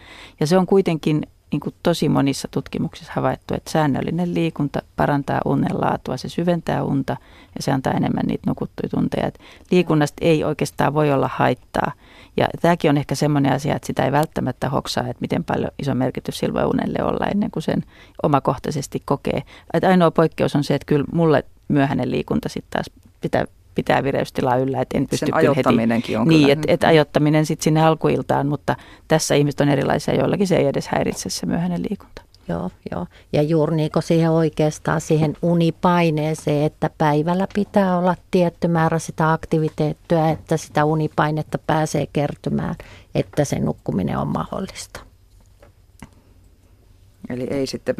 Ja 0.40 0.46
se 0.46 0.58
on 0.58 0.66
kuitenkin 0.66 1.26
niin 1.52 1.60
kuin 1.60 1.74
tosi 1.82 2.08
monissa 2.08 2.48
tutkimuksissa 2.50 3.12
havaittu, 3.16 3.54
että 3.54 3.70
säännöllinen 3.70 4.34
liikunta 4.34 4.82
parantaa 4.96 5.40
unen 5.44 5.80
laatua, 5.80 6.16
se 6.16 6.28
syventää 6.28 6.84
unta 6.84 7.16
ja 7.56 7.62
se 7.62 7.72
antaa 7.72 7.92
enemmän 7.92 8.24
niitä 8.26 8.50
nukuttuja 8.50 8.88
tunteja. 8.88 9.26
Et 9.26 9.38
liikunnasta 9.70 10.16
ei 10.20 10.44
oikeastaan 10.44 10.94
voi 10.94 11.12
olla 11.12 11.30
haittaa. 11.34 11.92
Ja 12.36 12.46
tämäkin 12.60 12.90
on 12.90 12.96
ehkä 12.96 13.14
semmoinen 13.14 13.52
asia, 13.52 13.76
että 13.76 13.86
sitä 13.86 14.04
ei 14.04 14.12
välttämättä 14.12 14.68
hoksaa, 14.68 15.08
että 15.08 15.20
miten 15.20 15.44
paljon 15.44 15.70
iso 15.78 15.94
merkitys 15.94 16.38
sillä 16.38 16.66
unelle 16.66 16.98
olla 17.02 17.26
ennen 17.26 17.50
kuin 17.50 17.62
sen 17.62 17.84
omakohtaisesti 18.22 19.02
kokee. 19.04 19.42
Et 19.74 19.84
ainoa 19.84 20.10
poikkeus 20.10 20.56
on 20.56 20.64
se, 20.64 20.74
että 20.74 20.86
kyllä 20.86 21.06
mulle 21.12 21.44
myöhäinen 21.68 22.10
liikunta 22.10 22.48
sitten 22.48 22.70
taas 22.70 22.86
pitää 23.20 23.44
pitää 23.76 24.04
vireystilaa 24.04 24.56
yllä, 24.56 24.80
että 24.80 24.98
en 24.98 25.06
pysty 25.08 25.26
Sen 25.26 25.54
heti. 25.56 26.16
on 26.16 26.28
Niin, 26.28 26.50
että 26.50 26.72
et 26.72 26.84
ajottaminen 26.84 27.46
sitten 27.46 27.64
sinne 27.64 27.86
alkuiltaan, 27.86 28.46
mutta 28.46 28.76
tässä 29.08 29.34
ihmiset 29.34 29.60
on 29.60 29.68
erilaisia, 29.68 30.14
joillakin 30.14 30.46
se 30.46 30.56
ei 30.56 30.66
edes 30.66 30.88
häiritse 30.88 31.30
se 31.30 31.46
myöhäinen 31.46 31.82
liikunta. 31.82 32.22
Joo, 32.48 32.70
joo. 32.90 33.06
Ja 33.32 33.42
juuri 33.42 33.76
niin 33.76 33.90
kuin 33.92 34.02
siihen 34.02 34.30
oikeastaan 34.30 35.00
siihen 35.00 35.36
unipaineeseen, 35.42 36.66
että 36.66 36.90
päivällä 36.98 37.46
pitää 37.54 37.98
olla 37.98 38.16
tietty 38.30 38.68
määrä 38.68 38.98
sitä 38.98 39.32
aktiviteettia, 39.32 40.28
että 40.28 40.56
sitä 40.56 40.84
unipainetta 40.84 41.58
pääsee 41.66 42.06
kertymään, 42.12 42.74
että 43.14 43.44
se 43.44 43.58
nukkuminen 43.58 44.18
on 44.18 44.28
mahdollista. 44.28 45.00
Eli 47.28 47.46
ei 47.50 47.66
sitten 47.66 47.94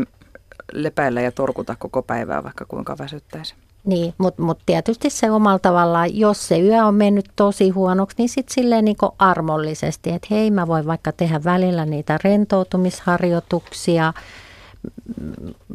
lepäillä 0.72 1.20
ja 1.20 1.33
torkuta 1.33 1.77
koko 1.79 2.03
päivää, 2.03 2.45
vaikka 2.45 2.64
kuinka 2.64 2.99
väsyttäisi. 2.99 3.55
Niin, 3.87 4.14
mutta 4.18 4.43
mut 4.43 4.59
tietysti 4.66 5.11
se 5.11 5.30
omalla 5.30 5.59
tavallaan, 5.59 6.18
jos 6.18 6.49
se 6.49 6.61
yö 6.61 6.84
on 6.84 6.95
mennyt 6.95 7.26
tosi 7.37 7.70
huonoksi, 7.70 8.16
niin 8.18 8.28
sitten 8.28 8.55
silleen 8.55 8.84
niin 8.84 8.97
armollisesti, 9.18 10.11
että 10.12 10.28
hei 10.30 10.51
mä 10.51 10.66
voin 10.66 10.87
vaikka 10.87 11.12
tehdä 11.12 11.45
välillä 11.45 11.87
niitä 11.87 12.18
rentoutumisharjoituksia. 12.24 14.12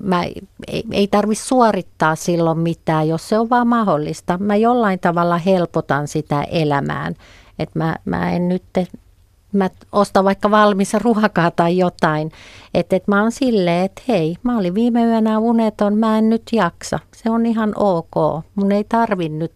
Mä, 0.03 0.23
ei, 0.23 0.83
ei 0.91 1.07
tarvitse 1.07 1.43
suorittaa 1.43 2.15
silloin 2.15 2.59
mitään, 2.59 3.07
jos 3.07 3.29
se 3.29 3.39
on 3.39 3.49
vaan 3.49 3.67
mahdollista. 3.67 4.37
Mä 4.37 4.55
jollain 4.55 4.99
tavalla 4.99 5.37
helpotan 5.37 6.07
sitä 6.07 6.43
elämään. 6.43 7.15
Että 7.59 7.79
mä, 7.79 7.95
mä 8.05 8.31
en 8.31 8.49
nyt 8.49 8.63
mä 9.53 9.69
ostan 9.91 10.25
vaikka 10.25 10.51
valmis 10.51 10.93
ruokaa 10.93 11.51
tai 11.51 11.77
jotain. 11.77 12.31
Että 12.73 12.95
et 12.95 13.07
mä 13.07 13.21
oon 13.21 13.31
silleen, 13.31 13.85
että 13.85 14.01
hei, 14.07 14.35
mä 14.43 14.57
olin 14.57 14.75
viime 14.75 15.05
yönä 15.05 15.39
uneton, 15.39 15.97
mä 15.97 16.17
en 16.17 16.29
nyt 16.29 16.43
jaksa. 16.51 16.99
Se 17.15 17.29
on 17.29 17.45
ihan 17.45 17.73
ok. 17.75 18.43
Mun 18.55 18.71
ei 18.71 18.83
tarvi 18.83 19.29
nyt 19.29 19.51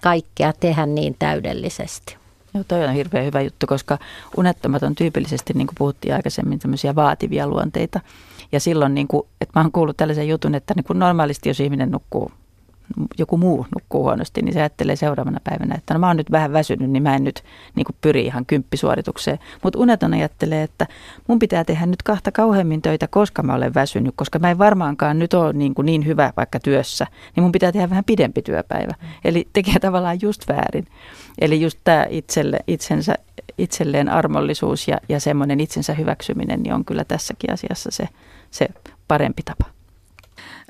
kaikkea 0.00 0.52
tehdä 0.52 0.86
niin 0.86 1.16
täydellisesti. 1.18 2.16
Joo, 2.54 2.64
toi 2.68 2.84
on 2.84 2.92
hirveän 2.92 3.24
hyvä 3.24 3.40
juttu, 3.40 3.66
koska 3.66 3.98
unettomat 4.36 4.82
on 4.82 4.94
tyypillisesti, 4.94 5.52
niin 5.52 5.66
kuin 5.66 5.74
puhuttiin 5.78 6.14
aikaisemmin, 6.14 6.58
tämmöisiä 6.58 6.94
vaativia 6.94 7.46
luonteita. 7.46 8.00
Ja 8.52 8.60
silloin, 8.60 8.94
niin 8.94 9.08
kuin, 9.08 9.26
että 9.40 9.60
mä 9.60 9.62
oon 9.62 9.72
kuullut 9.72 9.96
tällaisen 9.96 10.28
jutun, 10.28 10.54
että 10.54 10.74
niin 10.76 10.84
kuin 10.84 10.98
normaalisti, 10.98 11.48
jos 11.48 11.60
ihminen 11.60 11.90
nukkuu 11.90 12.30
joku 13.18 13.36
muu 13.36 13.66
nukkuu 13.74 14.02
huonosti, 14.02 14.42
niin 14.42 14.52
se 14.52 14.60
ajattelee 14.60 14.96
seuraavana 14.96 15.40
päivänä, 15.44 15.74
että 15.74 15.94
no 15.94 16.00
mä 16.00 16.06
oon 16.06 16.16
nyt 16.16 16.30
vähän 16.30 16.52
väsynyt, 16.52 16.90
niin 16.90 17.02
mä 17.02 17.16
en 17.16 17.24
nyt 17.24 17.44
niin 17.76 17.84
kuin 17.84 17.96
pyri 18.00 18.26
ihan 18.26 18.46
kymppisuoritukseen. 18.46 19.38
Mutta 19.62 19.78
uneton 19.78 20.14
ajattelee, 20.14 20.62
että 20.62 20.86
mun 21.28 21.38
pitää 21.38 21.64
tehdä 21.64 21.86
nyt 21.86 22.02
kahta 22.02 22.32
kauheammin 22.32 22.82
töitä, 22.82 23.08
koska 23.08 23.42
mä 23.42 23.54
olen 23.54 23.74
väsynyt, 23.74 24.14
koska 24.16 24.38
mä 24.38 24.50
en 24.50 24.58
varmaankaan 24.58 25.18
nyt 25.18 25.34
ole 25.34 25.52
niin, 25.52 25.74
kuin 25.74 25.86
niin 25.86 26.06
hyvä 26.06 26.32
vaikka 26.36 26.60
työssä, 26.60 27.06
niin 27.36 27.44
mun 27.44 27.52
pitää 27.52 27.72
tehdä 27.72 27.90
vähän 27.90 28.04
pidempi 28.04 28.42
työpäivä. 28.42 28.94
Eli 29.24 29.48
tekee 29.52 29.78
tavallaan 29.80 30.18
just 30.22 30.48
väärin. 30.48 30.86
Eli 31.40 31.60
just 31.60 31.78
tämä 31.84 32.06
itselle, 32.10 32.58
itsensä, 32.66 33.14
itselleen 33.58 34.08
armollisuus 34.08 34.88
ja, 34.88 34.98
ja 35.08 35.20
semmoinen 35.20 35.60
itsensä 35.60 35.94
hyväksyminen 35.94 36.62
niin 36.62 36.74
on 36.74 36.84
kyllä 36.84 37.04
tässäkin 37.04 37.52
asiassa 37.52 37.90
se, 37.90 38.08
se 38.50 38.68
parempi 39.08 39.42
tapa. 39.42 39.64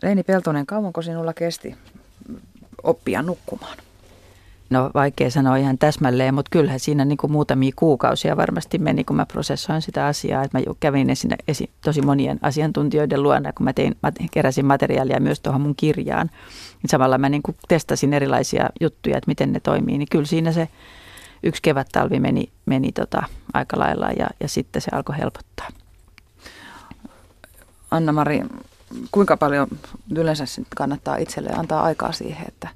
Leini 0.03 0.23
Peltonen, 0.23 0.66
kauanko 0.66 1.03
sinulla 1.03 1.32
kesti 1.32 1.74
oppia 2.85 3.23
nukkumaan? 3.23 3.77
No 4.70 4.90
vaikea 4.94 5.31
sanoa 5.31 5.56
ihan 5.56 5.78
täsmälleen, 5.78 6.35
mutta 6.35 6.51
kyllähän 6.51 6.81
siinä 6.81 7.05
niin 7.05 7.16
kuin 7.16 7.32
muutamia 7.32 7.73
kuukausia 7.77 8.36
varmasti 8.36 8.78
meni, 8.78 9.05
kun 9.05 9.16
mä 9.16 9.27
prosessoin 9.27 9.82
sitä 9.82 10.06
asiaa. 10.06 10.43
Että 10.43 10.59
mä 10.59 10.65
kävin 10.81 11.11
esin, 11.11 11.31
esi, 11.48 11.70
tosi 11.85 12.02
monien 12.02 12.39
asiantuntijoiden 12.43 13.23
luona, 13.23 13.52
kun 13.52 13.65
mä, 13.65 13.73
tein, 13.73 13.97
mä 14.02 14.12
keräsin 14.31 14.66
materiaalia 14.66 15.20
myös 15.20 15.40
tuohon 15.40 15.61
mun 15.61 15.74
kirjaan. 15.77 16.31
Niin 16.82 16.90
samalla 16.90 17.19
mä 17.19 17.28
niin 17.28 17.43
kuin 17.43 17.56
testasin 17.69 18.12
erilaisia 18.12 18.70
juttuja, 18.81 19.19
että 19.19 19.28
miten 19.28 19.52
ne 19.52 19.61
toimii. 19.61 19.98
Niin 19.98 20.09
kyllä 20.11 20.27
siinä 20.27 20.52
se 20.52 20.69
yksi 21.43 21.62
kevät-talvi 21.62 22.20
meni, 22.20 22.48
meni 22.66 22.93
tota 22.93 23.23
aika 23.55 23.78
lailla 23.78 24.11
ja, 24.19 24.27
ja 24.40 24.48
sitten 24.48 24.82
se 24.82 24.89
alkoi 24.93 25.19
helpottaa. 25.19 25.69
Anna-Mari, 27.90 28.43
kuinka 29.11 29.36
paljon 29.36 29.69
yleensä 30.16 30.44
kannattaa 30.77 31.16
itselleen 31.16 31.59
antaa 31.59 31.82
aikaa 31.82 32.12
siihen, 32.12 32.48
että 32.48 32.69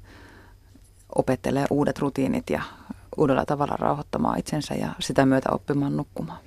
opettelee 1.15 1.65
uudet 1.69 1.99
rutiinit 1.99 2.49
ja 2.49 2.61
uudella 3.17 3.45
tavalla 3.45 3.75
rauhoittamaan 3.79 4.39
itsensä 4.39 4.73
ja 4.75 4.89
sitä 4.99 5.25
myötä 5.25 5.49
oppimaan 5.51 5.97
nukkumaan? 5.97 6.39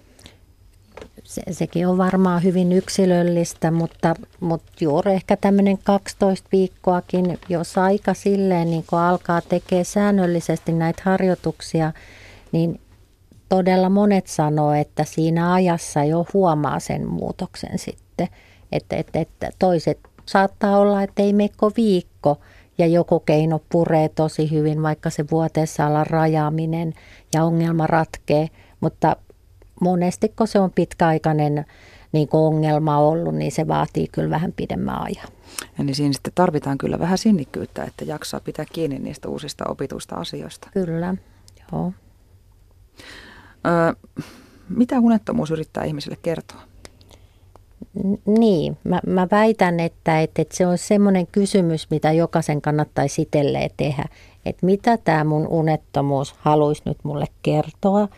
Se, 1.24 1.43
sekin 1.51 1.89
on 1.89 1.98
varmaan 1.98 2.43
hyvin 2.43 2.72
yksilöllistä, 2.72 3.70
mutta, 3.70 4.14
mutta 4.40 4.72
juuri 4.80 5.12
ehkä 5.12 5.36
tämmöinen 5.36 5.78
12 5.78 6.48
viikkoakin, 6.52 7.39
jos 7.48 7.78
aika 7.78 8.14
silleen 8.14 8.70
niin 8.70 8.84
kun 8.90 8.98
alkaa 8.98 9.40
tekemään 9.40 9.84
säännöllisesti 9.84 10.72
näitä 10.72 11.02
harjoituksia, 11.05 11.93
niin 12.52 12.80
todella 13.48 13.89
monet 13.89 14.26
sanoo, 14.26 14.72
että 14.72 15.05
siinä 15.05 15.52
ajassa 15.52 16.05
jo 16.05 16.26
huomaa 16.34 16.80
sen 16.80 17.09
muutoksen 17.09 17.78
sitten. 17.78 18.28
Että, 18.73 18.97
että, 18.97 19.20
että 19.20 19.51
toiset 19.59 19.99
saattaa 20.27 20.78
olla, 20.78 21.03
että 21.03 21.23
ei 21.23 21.32
mekko 21.32 21.70
viikko 21.77 22.40
ja 22.78 22.86
joku 22.86 23.20
keino 23.20 23.61
puree 23.73 24.09
tosi 24.09 24.51
hyvin, 24.51 24.82
vaikka 24.82 25.11
se 25.11 25.24
vuoteessa 25.31 25.86
olla 25.86 26.05
rajaaminen 26.05 26.94
ja 27.35 27.44
ongelma 27.44 27.86
ratkee, 27.86 28.49
mutta 28.81 29.16
monesti 29.81 30.28
kun 30.28 30.49
se 30.49 30.59
on 30.59 30.70
pitkäaikainen 30.70 31.65
niin 32.12 32.28
ongelma 32.32 32.99
ollut, 32.99 33.35
niin 33.35 33.53
se 33.53 33.69
vaatii 33.69 34.09
kyllä 34.12 34.31
vähän 34.31 34.53
pidemmän 34.53 35.03
ajan. 35.03 35.28
Eli 35.78 35.94
siinä 35.94 36.12
sitten 36.12 36.32
tarvitaan 36.35 36.78
kyllä 36.78 36.99
vähän 36.99 37.19
sinnikkyyttä, 37.19 37.85
että 37.85 38.05
jaksaa 38.05 38.40
pitää 38.40 38.65
kiinni 38.73 38.99
niistä 38.99 39.28
uusista 39.28 39.65
opituista 39.69 40.15
asioista. 40.15 40.69
Kyllä, 40.73 41.15
joo. 41.73 41.93
Öö, 43.66 44.24
mitä 44.69 45.01
unettomuus 45.01 45.51
yrittää 45.51 45.85
ihmiselle 45.85 46.19
kertoa? 46.23 46.72
Niin, 48.27 48.77
mä, 48.85 49.01
mä 49.06 49.28
väitän, 49.31 49.81
että, 49.81 50.20
että, 50.20 50.43
että 50.43 50.56
se 50.56 50.66
on 50.66 50.78
semmoinen 50.78 51.27
kysymys, 51.27 51.90
mitä 51.90 52.12
jokaisen 52.12 52.62
kannattaisi 52.62 53.23
itselleen 53.23 53.70
tehdä. 53.77 54.05
Että 54.47 54.66
mitä 54.66 54.97
tämä 54.97 55.24
mun 55.24 55.48
unettomuus 55.48 56.35
haluaisi 56.39 56.82
nyt 56.85 56.98
mulle 57.02 57.27
kertoa, 57.43 58.09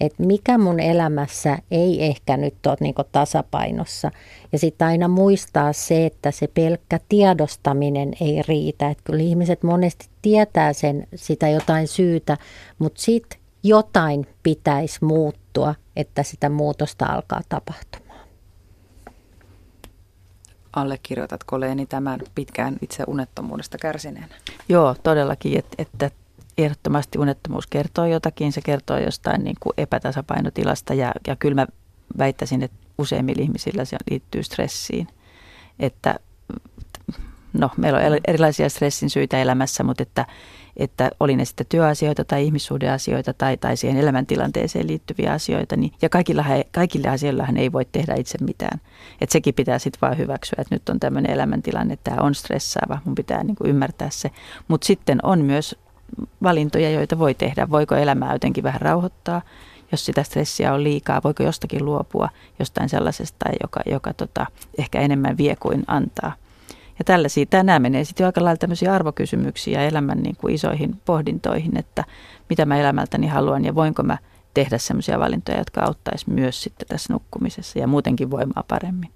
että 0.00 0.22
mikä 0.22 0.58
mun 0.58 0.80
elämässä 0.80 1.58
ei 1.70 2.04
ehkä 2.04 2.36
nyt 2.36 2.66
ole 2.66 2.76
niin 2.80 2.94
tasapainossa. 3.12 4.10
Ja 4.52 4.58
sitten 4.58 4.88
aina 4.88 5.08
muistaa 5.08 5.72
se, 5.72 6.06
että 6.06 6.30
se 6.30 6.46
pelkkä 6.46 7.00
tiedostaminen 7.08 8.12
ei 8.20 8.42
riitä. 8.48 8.90
Että 8.90 9.04
kyllä 9.04 9.22
ihmiset 9.22 9.62
monesti 9.62 10.06
tietää 10.22 10.72
sen, 10.72 11.06
sitä 11.14 11.48
jotain 11.48 11.88
syytä, 11.88 12.36
mutta 12.78 13.02
sitten 13.02 13.38
jotain 13.62 14.26
pitäisi 14.42 15.04
muuttua, 15.04 15.74
että 15.96 16.22
sitä 16.22 16.48
muutosta 16.48 17.06
alkaa 17.06 17.40
tapahtumaan. 17.48 18.11
Allekirjoitatko 20.76 21.60
Leeni 21.60 21.86
tämän 21.86 22.20
pitkään 22.34 22.76
itse 22.82 23.04
unettomuudesta 23.06 23.78
kärsineenä? 23.78 24.34
Joo, 24.68 24.96
todellakin, 25.02 25.58
että, 25.58 25.74
että 25.78 26.10
ehdottomasti 26.58 27.18
unettomuus 27.18 27.66
kertoo 27.66 28.06
jotakin, 28.06 28.52
se 28.52 28.60
kertoo 28.60 28.98
jostain 28.98 29.44
niin 29.44 29.56
kuin 29.60 29.74
epätasapainotilasta 29.76 30.94
ja, 30.94 31.12
ja 31.26 31.36
kyllä 31.36 31.54
mä 31.54 31.66
väittäisin, 32.18 32.62
että 32.62 32.76
useimmilla 32.98 33.42
ihmisillä 33.42 33.84
se 33.84 33.96
liittyy 34.10 34.42
stressiin. 34.42 35.08
Että 35.78 36.18
no, 37.52 37.70
meillä 37.76 37.98
on 37.98 38.18
erilaisia 38.28 38.68
stressin 38.68 39.10
syitä 39.10 39.42
elämässä, 39.42 39.84
mutta 39.84 40.02
että, 40.02 40.26
että 40.76 41.10
oli 41.20 41.36
ne 41.36 41.44
sitten 41.44 41.66
työasioita 41.68 42.24
tai 42.24 42.44
ihmissuhdeasioita 42.44 43.32
tai, 43.32 43.56
tai 43.56 43.76
siihen 43.76 43.96
elämäntilanteeseen 43.96 44.86
liittyviä 44.86 45.32
asioita, 45.32 45.76
niin, 45.76 45.92
ja 46.02 46.08
kaikilla, 46.08 46.44
kaikille 46.72 47.08
asioilla 47.08 47.46
hän 47.46 47.56
ei 47.56 47.72
voi 47.72 47.84
tehdä 47.92 48.14
itse 48.14 48.38
mitään. 48.40 48.80
Että 49.20 49.32
sekin 49.32 49.54
pitää 49.54 49.78
sitten 49.78 50.00
vaan 50.00 50.18
hyväksyä, 50.18 50.56
että 50.58 50.74
nyt 50.74 50.88
on 50.88 51.00
tämmöinen 51.00 51.32
elämäntilanne, 51.32 51.94
että 51.94 52.10
tämä 52.10 52.26
on 52.26 52.34
stressaava, 52.34 52.98
mun 53.04 53.14
pitää 53.14 53.44
niin 53.44 53.56
kuin 53.56 53.70
ymmärtää 53.70 54.08
se. 54.10 54.30
Mutta 54.68 54.86
sitten 54.86 55.18
on 55.22 55.44
myös 55.44 55.76
valintoja, 56.42 56.90
joita 56.90 57.18
voi 57.18 57.34
tehdä. 57.34 57.70
Voiko 57.70 57.94
elämää 57.94 58.32
jotenkin 58.32 58.64
vähän 58.64 58.80
rauhoittaa, 58.80 59.42
jos 59.92 60.04
sitä 60.04 60.22
stressiä 60.22 60.74
on 60.74 60.84
liikaa, 60.84 61.20
voiko 61.24 61.42
jostakin 61.42 61.84
luopua 61.84 62.28
jostain 62.58 62.88
sellaisesta, 62.88 63.44
joka, 63.62 63.80
joka 63.86 64.12
tota, 64.12 64.46
ehkä 64.78 65.00
enemmän 65.00 65.36
vie 65.36 65.56
kuin 65.56 65.84
antaa. 65.86 66.32
Ja 66.98 67.04
tällaisia, 67.04 67.46
nämä 67.62 67.78
menee 67.78 68.04
sitten 68.04 68.24
jo 68.24 68.28
aika 68.28 68.44
lailla 68.44 68.56
tämmöisiä 68.58 68.94
arvokysymyksiä 68.94 69.82
elämän 69.82 70.18
niin 70.18 70.36
kuin 70.36 70.54
isoihin 70.54 71.00
pohdintoihin, 71.04 71.76
että 71.76 72.04
mitä 72.48 72.66
mä 72.66 72.76
elämältäni 72.76 73.26
haluan 73.26 73.64
ja 73.64 73.74
voinko 73.74 74.02
mä 74.02 74.18
tehdä 74.54 74.78
semmoisia 74.78 75.18
valintoja, 75.18 75.58
jotka 75.58 75.80
auttaisi 75.80 76.30
myös 76.30 76.62
sitten 76.62 76.88
tässä 76.88 77.12
nukkumisessa 77.12 77.78
ja 77.78 77.86
muutenkin 77.86 78.30
voimaa 78.30 78.64
paremmin. 78.68 79.10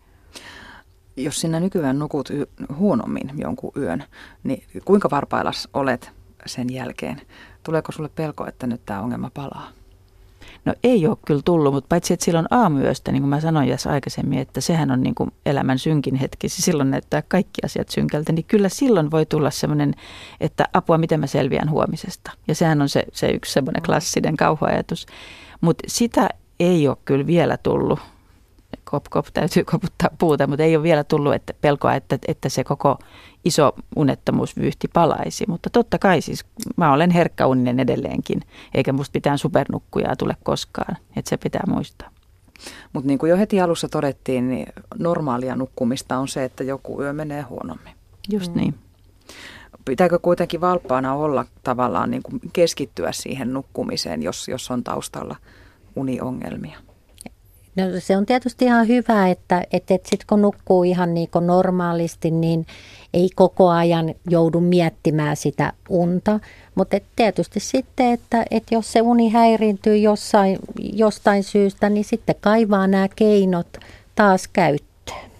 Jos 1.16 1.40
sinä 1.40 1.60
nykyään 1.60 1.98
nukut 1.98 2.28
huonommin 2.76 3.30
jonkun 3.36 3.72
yön, 3.76 4.04
niin 4.44 4.62
kuinka 4.84 5.10
varpailas 5.10 5.68
olet 5.74 6.12
sen 6.46 6.72
jälkeen? 6.72 7.20
Tuleeko 7.62 7.92
sulle 7.92 8.08
pelko, 8.08 8.46
että 8.46 8.66
nyt 8.66 8.80
tämä 8.86 9.00
ongelma 9.00 9.30
palaa? 9.34 9.68
No 10.66 10.74
ei 10.84 11.06
ole 11.06 11.16
kyllä 11.26 11.42
tullut, 11.44 11.74
mutta 11.74 11.88
paitsi 11.88 12.14
että 12.14 12.24
silloin 12.24 12.46
aamuyöstä, 12.50 13.12
niin 13.12 13.22
kuin 13.22 13.30
mä 13.30 13.40
sanoin 13.40 13.68
tässä 13.68 13.90
aikaisemmin, 13.90 14.38
että 14.38 14.60
sehän 14.60 14.90
on 14.90 15.02
niin 15.02 15.14
kuin 15.14 15.30
elämän 15.46 15.78
synkin 15.78 16.14
hetki, 16.14 16.48
se 16.48 16.62
silloin 16.62 16.90
näyttää 16.90 17.22
kaikki 17.28 17.60
asiat 17.64 17.88
synkältä, 17.88 18.32
niin 18.32 18.44
kyllä 18.44 18.68
silloin 18.68 19.10
voi 19.10 19.26
tulla 19.26 19.50
semmoinen, 19.50 19.94
että 20.40 20.64
apua, 20.72 20.98
miten 20.98 21.20
mä 21.20 21.26
selviän 21.26 21.70
huomisesta. 21.70 22.30
Ja 22.48 22.54
sehän 22.54 22.82
on 22.82 22.88
se, 22.88 23.04
se 23.12 23.30
yksi 23.30 23.52
semmoinen 23.52 23.82
klassinen 23.82 24.36
kauhuajatus. 24.36 25.06
Mutta 25.60 25.84
sitä 25.86 26.28
ei 26.60 26.88
ole 26.88 26.96
kyllä 27.04 27.26
vielä 27.26 27.56
tullut 27.56 27.98
kop, 28.90 29.04
kop, 29.10 29.26
täytyy 29.34 29.64
koputtaa 29.72 30.10
puuta, 30.18 30.46
mutta 30.46 30.62
ei 30.62 30.76
ole 30.76 30.82
vielä 30.82 31.04
tullut 31.04 31.34
että 31.34 31.52
pelkoa, 31.60 31.94
että, 31.94 32.18
että 32.28 32.48
se 32.48 32.64
koko 32.64 32.98
iso 33.44 33.72
unettomuusvyyhti 33.96 34.88
palaisi. 34.88 35.44
Mutta 35.48 35.70
totta 35.70 35.98
kai 35.98 36.20
siis 36.20 36.44
mä 36.76 36.92
olen 36.92 37.10
herkkäuninen 37.10 37.80
edelleenkin, 37.80 38.40
eikä 38.74 38.92
musta 38.92 39.12
pitää 39.12 39.36
supernukkujaa 39.36 40.16
tule 40.16 40.36
koskaan, 40.42 40.96
että 41.16 41.28
se 41.28 41.36
pitää 41.36 41.64
muistaa. 41.68 42.10
Mutta 42.92 43.06
niin 43.06 43.18
kuin 43.18 43.30
jo 43.30 43.36
heti 43.36 43.60
alussa 43.60 43.88
todettiin, 43.88 44.48
niin 44.50 44.66
normaalia 44.98 45.56
nukkumista 45.56 46.18
on 46.18 46.28
se, 46.28 46.44
että 46.44 46.64
joku 46.64 47.02
yö 47.02 47.12
menee 47.12 47.42
huonommin. 47.42 47.94
Just 48.32 48.54
mm. 48.54 48.60
niin. 48.60 48.74
Pitääkö 49.84 50.18
kuitenkin 50.18 50.60
valppaana 50.60 51.14
olla 51.14 51.44
tavallaan 51.62 52.10
niin 52.10 52.22
kuin 52.22 52.40
keskittyä 52.52 53.12
siihen 53.12 53.52
nukkumiseen, 53.52 54.22
jos, 54.22 54.48
jos 54.48 54.70
on 54.70 54.84
taustalla 54.84 55.36
uniongelmia? 55.96 56.78
No 57.76 57.84
se 57.98 58.16
on 58.16 58.26
tietysti 58.26 58.64
ihan 58.64 58.88
hyvä, 58.88 59.28
että, 59.28 59.64
että, 59.72 59.94
että 59.94 60.08
sitten 60.10 60.26
kun 60.26 60.42
nukkuu 60.42 60.84
ihan 60.84 61.14
niin 61.14 61.28
kuin 61.30 61.46
normaalisti, 61.46 62.30
niin 62.30 62.66
ei 63.14 63.30
koko 63.34 63.68
ajan 63.68 64.14
joudu 64.30 64.60
miettimään 64.60 65.36
sitä 65.36 65.72
unta. 65.88 66.40
Mutta 66.74 66.96
tietysti 67.16 67.60
sitten, 67.60 68.12
että, 68.12 68.44
että 68.50 68.74
jos 68.74 68.92
se 68.92 69.02
uni 69.02 69.30
häiriintyy 69.30 69.96
jossain, 69.96 70.58
jostain 70.78 71.44
syystä, 71.44 71.90
niin 71.90 72.04
sitten 72.04 72.36
kaivaa 72.40 72.86
nämä 72.86 73.08
keinot 73.16 73.78
taas 74.14 74.48
käyttöön. 74.48 75.30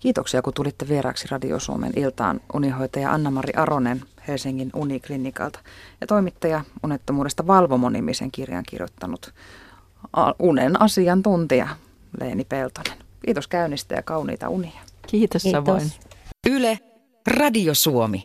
Kiitoksia, 0.00 0.42
kun 0.42 0.54
tulitte 0.54 0.88
vieraaksi 0.88 1.28
Radio 1.30 1.58
Suomen 1.58 1.92
iltaan 1.96 2.40
unihoitaja 2.54 3.12
Anna-Mari 3.12 3.52
Aronen 3.56 4.02
Helsingin 4.28 4.70
Uniklinikalta 4.74 5.60
ja 6.00 6.06
toimittaja 6.06 6.64
Unettomuudesta 6.82 7.46
valvomonimisen 7.46 8.30
kirjan 8.30 8.64
kirjoittanut 8.68 9.32
unen 10.38 10.82
asiantuntija 10.82 11.68
Leeni 12.20 12.44
Peltonen. 12.44 12.98
Kiitos 13.24 13.48
käynnistä 13.48 13.94
ja 13.94 14.02
kauniita 14.02 14.48
unia. 14.48 14.80
Kiitos, 15.06 15.42
Kiitos. 15.42 16.00
Yle, 16.50 16.78
Radio 17.26 17.74
Suomi. 17.74 18.20